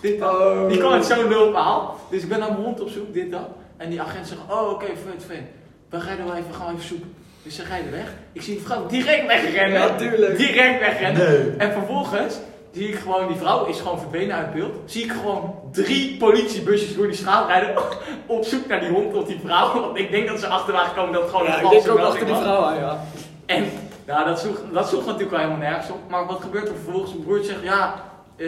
[0.01, 0.31] Dit, dat.
[0.33, 0.69] Oh.
[0.69, 1.95] Die kwam uit zo'n nul verhaal.
[2.09, 3.47] Dus ik ben naar mijn hond op zoek, dit, dat.
[3.77, 5.43] En die agent zegt, oh, oké, vet, vet.
[5.89, 7.13] We rijden wel even, gaan we even zoeken.
[7.43, 8.13] Dus ze rijden weg.
[8.31, 9.79] Ik zie die vrouw direct wegrennen.
[9.79, 10.37] Ja, tuurlijk.
[10.37, 11.27] Direct wegrennen.
[11.27, 11.57] Nee.
[11.57, 12.35] En vervolgens
[12.71, 14.75] zie ik gewoon, die vrouw is gewoon verdwenen uit beeld.
[14.85, 17.75] Zie ik gewoon drie politiebusjes door die straat rijden.
[18.25, 19.81] Op zoek naar die hond of die vrouw.
[19.81, 21.85] Want ik denk dat ze achter waren gekomen dat het gewoon Ja, een ik valse
[21.85, 23.03] denk ook melding achter die vrouw aan, ja.
[23.45, 23.65] En
[24.05, 26.09] nou, dat, sloeg, dat sloeg natuurlijk wel helemaal nergens op.
[26.09, 27.11] Maar wat gebeurt er vervolgens?
[27.11, 28.03] Mijn broertje zegt, ja,
[28.35, 28.47] eh,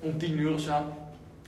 [0.00, 0.72] om tien uur of zo.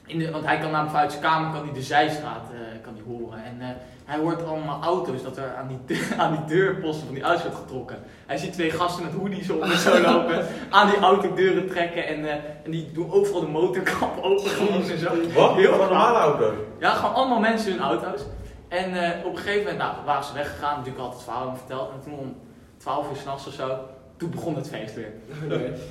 [0.07, 2.95] In de, want hij kan namelijk vanuit zijn kamer kan hij de zijstraat eh, kan
[2.95, 3.45] hij horen.
[3.45, 3.69] En eh,
[4.05, 7.59] hij hoort allemaal auto's dat er aan die, aan die deurposten van die auto's wordt
[7.59, 7.97] getrokken.
[8.27, 10.47] Hij ziet twee gasten met hoodies op en zo lopen.
[10.71, 12.07] Aan die autodeuren trekken.
[12.07, 15.11] En, eh, en die doen overal de motorkap open en zo.
[15.35, 15.55] Wat?
[15.55, 16.55] Heel normale auto's.
[16.79, 18.21] Ja, gewoon allemaal mensen in hun auto's.
[18.69, 18.89] En
[19.25, 21.91] op een gegeven moment nou, waren ze weggegaan, natuurlijk altijd het verhaal verteld.
[21.91, 22.37] En toen om
[22.77, 23.79] 12 uur s'nachts of zo,
[24.17, 25.13] toen begon het feest weer.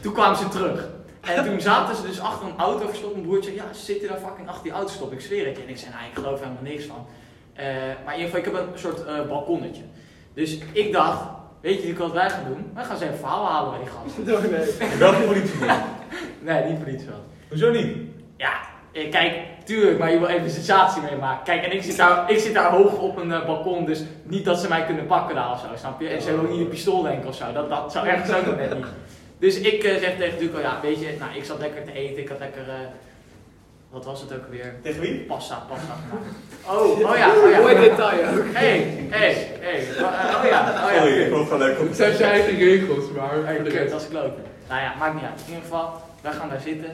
[0.01, 0.87] Toen kwamen ze terug.
[1.23, 3.13] En toen zaten ze dus achter een auto verstopt.
[3.13, 5.11] Mijn broertje, ja, ze zitten daar fucking achter die auto stop.
[5.11, 5.63] Ik zweer het je.
[5.63, 7.05] En ik zei, nou, ik geloof helemaal niks van.
[7.53, 7.65] Eh,
[8.05, 9.81] maar in ieder geval, ik heb een soort eh, balkonnetje.
[10.33, 11.23] Dus ik dacht,
[11.61, 12.71] weet je wat wij gaan doen?
[12.73, 14.17] Wij gaan ze even verhaal halen bij die gast.
[14.45, 14.97] Oh, nee.
[14.97, 15.71] Welke politie niet?
[16.47, 17.23] Nee, niet politie wel.
[17.49, 17.97] Hoezo niet?
[18.37, 18.53] Ja,
[18.91, 19.33] eh, kijk,
[19.63, 21.43] tuurlijk, maar je wil even een sensatie meemaken.
[21.43, 24.59] Kijk, en ik zit daar, ik zit daar hoog op een balkon, dus niet dat
[24.59, 26.07] ze mij kunnen pakken daar of zo, snap je?
[26.07, 28.45] En ze hebben ook niet een pistool denken of zo, dat, dat zou ergens ook
[28.45, 28.85] nog net niet.
[29.43, 32.17] Dus ik eh, zeg tegen Duco, ja, weet je, nou, ik zat lekker te eten,
[32.17, 32.75] ik had lekker, eh,
[33.89, 34.75] wat was het ook weer?
[34.83, 35.19] Tegen wie?
[35.19, 36.25] Pasta, pasta gemaakt.
[36.75, 37.59] Oh, oh ja, oh ja.
[37.59, 38.45] Mooi detail ook.
[38.53, 38.71] Hé,
[39.09, 40.97] hé, hé, oh ja, oh ja.
[40.97, 43.69] Sorry, ik vond het gewoon leuk Het zijn zijn eigen regels, maar Hey, voor de
[43.69, 43.91] kut, rest.
[43.91, 44.43] dat is kloten.
[44.69, 45.39] Nou ja, maakt niet uit.
[45.39, 46.91] In ieder geval, wij gaan daar zitten.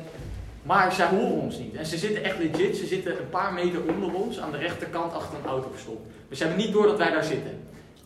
[0.64, 1.76] Maar zij horen ons niet.
[1.76, 5.14] En ze zitten echt legit, ze zitten een paar meter onder ons aan de rechterkant
[5.14, 6.08] achter een auto gestopt.
[6.30, 7.60] Dus ze hebben niet door dat wij daar zitten.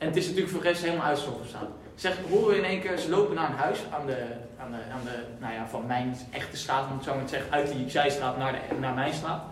[0.04, 1.68] En het is natuurlijk voor de rest helemaal uitgestopt staan.
[1.96, 4.18] Zeg, horen we in één keer, ze lopen naar een huis aan de,
[4.60, 7.30] aan de, aan de nou ja, van mijn echte straat, om het zo maar te
[7.30, 9.44] zeggen, uit die zijstraat naar, de, naar mijn straat.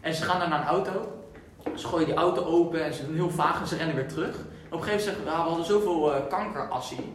[0.00, 1.22] En ze gaan daar naar een auto.
[1.76, 4.36] Ze gooien die auto open en ze doen heel vaag en ze rennen weer terug.
[4.70, 7.12] Op een gegeven moment zeggen we, "Ah, we hadden zoveel eh, kankerassie.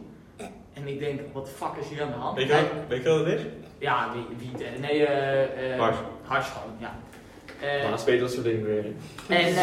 [0.72, 2.36] En ik denk, wat de fuck is hier aan de hand?
[2.36, 3.42] Weet je, wat, weet je wat het is?
[3.78, 5.96] ja, wie, wie nee, eh Hars.
[6.22, 6.94] Hars gewoon, ja.
[7.64, 8.84] Eh, Maar spelen dat soort dingen weer.
[9.28, 9.54] en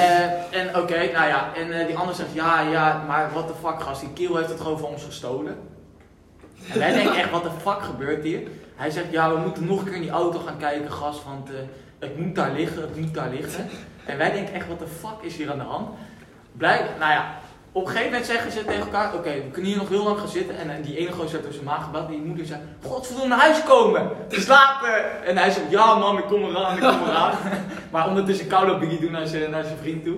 [0.52, 3.82] en oké, nou ja, en eh, die ander zegt, ja, ja, maar what the fuck
[3.82, 5.58] gast, die kiel heeft het gewoon van ons gestolen.
[6.74, 8.42] En wij denken echt, wat de fuck gebeurt hier?
[8.76, 11.50] Hij zegt, ja, we moeten nog een keer in die auto gaan kijken, gast, want
[11.50, 11.56] eh,
[12.00, 13.70] het moet daar liggen, het moet daar liggen.
[14.06, 15.90] En wij denken echt, wat de fuck is hier aan de hand?
[16.52, 17.40] Blijk, nou ja,
[17.72, 20.20] op een gegeven moment zeggen ze tegen elkaar, oké, we kunnen hier nog heel lang
[20.20, 20.56] gaan zitten.
[20.58, 23.40] En die ene gozer heeft door zijn maag gebeld, en die moeder zei, godverdomme, naar
[23.40, 25.24] huis komen, te slapen.
[25.26, 27.34] En hij zegt, ja man, ik kom eraan, ik kom eraan.
[27.92, 30.18] maar ondertussen koude biggie doen naar zijn, naar zijn vriend toe.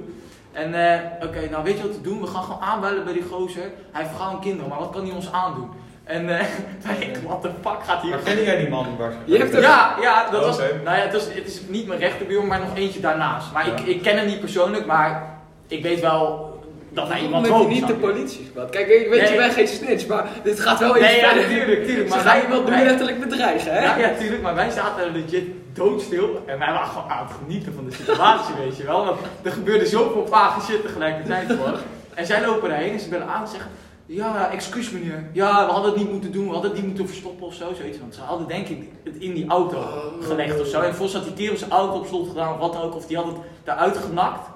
[0.51, 2.21] En eh, oké, nou weet je wat we doen?
[2.21, 3.71] We gaan gewoon aanbellen bij die gozer.
[3.91, 5.69] Hij heeft vrouw en kinderen, maar wat kan hij ons aandoen?
[6.03, 6.45] En eh
[6.85, 9.27] wij denken, what the fuck gaat hier Maar ken jij die man waarschijnlijk?
[9.27, 10.57] Je hebt ja, ja, dat Oh, was.
[10.57, 13.51] Nou ja, het is, het is niet mijn rechterbuur, maar nog eentje daarnaast.
[13.53, 16.52] Maar ik, ik ken hem niet persoonlijk, maar ik weet wel
[16.93, 18.69] dat hij iemand je niet de politie gebeld?
[18.69, 19.31] Kijk, ik weet, Nee.
[19.31, 21.47] je bent geen snitch, maar dit gaat wel iets Nee, ja, verder.
[21.85, 22.07] tuurlijk.
[22.09, 23.83] Ze Maar wij, je wel doen letterlijk bedreigen, hè?
[23.83, 27.73] ja, ja, tuurlijk, maar wij zaten legit doodstil en wij waren gewoon aan het genieten
[27.73, 29.05] van de situatie, weet je wel.
[29.05, 31.73] Want er gebeurde zoveel vage shit tegelijkertijd gewoon.
[32.13, 33.71] En zij lopen daarheen en ze bellen aan en zeggen,
[34.05, 35.23] ja, excuus meneer.
[35.31, 37.73] Ja, we hadden het niet moeten doen, we hadden het niet moeten verstoppen of zo,
[37.79, 37.99] zoiets.
[37.99, 39.77] Want ze hadden denk ik het in die auto
[40.21, 40.81] gelegd of zo.
[40.81, 43.17] En volgens had die kerel zijn auto op slot gedaan of wat ook, of die
[43.17, 43.35] had het
[43.65, 44.47] eruit genakt.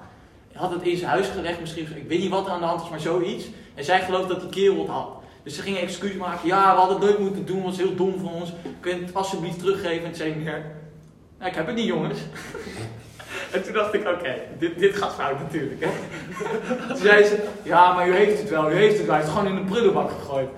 [0.58, 2.80] Had het in zijn huis gelegd misschien, ik weet niet wat er aan de hand
[2.80, 3.44] was, maar zoiets.
[3.74, 5.08] En zij geloofde dat die kerel het had.
[5.42, 6.48] Dus ze gingen excuus maken.
[6.48, 8.52] Ja, we hadden het nooit moeten doen, was heel dom van ons.
[8.80, 10.06] Kun je het alsjeblieft teruggeven?
[10.06, 10.34] En zei
[11.38, 12.18] nou, ik heb het niet jongens.
[13.52, 15.84] en toen dacht ik, oké, dit, dit gaat fout natuurlijk.
[15.84, 15.90] Hè?
[16.88, 19.14] toen zei ze, ja, maar u heeft het wel, u heeft het wel.
[19.14, 20.48] Hij heeft het gewoon in de prullenbak gegooid.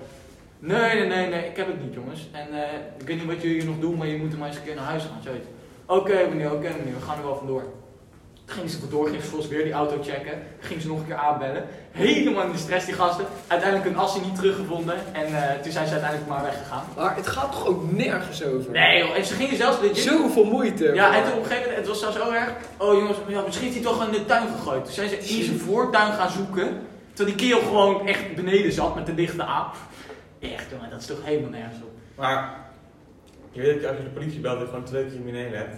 [0.59, 2.27] Nee, nee, nee, nee, ik heb het niet jongens.
[2.31, 4.57] En eh, ik weet niet wat jullie nog doen, maar je moet er maar eens
[4.57, 5.21] een keer naar huis gaan.
[5.23, 5.47] Zoiets.
[5.85, 7.63] Oké meneer, oké meneer, we gaan er wel vandoor.
[8.51, 10.41] Gingen ze vandoor, gingen ze volgens weer die auto checken.
[10.59, 11.63] Gingen ze nog een keer aanbellen.
[11.91, 13.25] Helemaal in de stress die gasten.
[13.47, 14.95] Uiteindelijk een assie niet teruggevonden.
[15.13, 16.83] En eh, toen zijn ze uiteindelijk maar weggegaan.
[16.95, 18.71] Maar het gaat toch ook nergens over?
[18.71, 19.77] Nee joh, en ze gingen zelfs.
[19.93, 20.93] Zoveel moeite.
[20.93, 22.53] Ja, en toen op een gegeven moment, het was zelfs zo erg.
[22.77, 24.83] Oh jongens, ja, misschien heeft hij toch in de tuin gegooid.
[24.83, 26.81] Toen zijn ze in zijn voortuin gaan zoeken.
[27.13, 29.71] Terwijl die kerel gewoon echt beneden zat met de lichten aan.
[30.39, 31.91] Echt jongen, dat is toch helemaal nergens op.
[32.15, 32.55] Maar
[33.51, 35.75] je weet dat als je de politie belt, dat je gewoon twee criminelen hebt.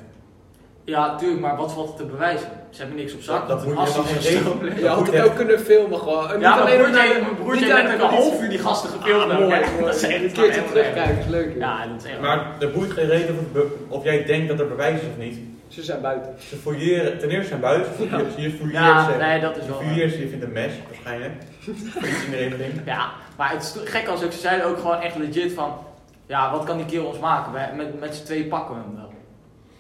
[0.86, 2.48] Ja, tuurlijk, maar wat valt er te bewijzen?
[2.70, 3.48] Ze hebben niks op zak.
[3.48, 4.80] Dat- dat moet je gestolen.
[4.80, 6.32] Je had het ook kunnen filmen gewoon.
[6.32, 8.50] En Ja, niet mijn alleen broertje, naar de- mijn broertje niet heeft een half uur
[8.50, 9.32] die gasten gefilmd.
[9.32, 9.62] Ah, ook, mooi.
[9.86, 11.56] Dat is echt Een keertje terugkijken is leuk.
[11.58, 13.50] Ja, dat is echt Maar er boeit geen reden
[13.90, 15.40] of, jij denkt dat er bewijs is of niet.
[15.68, 16.34] Ze zijn buiten.
[16.50, 19.18] Ze fouilleren, ten eerste zijn buiten, je, je fouilleert Ja, ze.
[19.18, 19.80] nee, dat is Je wel.
[19.82, 21.32] fouilleert ze, je vindt een mes, waarschijnlijk.
[21.68, 22.74] Iets in de regeling.
[22.86, 25.78] Ja, maar het is gek als ook, ze zeiden ook gewoon echt legit van,
[26.26, 27.52] ja, wat kan die kerel ons maken?
[27.78, 29.13] Met met z'n tweeën pakken we hem wel.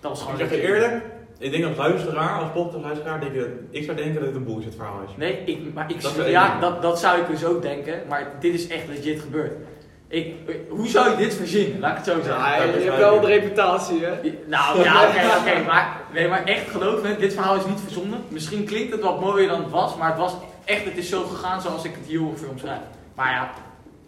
[0.03, 1.03] Dat was Ik zeg je eerlijk,
[1.37, 4.75] ik denk als luisteraar, als podcastluisteraar, denk je, ik zou denken dat het een bullshit
[4.75, 5.17] verhaal is.
[5.17, 8.53] Nee, ik, maar ik, Dat ja, dat, dat zou ik dus ook denken, maar dit
[8.53, 9.51] is echt legit gebeurd.
[10.07, 10.33] Ik,
[10.69, 11.79] hoe zou ik dit verzinnen?
[11.79, 12.43] Laat ik het zo zeggen.
[12.43, 14.11] Ja, dat je hebt wel een reputatie, hè?
[14.45, 18.19] Nou ja, oké, oké, maar, nee, maar echt geloof me, dit verhaal is niet verzonnen.
[18.27, 20.33] Misschien klinkt het wat mooier dan het was, maar het was
[20.65, 22.81] echt, het is zo gegaan zoals ik het hier ongeveer omschrijf.
[23.15, 23.49] Maar ja,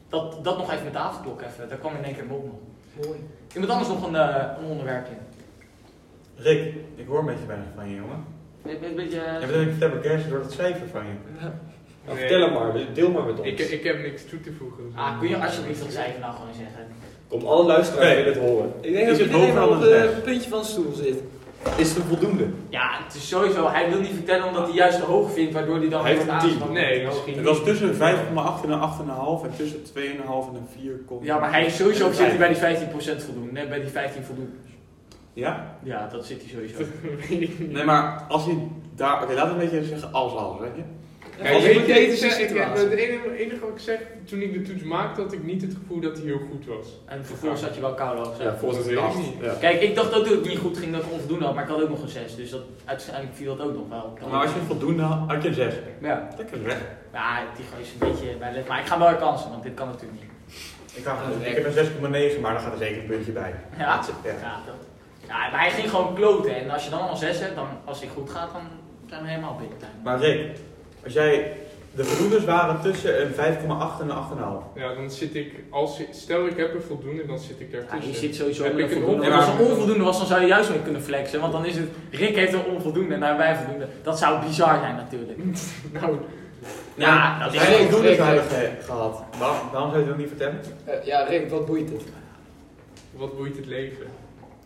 [0.09, 3.05] dat, dat nog even met de avondklok even, daar kwam in één keer op nog.
[3.05, 3.19] Mooi.
[3.53, 5.13] Iemand anders nog een, eh, een onderwerpje.
[6.36, 8.23] Rick, ik hoor een beetje weinig van je, jongen.
[8.65, 9.15] Een een beetje...
[9.41, 11.13] Je bent een flabbergasted door het cijfer van je.
[12.05, 13.47] Nou, vertel hem maar, deel maar met ons.
[13.47, 14.83] Ik, ik heb niks toe te voegen.
[14.83, 16.86] dus- Ah, kun je alsjeblieft dat cijfer nou gewoon zeggen?
[17.27, 18.71] Komt alle luisteraars willen het horen.
[18.81, 20.21] Ik denk Is dat het iedereen wel op het rechts?
[20.23, 21.17] puntje van de stoel zit.
[21.77, 22.45] Is het een voldoende?
[22.69, 25.77] Ja, het is sowieso, hij wil niet vertellen omdat hij juist te hoog vindt, waardoor
[25.77, 26.49] hij dan Hij heeft een tien.
[26.49, 26.73] aangevallen.
[26.73, 30.99] Nee, misschien Het was tussen 5,8 en een 8,5 en tussen 2,5 en een 4.
[31.21, 34.23] Ja, maar hij is sowieso zit hij bij die 15% voldoen, net bij die 15
[34.23, 34.53] voldoen.
[35.36, 35.77] Ja?
[35.83, 36.83] Ja, dat zit hij sowieso.
[37.73, 38.57] Nee, maar als hij
[38.95, 39.23] daar...
[39.23, 40.83] Oké, we een beetje zeggen als als, weet je?
[41.43, 42.83] Ja, Als je een weet, ik kritische zeg- ik- situatie.
[42.83, 45.73] Het enige, enige wat ik zeg, toen ik de toets maakte, had ik niet het
[45.79, 46.88] gevoel dat hij heel goed was.
[47.05, 48.41] En vervolgens had je wel koude hoofd.
[48.41, 49.17] Ja, volgens Dat het acht.
[49.17, 49.33] niet.
[49.41, 49.53] Ja.
[49.59, 51.69] Kijk, ik dacht ook dat het niet goed ging dat ik onvoldoende had, maar ik
[51.69, 52.36] had ook nog een 6.
[52.36, 54.17] Dus dat, uiteindelijk viel dat ook nog wel.
[54.29, 55.73] Maar als je voldoende had, had je een 6.
[56.01, 56.77] Ja, Lekker weg.
[57.13, 59.73] ja die gooi is een beetje bij de- Maar ik ga wel kansen, want dit
[59.73, 60.31] kan natuurlijk niet.
[60.93, 61.73] Ik, had, ik heb een
[62.36, 63.53] 6,9, maar daar gaat er zeker een puntje bij.
[63.77, 63.77] Ja,
[64.23, 64.31] Ja.
[64.41, 64.75] ja, dat.
[65.28, 66.55] Ja maar hij ging gewoon kloten.
[66.55, 68.61] En als je dan al een 6 hebt, dan, als hij goed gaat, dan
[69.09, 69.78] zijn we helemaal binnen.
[70.03, 70.57] Maar Rick,
[71.03, 71.53] als jij
[71.95, 73.38] De voldoendes waren tussen een 5,8
[74.01, 74.15] en een
[74.73, 74.73] 8,5.
[74.76, 78.11] Ja, dan zit ik, als, stel ik heb een voldoende, dan zit ik Ja, ertussen.
[78.11, 79.32] je zit sowieso Heb ik een een voldoende.
[79.32, 81.39] Als er onvoldoende was, dan zou je juist mee kunnen flexen.
[81.39, 83.88] Want dan is het, Rick heeft een onvoldoende en daar hebben wij voldoende.
[84.03, 85.39] Dat zou bizar zijn natuurlijk.
[85.99, 86.15] Nou,
[86.95, 90.59] Ja, dat is Rick, Rick, hebben ge- gehad, waarom, waarom zou je dat niet vertellen?
[90.86, 92.03] Eh, ja, Rick, wat boeit het?
[93.15, 94.05] wat boeit het leven?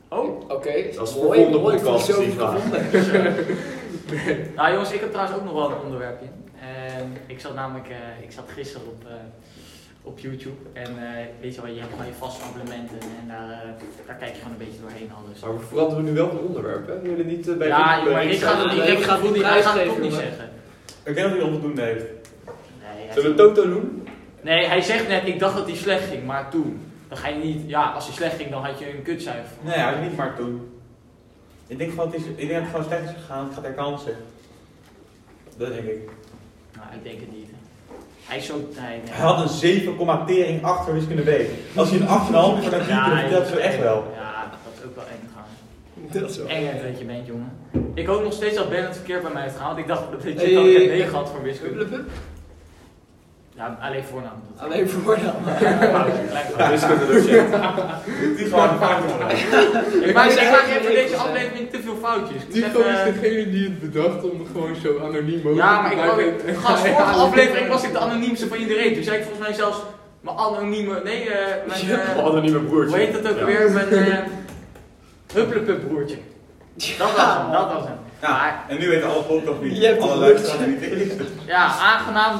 [0.10, 2.82] Oh, Oké, Dat is voor mooi, volgende podcast, die gevonden.
[4.56, 6.26] nou jongens, ik heb trouwens ook nog wel een onderwerpje.
[6.60, 9.14] En ik zat namelijk, eh, ik zat gisteren op, eh,
[10.04, 10.56] op YouTube.
[10.74, 13.00] En eh, weet je wel, je hebt gewoon je vaste abonnementen.
[13.22, 13.70] En daar, eh,
[14.08, 15.40] daar kijk je gewoon een beetje doorheen alles.
[15.40, 17.02] Maar we veranderen nu wel van onderwerp, hè?
[17.02, 19.34] We willen niet bij Ja, maar ik ga het niet, ik ga het het niet,
[19.34, 20.26] niet hij gaat het prijsgeven, toch niet jongen.
[20.28, 20.50] zeggen.
[21.04, 22.06] Ik denk dat hij onvoldoende heeft.
[22.06, 24.08] Nee, Zullen we Toto doen?
[24.42, 26.89] nee, hij zegt net, ik dacht dat hij slecht ging, maar toen.
[27.10, 29.52] Dan ga je niet, ja, als hij slecht ging, dan had je een kutcijfer.
[29.62, 30.82] Nee, hij is niet maar toen.
[31.68, 33.64] Ik denk gewoon, het is, ik denk dat het gewoon slecht is gegaan, het gaat
[33.64, 34.16] er kansen.
[35.58, 36.10] Dat denk ik.
[36.76, 37.50] Nou, ik denk het niet.
[38.26, 39.00] Hij is zo, nee.
[39.10, 41.78] Hij had een 7, tering achter wiskunde B.
[41.78, 42.10] Als hij een 8,5
[42.62, 44.12] voor dat Ja, dan ze dat is echt wel.
[44.16, 46.22] Ja, dat is ook wel eng gaan.
[46.22, 46.48] Dat is wel.
[46.48, 47.52] Eng dat je bent, jongen.
[47.94, 49.78] Ik hoop nog steeds dat Ben het verkeerd bij mij heeft gehaald.
[49.78, 52.04] Ik dacht dat je ik heb hey, 9 gehad voor wiskunde.
[53.60, 54.40] Ja, alleen voornaam.
[54.58, 55.36] Alleen voornaam.
[56.58, 57.50] Ja, wiskunde docent.
[58.38, 59.28] Die gewoon een fout worden.
[60.08, 62.42] Ik maak, even deze aflevering te veel foutjes.
[62.54, 66.06] Even- is degene die het bedacht om gewoon zo anoniem mogelijk Ja, maar ik te
[66.06, 66.56] wou.
[66.64, 68.94] Gast, vorige aflevering was ik de anoniemste van iedereen.
[68.94, 69.78] Toen zei ik volgens mij zelfs
[70.22, 71.02] mijn anonieme...
[71.04, 72.00] Nee, eh mijn...
[72.00, 72.96] eh, hadden niet mijn broertje.
[72.96, 73.46] hoe heet dat ook Ja.
[73.46, 73.72] weer?
[73.72, 73.90] Mijn...
[73.90, 74.18] eh
[75.34, 76.18] Hupplepup broertje.
[76.98, 77.98] Dat was hem, dat was hem.
[78.22, 79.78] Ja, en nu weten alle podcasts niet.
[79.78, 81.14] Je hebt alle een luisteraars niet.
[81.46, 82.40] Ja, aangenaam...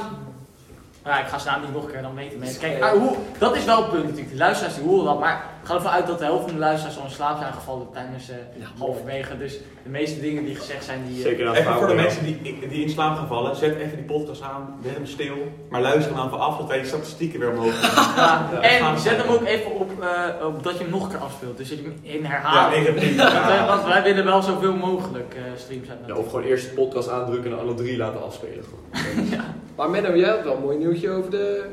[1.10, 2.60] Ja, ik ga zijn naam niet nog een keer, dan weten mensen.
[2.60, 4.30] Kijk, ah, hoe, dat is wel het punt natuurlijk.
[4.30, 6.58] De luisteraars die horen dat, maar ik ga ervan uit dat de helft van de
[6.58, 8.66] luisteraars al in slaap zijn gevallen tijdens eh Ja.
[8.78, 9.38] halverwege.
[9.38, 11.16] Dus de meeste dingen die gezegd zijn, die...
[11.16, 13.96] eh, Zeker na Even voor de mensen die, die in slaap gaan vallen, zet even
[13.96, 15.36] die podcast aan, zet hem stil,
[15.70, 18.46] maar luister hem dan af, zodat wij die statistieken weer omhoog gaan.
[18.52, 21.08] Ja, Ja, en zet hem ook even op, eh, op dat je hem nog een
[21.10, 21.56] keer afspeelt.
[21.56, 22.84] Dus dat je hem in Ja, herhaling.
[22.84, 23.16] negatief.
[23.22, 23.66] want, Ja.
[23.66, 26.06] want wij willen wel zoveel mogelijk eh, streams hebben.
[26.06, 28.64] Ja, of gewoon eerst de podcast aandrukken en alle drie laten afspelen.
[28.64, 29.28] Gewoon.
[29.76, 31.64] Maar Menno, jij had wel een mooi nieuwtje over de...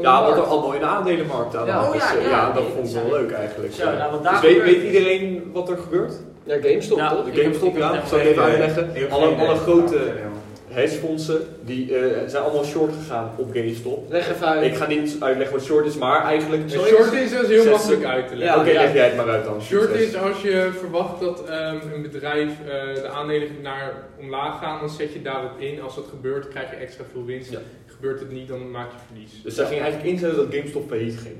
[0.00, 1.76] Ja, wat er allemaal in de aandelenmarkt aan de Ja.
[1.76, 2.02] hand Oh, is.
[2.02, 3.72] ja, eh, ja, ja, dat nee, vond ik wel leuk eigenlijk.
[3.72, 6.12] Zo, nou, dus daar weet, iedereen wat er gebeurt?
[6.44, 7.24] Ja, GameStop Ja, toch?
[7.24, 7.94] De ik GameStop, ja.
[7.94, 8.92] even Zal ik even uitleggen?
[9.10, 14.10] Alle, grote Ja, hedgefondsen die, eh, zijn allemaal short gegaan op GameStop.
[14.10, 14.64] Leg even uit.
[14.64, 16.70] Ik ga niet uitleggen wat short is, maar eigenlijk...
[16.70, 18.60] Short is dus heel makkelijk uit te leggen.
[18.60, 19.62] Oké, Ja, leg jij het maar uit dan.
[19.62, 20.06] Short Succes.
[20.08, 24.88] is als je verwacht dat ehm, een bedrijf eh, de aandelen naar omlaag gaan, dan
[24.90, 25.82] zet je daarop in.
[25.82, 27.50] Als dat gebeurt, krijg je extra veel winst.
[27.50, 27.58] Ja.
[27.94, 29.42] Gebeurt het niet, dan maak je verlies.
[29.42, 31.36] Dus zij ging eigenlijk inzetten dat GameStop failliet ging.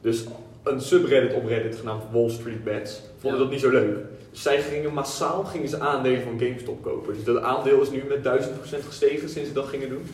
[0.00, 0.24] Dus
[0.62, 3.44] een subreddit op Reddit genaamd Wall Street Bets vonden Ja.
[3.44, 3.96] dat niet zo leuk.
[4.30, 7.14] Dus zij gingen massaal gingen ze aandelen van GameStop kopen.
[7.14, 10.06] Dus dat aandeel is nu met 1000% gestegen sinds ze dat gingen doen.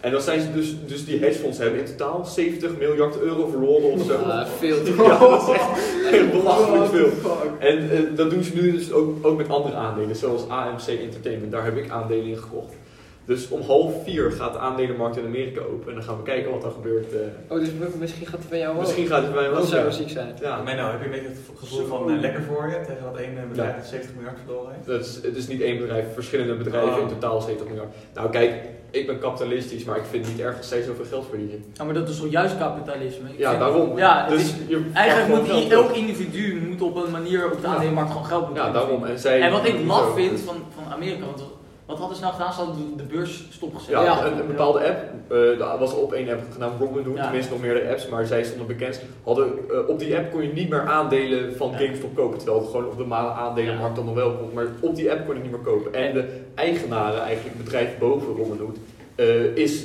[0.00, 3.90] En dan zijn ze dus, dus die hedgefondsen hebben in totaal 70 miljard euro verloren
[3.90, 4.18] of zo.
[4.26, 5.64] Ja, veel te Ja, dat is echt
[6.10, 7.08] heel belachelijk veel.
[7.58, 11.52] En dat doen ze nu dus ook, ook met andere aandelen, zoals AMC Entertainment.
[11.52, 12.74] Daar heb ik aandelen in gekocht.
[13.30, 15.88] Dus om half vier gaat de aandelenmarkt in Amerika open.
[15.88, 17.12] En dan gaan we kijken wat er gebeurt.
[17.12, 17.18] eh.
[17.48, 17.68] Oh, dus
[17.98, 18.80] misschien gaat het bij jou ook.
[18.80, 19.98] Misschien gaat het bij mij wel Dat zou wel zo.
[19.98, 20.34] ziek zijn.
[20.40, 23.16] Ja, Menno, heb je een beetje het gevoel van eh, lekker voor je tegen dat
[23.16, 24.86] één bedrijf dat 70 miljard verloren heeft?
[24.86, 27.00] dat is, het is niet één bedrijf, verschillende bedrijven Oh.
[27.00, 27.88] in totaal 70 miljard.
[28.14, 28.54] Nou kijk,
[28.90, 31.64] ik ben kapitalistisch, maar ik vind het niet erg als zij zoveel geld verdienen.
[31.72, 33.28] Ja, maar dat is toch juist kapitalisme?
[33.32, 33.98] Ik Ja, daarom.
[33.98, 38.10] Ja, dus is- je Eigenlijk moet elk individu moet op een manier op de aandelenmarkt
[38.10, 38.88] gewoon geld moeten Ja, daarom.
[38.90, 39.14] verdienen.
[39.16, 41.42] En, zij En wat ik laf vind van, van Amerika, want
[41.90, 42.52] wat hadden ze nou gedaan?
[42.52, 43.90] Ze hadden de, beurs stopgezet.
[43.90, 44.26] Ja, Ja.
[44.26, 47.22] Een, een bepaalde app, eh dat was op één app genaamd Robinhood, Ja.
[47.22, 49.02] tenminste nog meerdere apps, maar zij stonden bekend.
[49.24, 51.76] Hadden, eh, op die app kon je niet meer aandelen van Ja.
[51.76, 54.50] GameStop kopen, terwijl het gewoon op de normale aandelenmarkt dan nog wel kon.
[54.54, 55.94] Maar op die app kon je niet meer kopen.
[55.94, 56.24] En de
[56.54, 58.76] eigenaren, eigenlijk het bedrijf boven Robinhood,
[59.14, 59.84] eh, is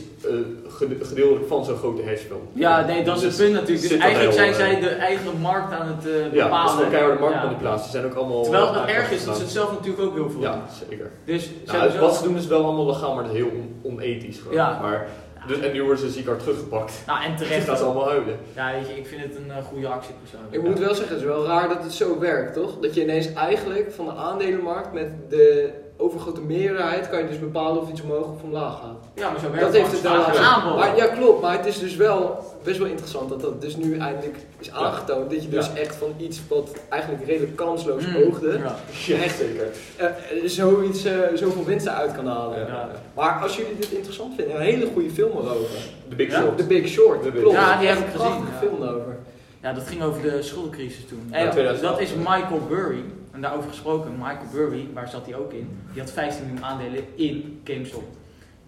[1.01, 2.41] gedeeltelijk van zo'n grote hedgefund.
[2.53, 3.81] Ja, nee, dat is het Dus punt natuurlijk.
[3.81, 6.31] Dus dat eigenlijk zijn heel, zij eh, de eigen markt aan het eh Ja, dat
[6.31, 6.65] bepalen.
[6.65, 7.85] is gewoon keiharde marktmanipulatie.
[7.85, 8.41] Ze zijn ook allemaal...
[8.43, 11.11] Terwijl het eh, erg is dat ze het zelf natuurlijk ook heel veel Ja, zeker.
[11.25, 13.79] Dus ze Nou, wat ze doen is wel allemaal legaal, maar dat is heel on-
[13.91, 14.53] onethisch gewoon.
[14.53, 14.79] Ja.
[14.81, 15.07] Maar,
[15.47, 17.03] dus, en nu worden ze ziek hard teruggepakt.
[17.07, 17.67] Nou, en Dus terecht.
[17.67, 18.37] gaan ze allemaal huilen.
[18.55, 20.53] Ja, weet je, ik vind het een eh, goede actie persoonlijk.
[20.53, 22.79] Ik moet wel zeggen, het is wel raar dat het zo werkt, toch?
[22.81, 27.81] Dat je ineens eigenlijk van de aandelenmarkt met de overgrote meerderheid kan je dus bepalen
[27.81, 29.07] of iets omhoog of omlaag gaat.
[29.15, 30.75] Ja, maar zo werkt Dat heeft het wel aanbod.
[30.77, 31.41] Maar ja, klopt.
[31.41, 35.29] Maar het is dus wel best wel interessant dat dat dus nu eindelijk is aangetoond.
[35.31, 38.59] Dat je dus echt van iets wat eigenlijk redelijk kansloos Mm, oogde,
[39.07, 39.13] ja.
[39.23, 39.37] Echt?
[39.37, 39.67] zeker.
[39.95, 40.13] eh, eh,
[40.45, 42.59] zoiets, eh, zoveel winst eruit kan halen.
[42.59, 42.67] Ja.
[42.67, 42.89] Ja.
[43.13, 45.69] Maar als jullie dit interessant vinden, een hele goede film erover.
[46.09, 46.41] De Big Ja?
[46.41, 46.57] Short.
[46.57, 47.57] The Big Short, The Big- klopt.
[47.57, 48.59] Ja, die heb ik een gezien, prachtige ja.
[48.59, 49.17] film over.
[49.61, 51.27] Ja, dat ging over de schuldencrisis toen.
[51.31, 51.91] Ja, En 2011.
[51.91, 53.03] dat is Michael Burry.
[53.35, 55.69] En daarover gesproken, Michael Burry, waar zat hij ook in?
[55.93, 58.03] Die had 15 miljoen aandelen in GameStop.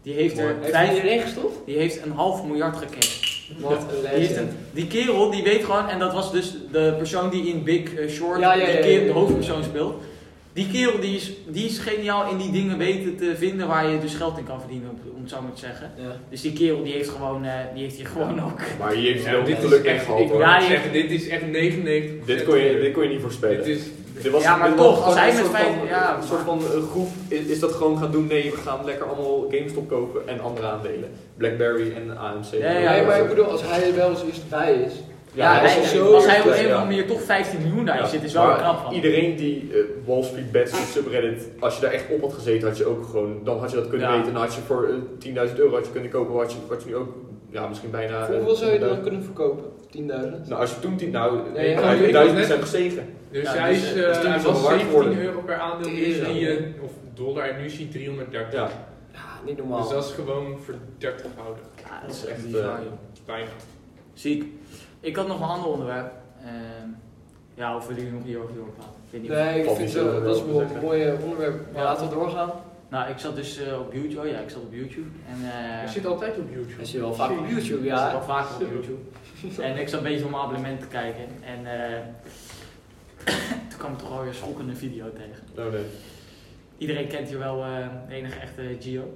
[0.01, 3.26] Die heeft er Heeft die heeft een half miljard gecashed.
[3.59, 7.30] Wat een Die, een, die kerel die weet gewoon, en dat was dus de persoon
[7.30, 10.01] die in Big eh, Short Ja, ja, kerel- de hoofdpersoon speelt.
[10.58, 13.99] Die kerel die is, die is geniaal in die dingen weten te vinden waar je
[13.99, 15.91] dus geld in kan verdienen, om het zo maar te zeggen.
[15.97, 16.16] Ja.
[16.30, 18.60] Dus die kerel die heeft gewoon, eh, die heeft hier gewoon ook.
[18.80, 20.38] Maar hier heeft Ja, wel dit geluk is echt, gehad ik hoor.
[20.38, 23.58] wil Ja, je- dit is echt 99 Dit kon, je, dit kon je niet voorspellen.
[23.58, 23.82] Dit is,
[24.22, 26.89] Dit was, Ja, maar toch, als hij een met vijf- ja, een soort van eh,
[26.91, 28.28] groep is, is dat gewoon gaan doen.
[28.28, 31.10] Nee, we gaan lekker allemaal GameStop kopen en andere aandelen.
[31.38, 32.51] BlackBerry en AMC.
[32.51, 33.05] Ja, ja, Ja, ja.
[33.05, 34.93] maar ik bedoel, als hij er wel eens eerst bij is.
[35.38, 38.05] Ja, hij, zo als hij op een of andere manier toch 15 miljoen daar Ja,
[38.07, 38.93] zit, is wel maar knap van.
[38.93, 42.67] Iedereen die eh, Wall Street Bets op subreddit, als je daar echt op had gezeten,
[42.67, 44.17] had je ook gewoon, dan had je dat kunnen Ja.
[44.17, 44.33] weten.
[44.33, 46.89] Dan had je voor eh, 10.000 euro had je kunnen kopen, wat je, wat je
[46.89, 47.13] nu ook,
[47.49, 48.25] ja, misschien bijna...
[48.25, 49.63] Voor eh, hoeveel zou je dan eh, kunnen verkopen?
[49.97, 50.01] 10.000?
[50.01, 53.13] Nou, als je toen 10, nou, Nee, hij ja, heeft ik 1000 was net- gestegen.
[53.31, 54.99] dus Ja, hij dus, is, eh, eh, dus die hij is wel was waard 17
[54.99, 55.23] geworden.
[55.25, 58.53] euro per aandeel, nu is hij, eh, of dollar, en nu is hij 330.
[58.59, 58.69] Ja,
[59.13, 59.81] Ja, niet normaal.
[59.81, 61.63] Dus dat is gewoon voor 30 houden.
[61.83, 62.75] Ja, dat is Dat is echt eh.
[63.25, 63.49] Bijna.
[64.13, 64.43] Ziek.
[65.08, 66.12] Ik had nog een ander onderwerp.
[66.43, 66.89] Ehm,
[67.53, 68.91] ja, of willen jullie nog hierover doorpraten?
[69.05, 69.32] Ik weet niet.
[69.32, 71.72] Nee, ik vind niet het zo wel, dat is wel een mooi eh, onderwerp.
[71.74, 71.88] Maar Ja.
[71.89, 72.51] laten we doorgaan.
[72.89, 74.20] Nou, ik zat dus eh, op YouTube.
[74.22, 75.08] Oh ja, ik zat op YouTube.
[75.30, 76.76] En, eh, Je zit altijd op YouTube.
[76.76, 78.12] Hij zit wel vaak op YouTube, Ik zit ja.
[78.12, 79.62] wel vaker op YouTube.
[79.62, 81.24] en ik zat een beetje op mijn abonnement te kijken.
[81.43, 81.99] En eh,
[83.70, 85.72] toen kwam ik toch alweer een schokkende video tegen.
[85.72, 85.84] nee.
[86.78, 89.14] Iedereen kent hier wel eh, de enige echte Gio.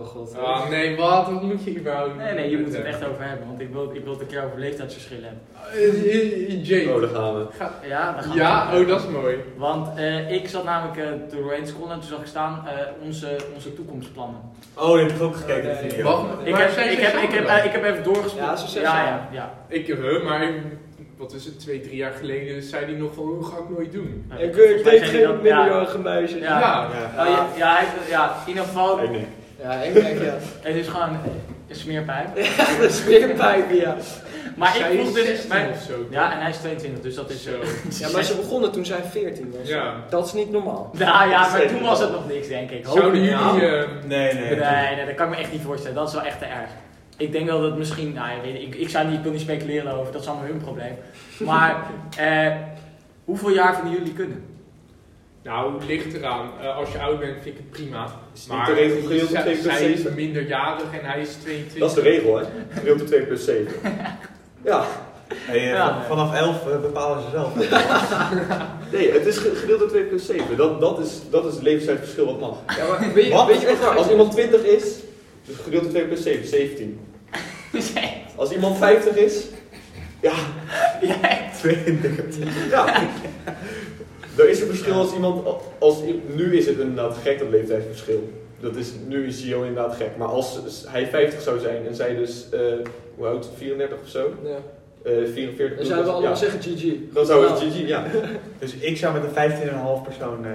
[0.00, 0.38] Oh god.
[0.38, 1.30] Ah nee, wat?
[1.30, 2.16] Wat moet je überhaupt?
[2.16, 3.46] Nee, nee, je moet het echt over hebben.
[3.46, 5.42] Want ik wil, ik wil het een keer over leeftijdsverschillen hebben.
[5.72, 6.86] Eh, eh, Jay.
[6.86, 7.46] Oh, daar gaan we.
[7.58, 9.36] Ga- Ja, daar gaan we Ja, oh dat is mooi.
[9.56, 12.72] Want eh, ik zat namelijk uh, doorheen te scrollen en toen zag ik staan eh,
[13.04, 14.40] onze, onze toekomstplannen.
[14.74, 15.90] Oh, die heb ik ook gekeken, Oh, nee.
[15.90, 16.04] video.
[16.04, 18.46] Wacht, Ik maar heb, zijn ik, heb, ik, heb, eh, ik heb even doorgesproken.
[18.50, 19.54] Ja, ze ja, ja, ja.
[19.68, 20.52] Ik, huh, maar
[21.16, 23.92] wat is het, twee, drie jaar geleden zei hij nog van, hoe ga ik nooit
[23.92, 24.26] doen?
[24.30, 25.32] Ja, Ik, ik deed geen ja.
[25.32, 26.40] minderjarige meisjes.
[26.40, 26.58] Ja.
[26.60, 26.88] Ja.
[27.16, 27.22] Ja.
[27.24, 28.98] Oh, ja, ja, hij, ja, in ieder geval.
[29.64, 30.34] Ja, ik denk ja.
[30.68, 31.08] het is gewoon
[31.68, 32.36] een smeerpijp.
[32.36, 33.96] Echt een smeerpijp, ja.
[34.56, 35.26] Maar Zij ik vroeg dus...
[35.26, 35.92] 16 mijn- of zo.
[36.10, 37.42] ja, en hij is 22, dus dat is...
[37.42, 37.50] Zo.
[38.06, 39.68] Ja, maar ze begonnen toen zij 14 was.
[39.68, 39.94] Ja.
[40.10, 40.90] Dat is niet normaal.
[40.98, 42.84] Nou ja, maar toen was het nog niks, denk ik.
[42.86, 43.30] Zouden jullie...
[43.34, 43.60] nou.
[43.62, 44.56] eh, Nee, nee.
[44.56, 45.96] Nee, nee, dat kan ik me echt niet voorstellen.
[45.96, 46.68] Dat is wel echt te erg.
[47.16, 49.22] Ik denk wel dat het misschien, nou ja, weet ik, ik, ik zou niet, ik
[49.22, 50.94] wil niet speculeren over, dat is allemaal hun probleem.
[51.38, 51.76] Maar
[52.18, 52.52] eh,
[53.24, 54.44] hoeveel jaar vinden jullie kunnen?
[55.44, 56.50] Nou, ligt eraan.
[56.62, 58.06] Eh, als je oud bent vind ik het prima.
[58.34, 60.14] Is Maar de regel gedeeld door zij- 2 plus zij is 7?
[60.14, 61.78] minderjarig en hij is 22.
[61.78, 62.44] Dat is de regel, hè?
[62.74, 63.66] Gedeeld door 2 plus 7.
[64.64, 64.84] Ja.
[65.34, 66.06] Hey, eh, Ja, nee.
[66.08, 67.54] vanaf 11 eh, bepalen ze zelf.
[68.92, 70.56] Nee, het is ge- gedeeld door 2 plus 7.
[70.56, 72.76] Dat, dat, is, dat is het leeftijdsverschil wat mag.
[72.78, 73.46] Ja, maar weet je, Wat?
[73.46, 74.84] weet je wat Als iemand 20 is,
[75.46, 77.00] dus gedeeld door 2 plus 7, 17.
[78.36, 79.44] Als iemand 50 is,
[80.20, 80.32] ja,
[81.00, 81.50] Jij?
[81.60, 82.70] 22.
[82.70, 83.02] ja.
[84.36, 85.46] Er is een verschil als iemand,
[85.78, 85.98] als,
[86.34, 88.32] nu is het inderdaad gek dat leeftijdsverschil.
[88.60, 90.16] Dat is, nu is Gio inderdaad gek.
[90.16, 92.60] Maar als hij 50 zou zijn en zij dus, eh
[93.16, 94.34] hoe oud, 34 of zo?
[94.44, 94.56] Ja.
[95.10, 96.36] Eh 44 Dan zouden we allemaal ja.
[96.36, 96.84] zeggen GG.
[97.12, 98.04] Dan zou het GG, ja.
[98.58, 100.44] Dus ik zou met een 15,5 persoon...
[100.44, 100.50] eh,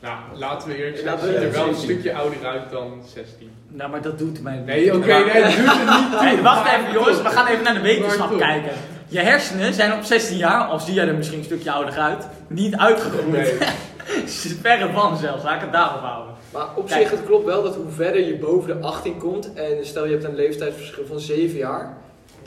[0.00, 1.18] Nou, laten we eerlijk zijn.
[1.18, 3.50] Ziet er wel een stukje ouder uit dan 16.
[3.68, 6.20] Nou, maar dat doet mij Nee, oké, nee, dat doet het niet.
[6.24, 8.72] Hey, wacht even jongens, we gaan even naar de wetenschap kijken.
[9.10, 12.26] Je hersenen zijn op 16 jaar, al zie jij er misschien een stukje ouder uit,
[12.46, 13.30] niet uitgegroeid.
[13.30, 13.58] Nee.
[14.62, 16.34] Verre van zelfs, laat ik het daarop houden.
[16.52, 17.00] Maar op Kijk.
[17.00, 20.10] zich, het klopt wel dat hoe verder je boven de 18 komt, en stel je
[20.10, 21.96] hebt een leeftijdsverschil van 7 jaar,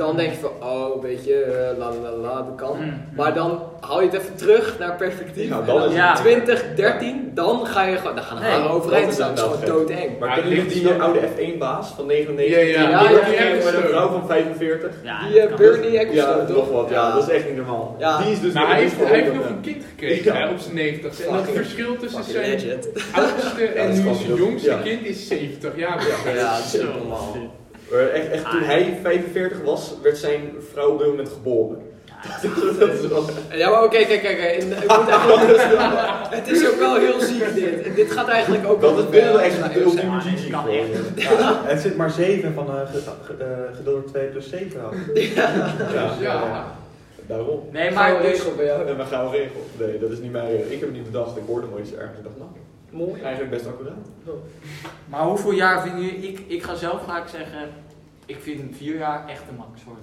[0.06, 2.78] dan denk je van, oh, weet je, eh, la la la, dat kan.
[2.80, 3.02] Mm.
[3.16, 5.49] Maar dan haal je het even terug naar perspectief.
[5.49, 6.14] Ja, En dan is het- Ja.
[6.16, 9.36] 20, 13, dan ga je gewoon, dan gaan de Nee, overeind dat is staan.
[9.36, 10.20] Dat is gewoon doodeng.
[10.20, 12.56] Maar kennen jullie ligt die oude F1-baas van 99?
[12.56, 12.89] Ja, ja.
[12.89, 14.91] Ja, Die ja, met een vrouw van 45?
[15.04, 15.58] Ja, Die kan.
[15.58, 16.56] Bernie Ecclestone, toch?
[16.56, 16.89] nog wat.
[16.89, 17.95] Ja, dat is echt niet normaal.
[17.99, 18.18] Ja.
[18.22, 20.76] Die is dus Maar hij heeft, hij heeft 100, nog een kind gekregen op zijn
[20.76, 22.60] 90 En dat verschil tussen zijn
[23.14, 26.04] oudste en nu zijn jongste kind is 70 jaar.
[26.36, 27.36] Ja, dat is normaal.
[27.91, 31.77] Maar Echt, echt, toen Ah, hij 45 was, werd zijn vrouw op dit moment geboren.
[32.79, 33.23] dat is wel...
[33.51, 34.61] Ja, maar oké, kijk, kijk, kijk.
[34.63, 35.59] in- ik moet eigenlijk-
[36.37, 37.95] Het is ook wel heel ziek dit.
[37.95, 40.49] Dit gaat eigenlijk ook Dat is binnen echt Ja, de ultieme Ja, GG.
[40.49, 40.77] kan gewoon.
[40.91, 41.21] echt.
[41.21, 42.87] ja, het zit maar 7 van eh, eh,
[43.23, 44.93] gedeeld door 2 plus 7 af.
[45.95, 46.65] Ja, Ja.
[47.27, 47.59] daarom.
[47.71, 48.87] Nee, Maar dus, regel bij jou.
[48.87, 49.61] En we gaan regel.
[49.79, 50.65] Nee, dat is niet mijn regel.
[50.71, 51.37] Ik heb het niet bedacht.
[51.37, 52.17] Ik hoorde nooit iets ergens.
[52.17, 52.49] Ik dacht, nou,
[52.91, 53.21] Mooi.
[53.21, 54.07] eigenlijk best accuraat.
[55.09, 57.69] maar hoeveel jaar vinden jullie, ik, ik ga zelf ga ik zeggen,
[58.25, 59.97] ik vind 4 jaar echt de max hoor.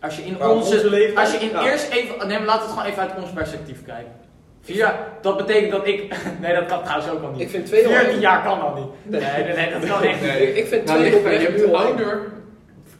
[0.00, 1.18] Als je in Maar onze, onze leeftijd?
[1.18, 1.70] als je in Ja.
[1.70, 4.12] eerst even, nee maar laten we het gewoon even uit ons perspectief kijken.
[4.60, 7.40] 4 jaar, dat betekent dat ik, nee dat kan trouwens ook al niet.
[7.40, 9.20] Ik vind twee al 14 echt- jaar kan al niet.
[9.22, 10.30] Nee, nee, nee, dat kan echt niet.
[10.30, 10.48] Nee.
[10.48, 12.20] Ik- Ik vind Nou, twee aan, je hebt ouder,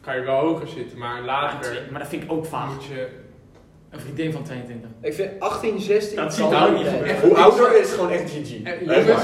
[0.00, 2.74] kan je wel hoger zitten, maar Maar later maar dat vind ik ook vaag.
[2.74, 3.08] moet je...
[3.94, 4.90] Een vriendin van 22.
[5.00, 7.10] Ik vind 18, 16 Dat ziet ook ook niet.
[7.22, 8.62] Hoe ouder is gewoon echt GG.
[8.62, 9.22] Eh, jongens.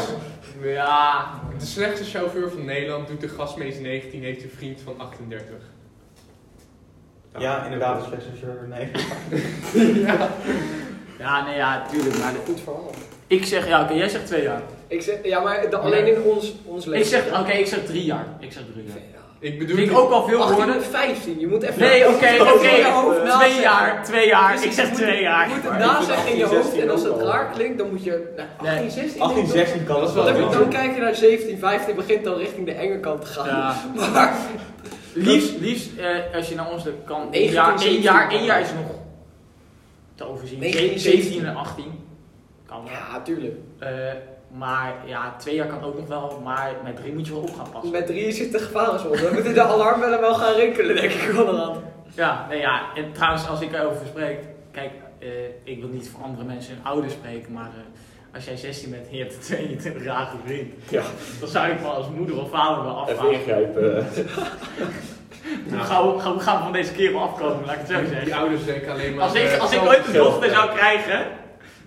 [0.62, 5.54] Ja, De slechtste chauffeur van Nederland doet de gasmees 19, heeft een vriend van 38.
[7.38, 8.68] Ja, inderdaad, een slechte chauffeur.
[8.68, 8.90] Nee.
[10.06, 10.28] ja.
[11.18, 12.18] ja, nee, ja, tuurlijk.
[12.18, 12.90] Maar de- Goed verhaal.
[13.26, 14.62] ik zeg, ja, oké, jij zegt twee jaar.
[14.86, 17.00] Ik zeg, ja, maar de- alleen in ons, ons leven.
[17.00, 18.26] Ik zeg, oké, ik zeg drie jaar.
[18.38, 18.96] Ik zeg drie jaar.
[19.40, 20.76] Ik bedoel, Vind ik ook al veel 18 woorden.
[20.76, 21.80] of 15, je moet even...
[21.80, 22.68] Nee, oké, je oké.
[22.68, 24.52] in je hoofd Twee jaar, twee jaar.
[24.52, 25.48] Dus Ik zeg je moet- twee Je jaar.
[25.48, 27.90] moet het nazeggen in je vind 18, hoofd en als 16 het raar klinkt, dan
[27.90, 28.32] moet je...
[28.36, 28.90] Nou, 18, Nee.
[28.90, 29.20] 16...
[29.22, 30.24] 18, 16 kan Dat wel.
[30.24, 33.46] Dan, dan kijk je naar 17, 15, begint al richting de enge kant te gaan.
[33.46, 33.74] Ja.
[34.12, 34.34] Maar
[35.14, 37.20] Liefst, liefst eh, als je naar ons kan.
[37.20, 38.02] Één 19, jaar, één 17.
[38.02, 38.90] jaar, één jaar is nog
[40.14, 40.58] te overzien.
[40.58, 41.84] 19, 17 en 18
[42.66, 42.92] kan wel.
[42.92, 43.54] ja, tuurlijk.
[43.78, 43.88] Eh,
[44.58, 46.40] maar ja, twee jaar kan ook nog wel.
[46.44, 47.90] Maar met drie moet je wel op gaan passen.
[47.90, 49.20] Met drie zit de gevarenzone.
[49.22, 51.78] Dan moeten de alarmbellen wel gaan rinkelen, denk ik onderhand.
[52.14, 52.82] Ja, nee, ja.
[52.94, 54.38] En trouwens, als ik erover spreek.
[54.72, 55.28] Kijk, eh,
[55.64, 57.52] ik wil niet voor andere mensen hun ouders spreken.
[57.52, 60.72] Maar eh, als jij 16 bent en je hebt een 22-jarige vriend.
[60.88, 61.02] Ja.
[61.40, 63.32] Dan zou ik wel als moeder of vader wel Even afvragen.
[63.32, 64.06] ingrijpen.
[65.70, 68.24] Hoe gaan we, gaan we van deze kerel afkomen, laat ik het zo zeggen.
[68.24, 69.24] die ouders denken alleen maar...
[69.24, 71.26] Als ik, eh, als ik ooit een dochter zou krijgen,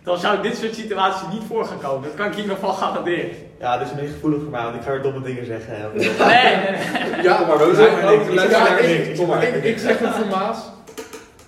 [0.04, 2.04] dan zou dit soort situaties niet voor gaan komen.
[2.04, 3.30] Dat kan ik in ieder geval garanderen.
[3.60, 5.76] Ja, dit is een beetje gevoelig voor mij, want ik ga weer domme dingen zeggen.
[5.76, 5.88] hè.
[5.93, 7.24] Nee, nee, nee.
[7.24, 8.28] Ja, maar we Nee, zijn ook niks.
[8.28, 9.08] Ik luister zeg naar maar niks.
[9.08, 9.20] niks.
[9.20, 9.43] Kom maar.
[9.43, 10.58] Ik, ik zeg het voor Maas.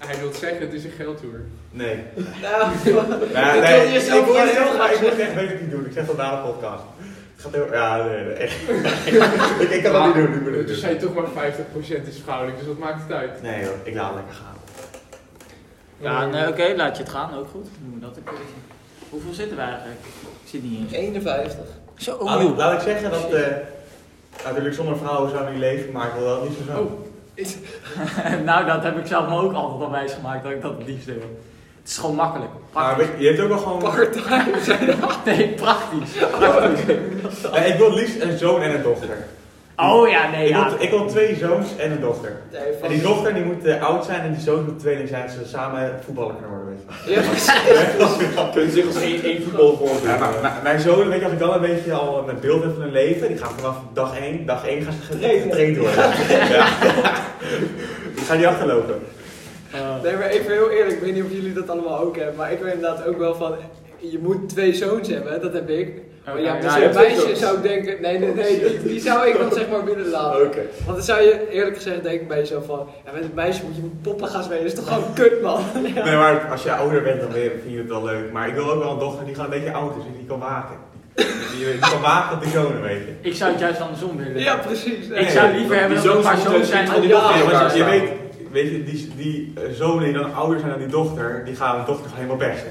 [0.07, 1.39] Hij wil zeggen, het is een geldtoer.
[1.71, 2.03] Nee.
[2.41, 2.83] Nou, Ik
[3.61, 5.71] nee, wil je ik, zelf ik, wel ik, heel graag ik moet echt beter niet
[5.71, 5.85] doen.
[5.85, 6.83] Ik zeg dat na de podcast.
[7.35, 7.73] Het gaat heel...
[7.73, 8.33] Ja, nee, nee.
[8.33, 8.55] echt.
[9.63, 10.47] ik, ik kan dat niet doen.
[10.49, 13.41] Ik het Dus je toch maar 50% is vrouwelijk, dus wat maakt het uit?
[13.41, 14.54] Nee hoor, ik laat het lekker gaan.
[15.97, 17.67] Ja, nee, oké, laat je het gaan, ook goed.
[17.93, 18.43] We dat een keertje.
[19.09, 19.99] Hoeveel zitten we eigenlijk?
[20.43, 20.91] Ik zit niet eens.
[20.91, 21.65] 51.
[21.97, 23.33] Zo, Laat ik, laat ik zeggen dat...
[23.33, 23.43] eh
[24.45, 26.81] natuurlijk zonder vrouwen zou ik niet leven, maar ik wil wel niet zo zo.
[26.81, 27.03] Oh.
[28.49, 31.05] nou, dat heb ik zelf me ook altijd al wijsgemaakt dat ik dat het liefst
[31.05, 31.39] wil.
[31.79, 32.51] Het is gewoon makkelijk.
[32.71, 33.07] Praktisch.
[33.17, 33.79] je, je hebt ook wel gewoon...
[33.79, 35.05] Part-time.
[35.25, 36.11] Nee, praktisch.
[36.31, 36.85] praktisch.
[37.53, 39.17] Nee, ik wil het liefst een zoon en een dochter.
[39.77, 40.69] Oh ja, nee, ik, ja.
[40.69, 42.31] wil, ik wil twee zoons en een dochter.
[42.51, 45.29] Nee, En die dochter die moet eh, oud zijn en die zoon moet tweeling zijn,
[45.29, 46.75] zodat ze samen voetballer kunnen worden.
[46.75, 47.11] Weet je.
[47.13, 48.51] Ja, precies.
[48.53, 50.07] Kunnen zich als één, één voetbal voordoen.
[50.09, 52.63] Ja, maar, maar mijn zoon, weet je, als ik dan een beetje al een beeld
[52.63, 55.77] heb van hun leven, die gaan vanaf dag 1, dag 1 gaan ze ge- getraind
[55.77, 56.03] worden.
[56.49, 56.67] ja.
[58.15, 58.99] Die gaan niet achterlopen.
[59.71, 62.35] Eh, Nee, maar even heel eerlijk, ik weet niet of jullie dat allemaal ook hebben,
[62.35, 63.55] maar ik weet inderdaad ook wel van,
[63.97, 66.01] je moet twee zoons hebben, dat heb ik.
[66.25, 69.51] Ja, dus een meisje zou ik denken, nee, nee, nee, die, die zou ik dan
[69.51, 70.45] zeg maar willen laten.
[70.45, 70.61] Oké.
[70.85, 73.75] Want dan zou je eerlijk gezegd denken bij jezelf van, ja, met een meisje moet
[73.75, 75.61] je met poppen gaan spelen, dat is toch gewoon kut man.
[75.95, 76.03] Ja.
[76.03, 78.31] Nee, maar als je ouder bent, dan weer- vind je het wel leuk.
[78.31, 80.25] Maar ik wil ook wel een dochter die gewoon een beetje oud is en die
[80.27, 80.75] kan waken.
[81.15, 83.29] Die, kan waken op die zonen, weet je.
[83.29, 84.39] Ik zou het juist andersom willen.
[84.41, 85.07] Ja, precies.
[85.07, 88.09] Ik zou liever hebben dat een paar zoons zoons zijn dan die dochter je, weet,
[88.51, 91.79] weet je, die, die eh, zonen die dan ouder zijn dan die dochter, die gaan
[91.79, 92.67] de dochter gewoon helemaal persen.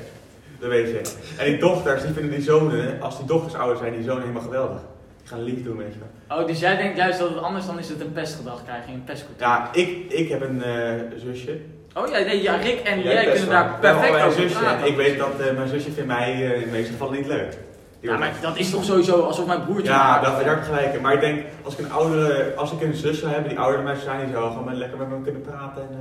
[0.73, 1.01] Je.
[1.39, 4.43] En die dochters, die vinden die zonen, als die dochters ouder zijn, die zonen helemaal
[4.43, 4.81] geweldig.
[5.19, 6.39] Die gaan lief doen, weet je wel.
[6.39, 9.05] Oh, dus jij denkt juist dat het anders dan is het een pestgedag krijgen, een
[9.05, 9.47] pestcultuur.
[9.47, 11.59] Ja, ik, ik heb een eh, zusje.
[11.95, 14.65] Oh ja, nee, ja, Rick en Jij kunnen daar perfect over zusje.
[14.85, 17.57] ik weet dat eh, mijn zusje vindt mij eh, in de meeste gevallen niet leuk.
[18.01, 19.93] Ja, maar dat is toch sowieso alsof mijn broertje...
[19.93, 21.01] Ja, dat, heb ik gelijk.
[21.01, 23.77] Maar ik denk, als ik een oudere, als ik een zus zou hebben die ouder
[23.77, 25.83] dan mij zou zijn, die zou gewoon lekker met me kunnen praten.
[25.83, 25.99] En,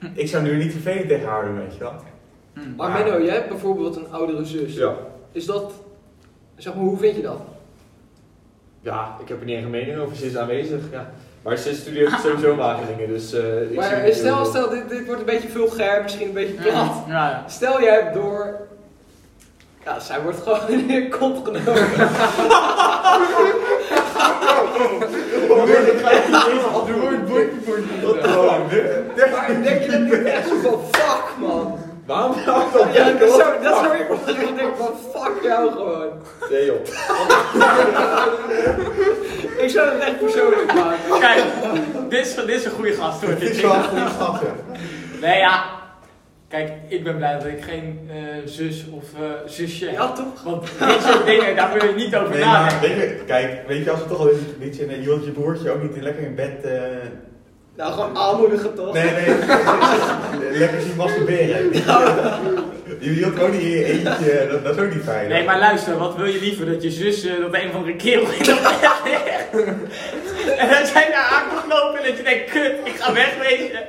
[0.00, 1.94] eh, ik zou nu niet vervelend tegen haar doen, weet je wel.
[2.62, 2.76] Hm.
[2.76, 3.04] Maar Ja.
[3.04, 4.74] Menno, jij hebt bijvoorbeeld een oudere zus.
[4.74, 4.92] Ja.
[5.32, 5.72] Is dat,
[6.56, 7.40] zeg maar, hoe vind je dat?
[8.80, 10.16] Ja, ik heb er niet echt een mening over.
[10.16, 10.80] Ze is aanwezig.
[10.90, 11.10] Ja.
[11.42, 13.32] Maar ze studeert sowieso Wageningen, dus...
[13.32, 16.54] eh, ik Maar stel, heel- stel dit, dit wordt een beetje vulgair, misschien een beetje
[16.54, 16.92] plat.
[17.06, 17.44] Ja, ja.
[17.48, 18.66] Stel jij hebt door.
[19.84, 21.90] Ja, zij wordt gewoon in je kont genomen.
[26.88, 31.24] Er wordt boekje voor Wat dit- Maar denk je dat niet echt zo van fuck
[31.38, 31.78] man?
[32.08, 32.92] Waarom nou dan?
[32.92, 36.12] Ja, dat zou, dat zou ik wel denken van fuck jou gewoon.
[36.50, 36.76] Nee joh.
[39.64, 41.20] Ik zou het echt persoonlijk maken.
[41.20, 41.42] Kijk,
[42.08, 43.34] dit is, dit is een goede gast hoor.
[43.38, 44.76] Dit is wel een goede grap, ja.
[45.20, 45.64] Nee, ja.
[46.48, 49.94] Kijk, ik ben blij dat ik geen eh, zus of eh, zusje heb.
[49.94, 50.42] Ja toch?
[50.44, 52.98] Want dit soort dingen, daar wil je niet over Nee, maar nadenken.
[52.98, 55.30] weet je, kijk, weet je, als we toch al in een en je wilt je
[55.30, 56.64] broertje ook niet in- lekker in bed.
[56.64, 56.72] eh,
[57.78, 58.92] Nou, gewoon aanmoedigen toch?
[58.92, 59.28] nee, nee,
[60.62, 61.72] lekker zien masturberen.
[62.98, 65.28] Je wilt ook niet in je eentje, dat, dat is ook niet fijn.
[65.28, 66.66] Nee, maar luister, wat wil je liever?
[66.66, 69.76] Dat je zus, eh, dat een van de kerel in de ligt.
[70.58, 73.80] En dat jij daar aan komt lopen en dat je denkt, kut, ik ga wegwezen.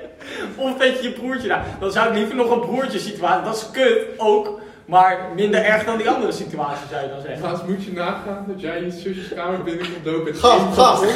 [0.56, 1.66] Of dat je je broertje daar...
[1.80, 4.62] Dan zou ik liever nog een broertje situatie, dat is kut, ook.
[4.90, 7.50] Maar minder erg dan die andere situatie, zou je dan zeggen.
[7.50, 10.74] Gast, moet je nagaan dat jij je zusjes kamer binnenkomt lopen en Gast, één van
[10.74, 11.12] gast, ons-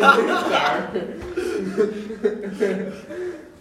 [0.00, 0.88] van ligt daar.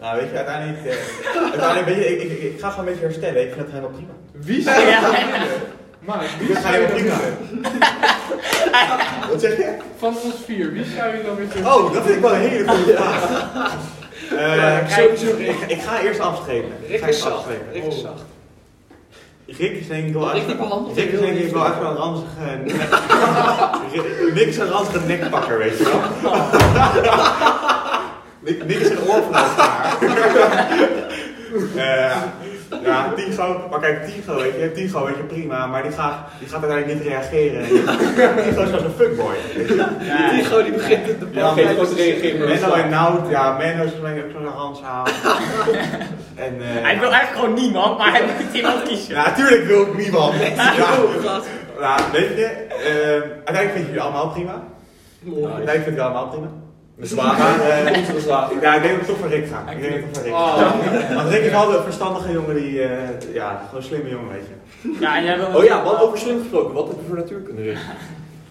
[0.02, 0.96] Nou, weet je, uiteindelijk, eh,
[1.42, 3.42] uiteindelijk weet je, ik, ik, ik ga gewoon een beetje herstellen.
[3.42, 4.12] Ik vind het helemaal prima.
[4.32, 5.02] Wie zou Ja.
[5.02, 5.48] dat willen?
[6.00, 7.18] Maar wie zou je je prima.
[9.30, 9.76] Wat zeg je?
[9.98, 11.74] Van ons vier, wie zou je dan willen?
[11.74, 13.72] Oh, dat vind ik wel een hele goede vraag.
[14.38, 16.72] Eh, sowieso ik, ik ga eerst afstrepen.
[16.82, 17.46] Ik Rick ga is eerst zacht.
[17.74, 18.24] Rick is zacht.
[19.46, 22.28] Rick is denk ik wel Rick is denk ik wel echt wel een ranzige
[22.64, 22.76] nek...
[24.36, 26.32] Rick is een ranzige nekpakker, weet je wel.
[28.68, 29.98] Nick is een oor van elkaar.
[31.76, 32.22] Eh,
[32.84, 33.68] ja, Tigo.
[33.70, 35.68] Maar kijk, Tigo, weet je, Tigo, weet je, prima.
[35.68, 37.68] Maar die gaat, die gaat uiteindelijk niet reageren.
[38.44, 39.36] Tigo is als een fuckboy.
[39.56, 40.62] weet je.
[40.64, 42.48] Die begint de Ja, gewoon te reageren.
[42.48, 44.00] Menno en Nout, ja, Menno is ook
[44.32, 44.48] zo'n.
[46.36, 49.16] En, eh, Hij wil eigenlijk gewoon niemand, maar hij moet iemand kiezen.
[49.16, 50.34] Ja, natuurlijk wil ik niemand.
[51.80, 54.64] Ja, nou, weet je, eh, uiteindelijk vind je jullie allemaal prima.
[55.26, 56.48] Uiteindelijk vind ik jullie allemaal prima.
[57.02, 57.60] Zwaar.
[57.62, 57.86] eh,
[58.62, 59.72] ja, ik denk dat ik toch voor Rick ga.
[59.72, 60.66] Ik denk dat ik toch voor Rick ga.
[61.10, 61.16] Oh.
[61.16, 64.44] Want Rick is altijd een verstandige jongen die, eh, ja, gewoon een slimme jongen, weet
[64.48, 64.96] je.
[65.00, 66.74] Ja, en jij wil Oh ja, wat over slim gesproken.
[66.74, 67.78] Wat heb je voor natuurkunde, Rick?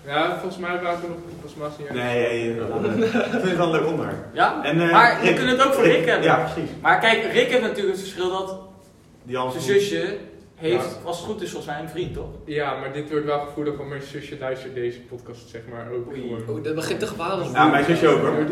[0.07, 1.99] Ja, volgens mij waren we nog volgens mij niet uit.
[1.99, 4.19] Nee, eh, ik vind het wel een leuk onderwerp.
[4.33, 4.61] Ja?
[4.65, 6.25] En, Maar we Rick- kunnen het ook voor Rick hebben.
[6.25, 6.71] Ja, precies.
[6.81, 8.59] Maar kijk, Rick heeft natuurlijk het verschil dat
[9.23, 10.17] Die Hans zijn zusje
[10.59, 12.29] heeft, als het goed is, volgens mij een vriend, toch?
[12.45, 16.09] Ja, maar dit wordt wel gevoelig, want mijn zusje luistert deze podcast zeg maar ook
[16.11, 16.21] Oei.
[16.21, 16.57] gewoon.
[16.59, 17.51] Oh, dat begint te gebaren.
[17.53, 18.33] Ja, mijn zusje ook hoor.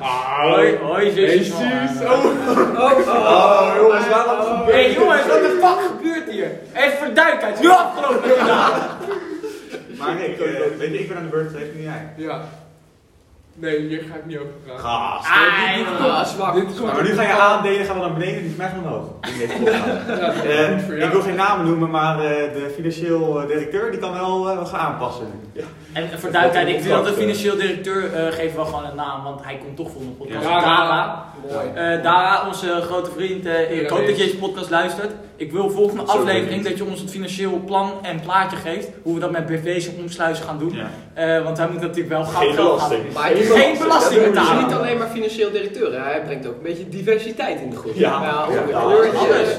[0.00, 1.48] Hoi, hoi Hey, zusjes.
[1.50, 1.58] zus.
[1.96, 2.24] van, Oh,
[2.76, 6.50] Oh, Oh, jongens, waarom Hé jongens, wat de fuck gebeurt hier?
[6.74, 8.30] Even voor de duidelijkheid, nu afgelopen.
[9.98, 12.12] Maar Rick, eh, weet je, ik ben aan de beurt geweest, nu jij.
[12.16, 12.48] ja.
[13.58, 14.84] Nee, hier ga ik niet over praten.
[14.84, 15.28] Gast.
[16.00, 16.54] Ah, zwak.
[16.54, 19.04] Dit komt- Maar nu ga je aandelen, gaan we naar beneden, die is mij omhoog.
[20.46, 24.50] Eh, ik wil geen namen noemen, maar eh, de financieel eh, directeur die kan wel
[24.50, 25.26] eh, wat gaan aanpassen.
[25.92, 29.22] En voor duidelijkheid, ik vind dat de financieel directeur uh, geeft wel gewoon een naam,
[29.22, 30.44] want hij komt toch voor een podcast.
[30.48, 31.24] Ja.
[31.52, 31.66] Mooi.
[31.74, 35.12] Eh, Dara, onze grote vriend, eh, ik hoop dat je deze podcast luistert.
[35.36, 38.88] Ik wil volgende aflevering dat je ons het financieel plan en plaatje geeft.
[39.02, 40.72] Hoe we dat met BV's en omsluizen gaan doen.
[40.74, 40.90] Ja.
[41.14, 43.14] Eh, want hij moet natuurlijk wel gauw Geen geld gaan belasting.
[43.14, 44.64] Maar hij is Geen belasting Hij is betalen.
[44.64, 45.98] niet alleen maar financieel directeur, hè.
[45.98, 47.94] hij brengt ook een beetje diversiteit in de groep.
[47.94, 48.22] Ja.
[48.22, 48.78] Ja.
[48.78, 49.08] Alles,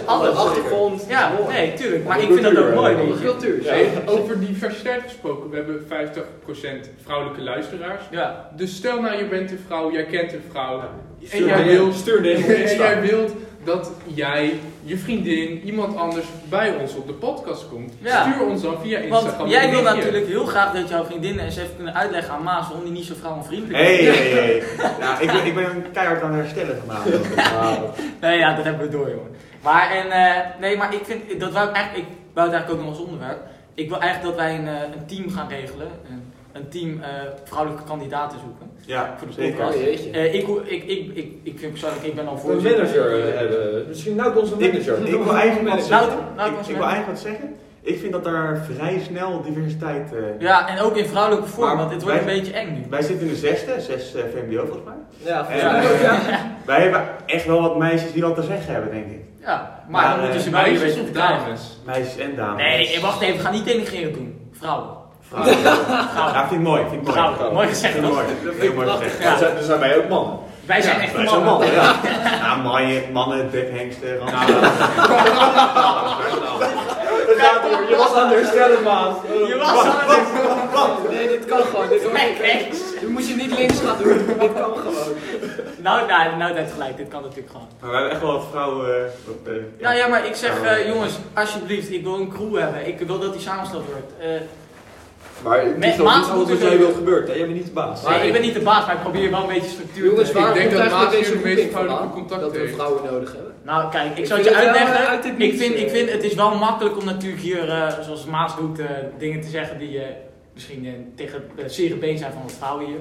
[0.06, 0.36] alles.
[0.36, 1.06] achtergrond.
[1.10, 2.08] Ja, nee, tuurlijk.
[2.08, 3.64] Maar ik vind dat ook mooi, cultuur.
[3.64, 8.04] Hey, over diversiteit gesproken, we hebben 50% vrouwelijke luisteraars.
[8.12, 8.50] Ja.
[8.56, 10.82] Dus stel nou, je bent een vrouw, jij kent een vrouw.
[11.32, 13.32] En jij wilt, Stuur en jij wilt
[13.64, 14.54] dat jij,
[14.84, 17.94] je vriendin, iemand anders bij ons op de podcast komt.
[18.02, 18.32] Ja.
[18.32, 19.38] Stuur ons dan via Instagram.
[19.38, 22.68] Want jij wil natuurlijk heel graag dat jouw vriendinnen eens even kunnen uitleggen aan Maas
[22.68, 24.18] waarom die niet zo vrouwenvriendelijk Hé, is.
[24.18, 24.64] hé, hé.
[25.00, 27.96] Ja, ik ben, ik ben keihard aan herstellen vanavond.
[28.22, 29.36] Nee, ja, dat hebben we door, jongen.
[29.64, 32.72] Maar, en, eh, nee, maar ik vind, dat wou ik eigenlijk, ik wou het eigenlijk
[32.72, 33.40] ook nog als onderwerp.
[33.74, 35.88] Ik wil eigenlijk dat wij een, eh, een team gaan regelen.
[36.10, 37.10] Een, een team eh,
[37.44, 38.66] vrouwelijke kandidaten zoeken.
[38.86, 39.66] Ja, Voor de zeker.
[39.66, 39.74] Oh.
[39.74, 42.78] Eh, ik, ik, ik, ik, ik vind persoonlijk, ik ben al Een voorzitter.
[42.84, 43.86] manager eh, hebben.
[43.88, 45.08] Misschien nou onze Ik, manager.
[45.08, 46.26] ik wil eigenlijk wat Nou, zeggen.
[46.36, 47.56] nou, Ik, ik wil eigenlijk wat zeggen.
[47.82, 50.14] Ik vind dat er vrij snel diversiteit...
[50.14, 52.86] eh, Ja, en ook in vrouwelijke vorm, Maar want het wordt een beetje eng nu.
[52.90, 54.96] Wij zitten in de zesde, zes eh, VMBO volgens mij.
[55.32, 55.82] Ja, En, ja.
[55.82, 56.20] eh, ja.
[56.66, 59.22] Wij hebben echt wel wat meisjes die wat te zeggen hebben, denk ik.
[59.42, 61.80] Ja, maar, Maar, dan moeten eh, ze Meisjes of dames?
[61.86, 62.64] Meisjes en dames.
[62.64, 64.50] Nee, wacht even, ga niet denigreren doen.
[64.52, 64.90] Vrouwen.
[65.30, 65.56] Vrouwen.
[65.58, 66.34] Vrouwen.
[66.34, 67.54] Ja, vind ik mooi, vind ik mooi.
[67.54, 68.26] Mooi gezegd, Vind ik mooi.
[68.60, 69.24] Heel mooi gezegd.
[69.24, 69.54] Ja.
[69.54, 70.40] Dan zijn, wij ook mannen.
[70.66, 71.70] Wij zijn Ja, echt Wij zijn mannen.
[71.70, 71.96] mannen, ja.
[72.42, 73.52] Ja, mannen, mannen,
[77.28, 77.90] Dat gaat door.
[77.90, 79.18] Je was aan het herstellen, maat.
[79.48, 81.90] Je was aan het Nee, dit kan gewoon.
[81.90, 82.68] Dit Nee, nee.
[83.02, 84.18] Je moet je niet links gaan doen.
[84.40, 85.14] Dit kan gewoon.
[85.78, 86.98] Nou, nou, nou, dat gelijk.
[86.98, 87.68] Dit kan natuurlijk gewoon.
[87.80, 88.86] Maar we hebben echt wel wat vrouwen...
[88.96, 92.58] eh, wat, eh, Nou ja, maar ik zeg, eh, jongens, alsjeblieft, ik wil een crew
[92.58, 92.88] hebben.
[92.88, 94.12] Ik wil dat die samengesteld wordt.
[94.20, 94.28] Eh,
[95.44, 97.28] Maar het Met is maat niet wat moet jij wilt gebeurt.
[97.28, 97.34] hè?
[97.34, 98.04] Jij bent niet de baas.
[98.04, 100.40] nee, ik ben niet de baas, maar ik probeer wel een beetje structuur Jongens, te
[100.40, 103.32] waar Ik denk dat Maas deze hier de meest vrouwelijke contact Dat we vrouwen nodig
[103.34, 103.54] hebben.
[103.64, 104.96] Nou, kijk, ik Ik zal het je uitleggen.
[104.96, 105.82] eh, uit het ik, vind, eh.
[105.82, 108.86] ik vind het is wel makkelijk om natuurlijk hier, eh, zoals Maas doet, eh,
[109.18, 110.06] dingen te zeggen die eh,
[110.54, 113.00] misschien eh, tegen het zere been zijn van de vrouwen hier.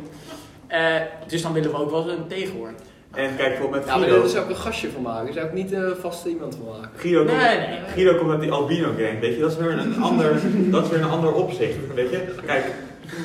[0.66, 0.94] Eh,
[1.26, 2.80] dus dan willen we ook wel eens een tegenwoord.
[3.16, 4.20] En kijk, bijvoorbeeld met Ja, maar Guido.
[4.20, 5.24] daar zou ik een gastje van maken.
[5.24, 6.90] Daar zou ik niet eh vast iemand van maken.
[6.96, 7.78] Guido, komt, Nee, nee.
[7.94, 9.40] Guido komt uit die albino gang, weet je.
[9.40, 10.40] Dat is weer een ander,
[10.70, 12.24] dat is weer een ander opzicht, weet je.
[12.46, 12.64] Kijk,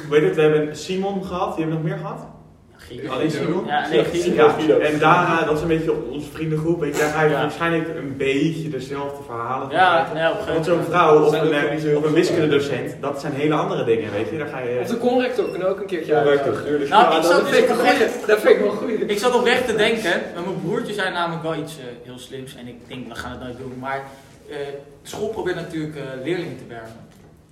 [0.09, 1.55] weet het, we hebben Simon gehad.
[1.55, 2.27] Die hebben we nog meer gehad?
[3.09, 3.65] Alleen Simon?
[3.65, 4.33] Ja, nee.
[4.35, 6.79] Ja, en Dara, dat is een beetje onze vriendengroep.
[6.79, 7.41] Weet je, daar ga je Ja.
[7.41, 10.93] waarschijnlijk een beetje dezelfde verhalen van Ja, ja, op een Want gegeven zo'n moment.
[10.93, 11.51] vrouw of een,
[11.89, 14.37] eh, of een wiskundedocent, dat zijn hele andere dingen, weet je.
[14.37, 14.93] Daar ga Of je...
[14.93, 16.23] de conrector kunnen ook een keertje ook.
[16.63, 16.89] Tuurlijk.
[16.89, 18.27] Nou, Ja, ik dat zat vind dus ik wel oprecht, goed.
[18.27, 18.89] Dat vind ik wel goed.
[19.09, 22.55] ik zat oprecht te denken, met mijn broertje zei namelijk wel iets eh, heel slims
[22.55, 24.03] en ik denk we gaan het nooit doen, maar
[24.49, 24.57] eh,
[25.03, 26.95] de school probeert natuurlijk eh, leerlingen te werven,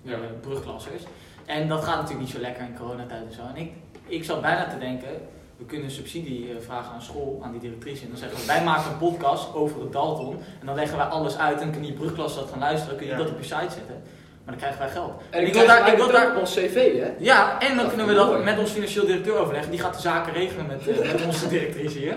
[0.02, 0.14] Ja.
[0.14, 1.04] eh, brugklassers.
[1.46, 3.42] En dat gaat natuurlijk niet zo lekker in coronatijd en zo.
[3.56, 3.72] En ik,
[4.10, 5.10] ik zat bijna te denken,
[5.58, 8.02] we kunnen subsidie eh, vragen aan school, aan die directrice.
[8.04, 10.34] En dan zeggen we, wij maken een podcast over het Dalton.
[10.60, 12.96] En dan leggen wij alles uit en kunnen je brugklas dat gaan luisteren.
[12.98, 13.18] Kun je Ja.
[13.18, 14.02] dat op je site zetten.
[14.44, 15.12] Maar dan krijgen wij geld.
[15.30, 17.10] En ik ik wil daar- ik wil daar op ons cv, hè?
[17.20, 18.44] Ja, en dan Dat kunnen we dat mooi.
[18.44, 19.72] met ons financieel directeur overleggen.
[19.72, 22.16] Die gaat de zaken regelen met, eh, met onze directrice hier.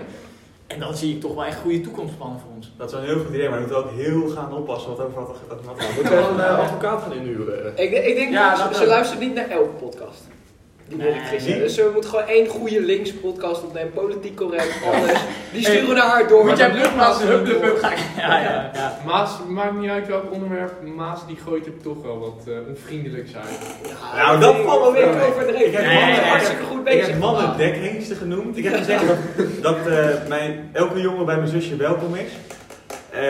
[0.67, 2.71] En dan zie ik toch wel echt goede toekomstplannen voor ons.
[2.77, 4.99] Dat is wel een heel goed idee, maar we moeten ook heel gaan oppassen wat
[4.99, 7.71] over wat, wat, wat, Nou, moeten we even een eh, advocaat gaan inhuren?
[7.75, 8.73] Ik, ik denk Ja, dat ze, wel.
[8.79, 10.21] ze luistert niet naar elke podcast.
[10.87, 11.59] Die Nee.
[11.59, 15.19] Dus we moeten gewoon één goede links podcast opnemen, politiek correct, alles.
[15.53, 16.45] Die sturen we naar haar door.
[16.45, 17.97] Moet jij dat- hup, hup, hup, ga ik.
[18.17, 18.97] Ja, ja, ja.
[19.05, 23.35] Maas, maakt niet uit welk onderwerp, Maas die gooit er toch wel wat eh onvriendelijks
[23.35, 23.59] uit.
[24.15, 25.03] Ja, Nou, dat ik- ik wel mee.
[25.27, 25.65] overdreven.
[25.67, 27.07] Ik heb mannen- hartstikke goed Ik bezig.
[27.07, 28.57] heb mannen dekhengsten genoemd.
[28.57, 29.17] Ik heb gezegd dat,
[29.61, 32.31] dat eh, mijn, elke jongen bij mijn zusje welkom is.
[33.13, 33.21] Eh,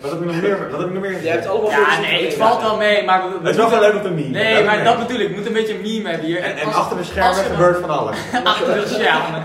[0.00, 1.34] wat heb ik nog meer, wat heb ik nog meer Je gezegd?
[1.34, 3.80] hebt allemaal Ja, nee, het valt wel mee, maar we, we Het is wel wel
[3.80, 4.28] leuk om te meme.
[4.28, 5.28] Nee, maar dat bedoel ik.
[5.28, 6.42] We moeten een beetje een meme hebben hier.
[6.42, 8.16] En, en als- achter de schermen gebeurt van alles.
[8.44, 9.44] Achter de schermen.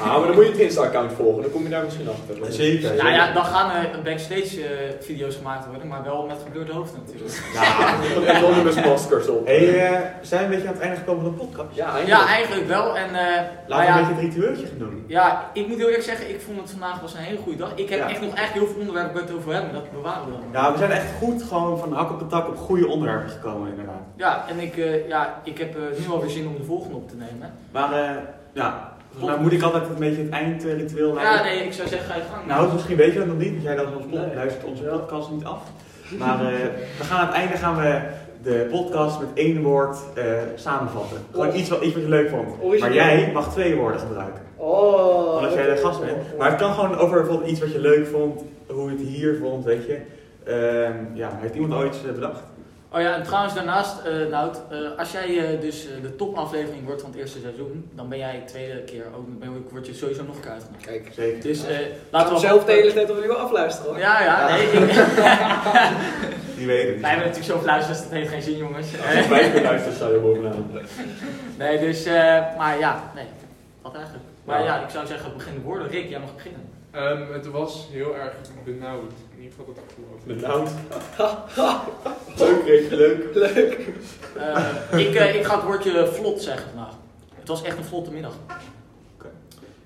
[0.00, 2.52] Ah, maar dan moet je het Insta-account volgen, dan kom je daar misschien achter.
[2.52, 2.94] Zeker.
[2.96, 7.00] Ja, ja, dan gaan er backstage eh, video's gemaakt worden, maar wel met gebleurde hoofden
[7.06, 7.40] natuurlijk.
[7.54, 7.94] Ja.
[8.26, 9.46] En anonymous maskers op.
[9.46, 11.68] Hey, eh, zijn we een beetje aan het einde gekomen van de podcast?
[11.76, 12.28] Ja, Ja, eigenlijk.
[12.28, 12.96] eigenlijk wel.
[12.96, 15.04] En, eh, Laten we ja, een beetje het ritueeltje gaan doen.
[15.06, 17.72] ja, ik moet heel eerlijk zeggen, ik vond het vandaag was een hele goede dag.
[17.74, 18.08] Ik heb Ja.
[18.08, 20.62] echt nog eigenlijk heel veel onderwerpen het over hebben, dat bewaren we dan.
[20.62, 23.70] Ja, we zijn echt goed gewoon van hak op de tak op goede onderwerpen gekomen
[23.70, 24.02] inderdaad.
[24.16, 27.08] Ja, en ik, eh, ja, ik heb eh, nu alweer zin om de volgende op
[27.08, 27.52] te nemen.
[27.70, 28.10] Maar eh,
[28.52, 28.92] ja,
[29.24, 31.44] mij moet ik altijd een beetje het eindritueel Ja, leiden.
[31.44, 32.46] nee, ik zou zeggen, ga je gang.
[32.46, 34.34] Nou, misschien weet je dat nog niet, want jij luistert onze, pod- Nee.
[34.34, 35.62] luistert onze podcast niet af.
[36.18, 36.52] Maar eh,
[36.98, 38.00] we gaan aan het einde gaan we
[38.42, 41.18] de podcast met één woord eh, samenvatten.
[41.32, 41.56] Gewoon Oh.
[41.56, 42.80] iets wat, iets wat je leuk vond.
[42.80, 44.40] Maar jij mag twee woorden gebruiken.
[44.56, 45.34] Oh.
[45.36, 46.38] Omdat jij de gast bent.
[46.38, 49.36] Maar het kan gewoon over bijvoorbeeld iets wat je leuk vond, hoe je het hier
[49.42, 49.98] vond, weet je.
[50.44, 52.40] Ehm, ja, heeft iemand ooit iets eh, bedacht?
[52.92, 57.00] Oh ja, en trouwens daarnaast, eh Nout, eh, als jij eh, dus de topaflevering wordt
[57.00, 60.22] van het eerste seizoen, dan ben jij de tweede keer ook, ben word je sowieso
[60.24, 60.86] nog een keer uitgenodigd.
[60.86, 61.42] Kijk, Zeker.
[61.42, 64.00] Dus eh laten laten we we zelf de hele tijd opnieuw afluisteren hoor.
[64.00, 64.66] Ja, ja, nee.
[64.66, 64.72] Ik,
[66.60, 67.00] Die weten het.
[67.00, 68.86] wij hebben natuurlijk zoveel luisteraars, dat heeft geen zin jongens.
[69.16, 70.70] Als vijf keer luistert, sta je bovenaan.
[71.58, 73.24] Nee, dus, eh, maar ja, nee,
[73.82, 74.24] dat eigenlijk.
[74.44, 75.88] Maar ja, ik zou zeggen, begin de woorden.
[75.88, 76.60] Rick, jij mag beginnen.
[76.90, 78.32] Ehm, het was heel erg
[78.64, 79.12] benauwd.
[79.40, 80.26] In ieder geval dat afgelopen.
[80.26, 80.70] Benauwd.
[82.38, 83.34] leuk, Rick, leuk.
[83.34, 83.88] Leuk.
[84.36, 86.94] Eh, ik, eh, ik ga het woordje vlot zeggen vandaag.
[87.34, 88.34] Het was echt een vlotte middag.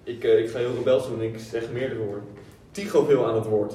[0.02, 2.24] Ik, eh, ik ga heel rebels doen, ik zeg meerdere woorden.
[2.70, 3.74] Tigo veel aan het woord.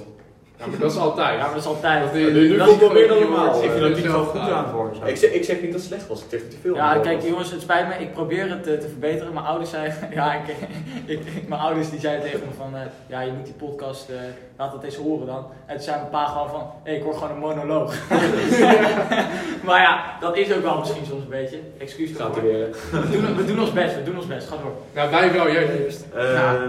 [0.59, 1.37] Ja, maar dat is altijd.
[1.37, 2.03] Ja, maar dat is altijd.
[2.03, 3.63] Dat nu- is- nu dat komt wel meer dan normaal.
[3.63, 5.07] Ik vind dat Dus niet zo goed aan het worden.
[5.07, 6.93] Ik zeg, ik zeg niet dat het slecht was, ik zeg dat te veel Ja,
[6.93, 7.29] het kijk was.
[7.29, 7.93] jongens, het spijt me.
[7.93, 9.33] Ik probeer het eh, te verbeteren.
[9.33, 10.33] Mijn ouders zeiden, ja,
[11.05, 14.15] ik, mijn ouders die zeiden tegen me van, eh, ja, je moet die podcast, eh,
[14.57, 15.45] laat dat eens horen dan.
[15.65, 17.93] En toen zei mijn pa gewoon van, hé, ik hoor gewoon een monoloog.
[19.67, 21.59] maar ja, dat is ook wel misschien soms een beetje.
[21.77, 22.41] Excuus Gaat ervoor.
[22.51, 22.67] weer.
[22.91, 24.47] We doen, we doen ons best, we doen ons best.
[24.47, 24.71] Ga door.
[24.93, 26.05] Nou, wij wel, jij niet.
[26.15, 26.61] Eh,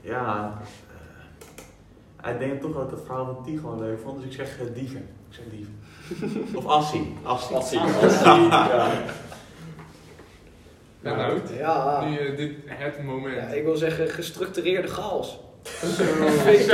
[0.00, 0.52] Ja.
[2.28, 2.34] Ja.
[2.34, 4.32] eh, ik denk toch dat ik het verhaal van Tigo gewoon leuk vond, dus ik
[4.32, 5.08] zeg eh, dieven.
[5.30, 5.76] Ik zeg dieven.
[6.56, 6.66] of.
[6.66, 7.16] Assie.
[7.22, 7.80] Ah, Assie.
[8.24, 8.86] Ja.
[11.02, 12.04] Ja, nou, Ja.
[12.04, 12.52] nu eh, dit
[12.96, 13.34] het moment.
[13.34, 13.42] ja.
[13.56, 15.38] Ik wil zeggen gestructureerde chaos.
[15.96, 16.02] Zo.
[16.46, 16.66] Eh,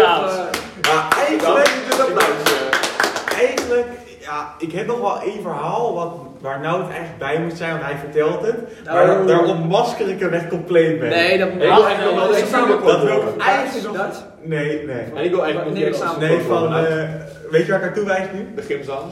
[0.83, 2.53] Ja, eigenlijk, is het applaus.
[2.53, 3.39] eh.
[3.39, 3.87] eigenlijk,
[4.21, 7.71] ja, ik heb nog wel één verhaal wat, waar nou het eigenlijk bij moet zijn,
[7.71, 8.85] want hij vertelt het.
[8.85, 9.27] Maar Nou.
[9.27, 11.11] daar ontmasker ik hem echt compleet mee.
[11.11, 12.27] Nee, dat Ja, eigenlijk wel
[12.69, 14.25] dat dat wil ik eigenlijk nog...
[14.49, 14.59] Dat?
[14.59, 15.05] Nee, nee.
[15.15, 17.05] En ik wil eigenlijk nog Nee, van, eh,
[17.51, 18.49] weet je waar ik naartoe wijs nu?
[18.55, 19.05] De gymzaal.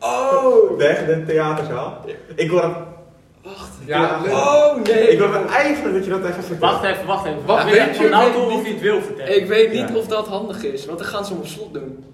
[0.00, 0.78] Oh!
[0.78, 2.04] De, de theaterzaal.
[2.34, 2.74] Ik wil, hem-
[3.84, 4.32] Ja, leuk.
[4.32, 5.08] Oh nee!
[5.10, 6.60] ik wil eigenlijk dat je dat even vertelt.
[6.72, 7.36] Wacht even, wacht even.
[7.46, 8.08] Wat Wacht, weet weet je?
[8.08, 8.58] nou weet toch niet.
[8.58, 9.36] of je het wil vertellen?
[9.36, 9.94] Ik weet niet Ja.
[9.94, 12.04] of dat handig is, want dan gaan ze hem op slot doen.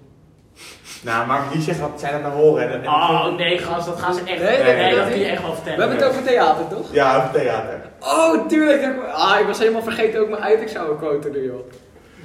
[1.01, 2.69] Nou, maar wie zegt wat zij dat nou horen?
[2.71, 4.41] En, en- Oh nee, gast, dat gaan ze echt.
[4.41, 5.79] Nee, Nee, nee, dat dat kun je echt wel We vertellen.
[5.79, 6.93] hebben het over theater, toch?
[6.93, 7.81] Ja, over theater.
[7.99, 8.81] Oh, tuurlijk.
[8.81, 11.59] dat- Ah, ik was helemaal vergeten ook mijn uitexamen quote te doen, joh.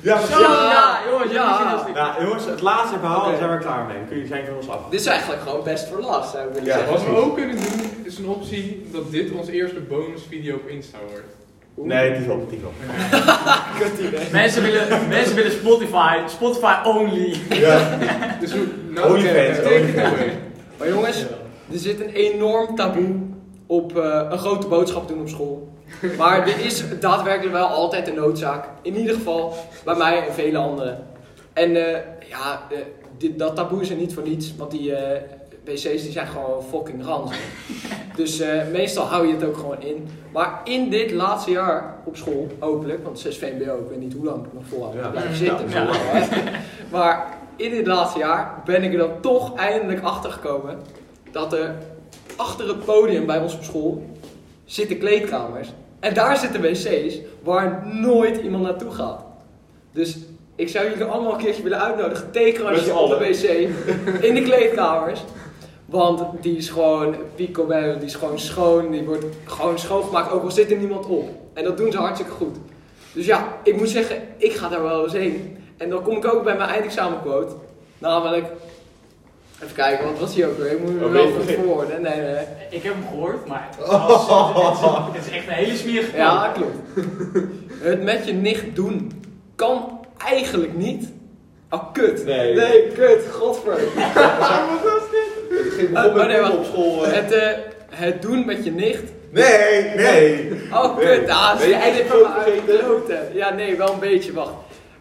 [0.02, 1.84] Ja, Zo, ja, jongens, Ja.
[1.94, 3.28] Nou, jongens, het laatste verhaal, Oké.
[3.28, 3.96] daar zijn we klaar mee.
[4.08, 4.78] Kun je zijn van ons af.
[4.90, 6.74] Dit is eigenlijk gewoon best for last, zou ik willen Ja.
[6.76, 6.92] zeggen.
[6.92, 10.98] Wat we ook kunnen doen, is een optie dat dit onze eerste bonusvideo op Insta
[11.08, 11.26] wordt.
[11.74, 12.72] Nee, die is op, die is op.
[14.32, 17.36] Mensen willen, mensen willen Spotify, Spotify only.
[17.48, 17.98] Ja.
[18.40, 18.66] Dus hoe...
[18.88, 20.12] Nou, Onlyfans, oké, take it Onlyfans.
[20.14, 20.38] away.
[20.78, 21.20] Maar jongens,
[21.72, 23.14] er zit een enorm taboe
[23.66, 25.68] op eh, een grote boodschap doen op school.
[26.18, 28.64] Maar er is daadwerkelijk wel altijd een noodzaak.
[28.82, 31.06] In ieder geval bij mij en vele anderen.
[31.52, 32.78] En eh, ja, eh,
[33.18, 35.20] dit, dat taboe is er niet voor niets, want die eh,
[35.64, 37.38] wc's die zijn gewoon fucking ranzig.
[38.16, 40.08] Dus eh, meestal hou je het ook gewoon in.
[40.32, 44.24] Maar in dit laatste jaar op school, hopelijk, want 6 VMBO, ik weet niet hoe
[44.24, 45.08] lang ik nog volhoud Ja.
[45.08, 45.68] blijven zitten.
[45.70, 45.88] Ja.
[46.90, 47.26] Maar
[47.56, 50.78] in dit laatste jaar ben ik er dan toch eindelijk achter gekomen
[51.32, 51.74] dat er
[52.36, 54.02] achter het podium bij ons op school
[54.70, 55.68] zitten kleedkamers
[56.00, 59.24] En daar zitten wc's waar nooit iemand naartoe gaat.
[59.92, 60.16] Dus
[60.56, 62.28] ik zou jullie allemaal een keertje willen uitnodigen.
[62.78, 63.42] Z'n op de wc.
[64.24, 65.20] In de kleedkamers.
[65.86, 68.90] Want die is gewoon picobello, die is gewoon schoon.
[68.90, 71.28] Die wordt gewoon schoongemaakt, ook al zit er niemand op.
[71.52, 72.56] En dat doen ze hartstikke goed.
[73.12, 75.56] Dus ja, ik moet zeggen, ik ga daar wel eens heen.
[75.76, 77.54] En dan kom ik ook bij mijn eindexamenquote.
[77.98, 78.46] Namelijk,
[79.62, 80.70] even kijken, wat was die ook weer?
[80.72, 82.02] Ik moet Oh, hem je wel goed verwoorden.
[82.02, 82.44] Nee, nee.
[82.70, 86.16] Ik heb hem gehoord, maar het is, het is- het is echt een hele smerige
[86.16, 86.76] Ja, klopt.
[87.90, 89.12] Het met je nicht doen
[89.56, 91.08] kan eigenlijk niet.
[91.70, 92.24] Oh, kut.
[92.24, 92.54] Nee.
[92.54, 93.26] Nee, kut.
[93.32, 93.78] Godver.
[95.50, 96.52] Het ging Oh, begon met oh, nee, wacht.
[96.56, 97.04] op school.
[97.06, 97.48] Het, eh,
[97.90, 99.02] het doen met je nicht.
[99.30, 100.50] Nee, nee.
[100.72, 101.06] Oh, Nee.
[101.18, 101.28] kut.
[101.28, 102.62] Ah, Ben je ze me vergeten?
[102.62, 103.18] uitgekloten.
[103.34, 104.32] Ja, nee, wel een beetje.
[104.32, 104.52] Wacht.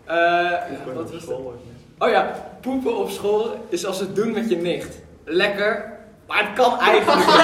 [0.05, 1.53] Eh, ja, Ik wat was school.
[2.01, 4.97] Oh ja, poepen op school is als het doen met je nicht.
[5.25, 5.97] Lekker,
[6.27, 7.25] maar het kan eigenlijk niet.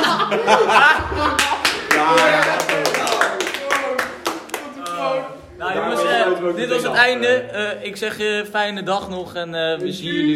[5.57, 7.27] Nou Daar jongens, ben je eh, dit was het einde.
[7.27, 10.33] Eh, ik zeg je fijne dag nog en eh, we zien jullie weer.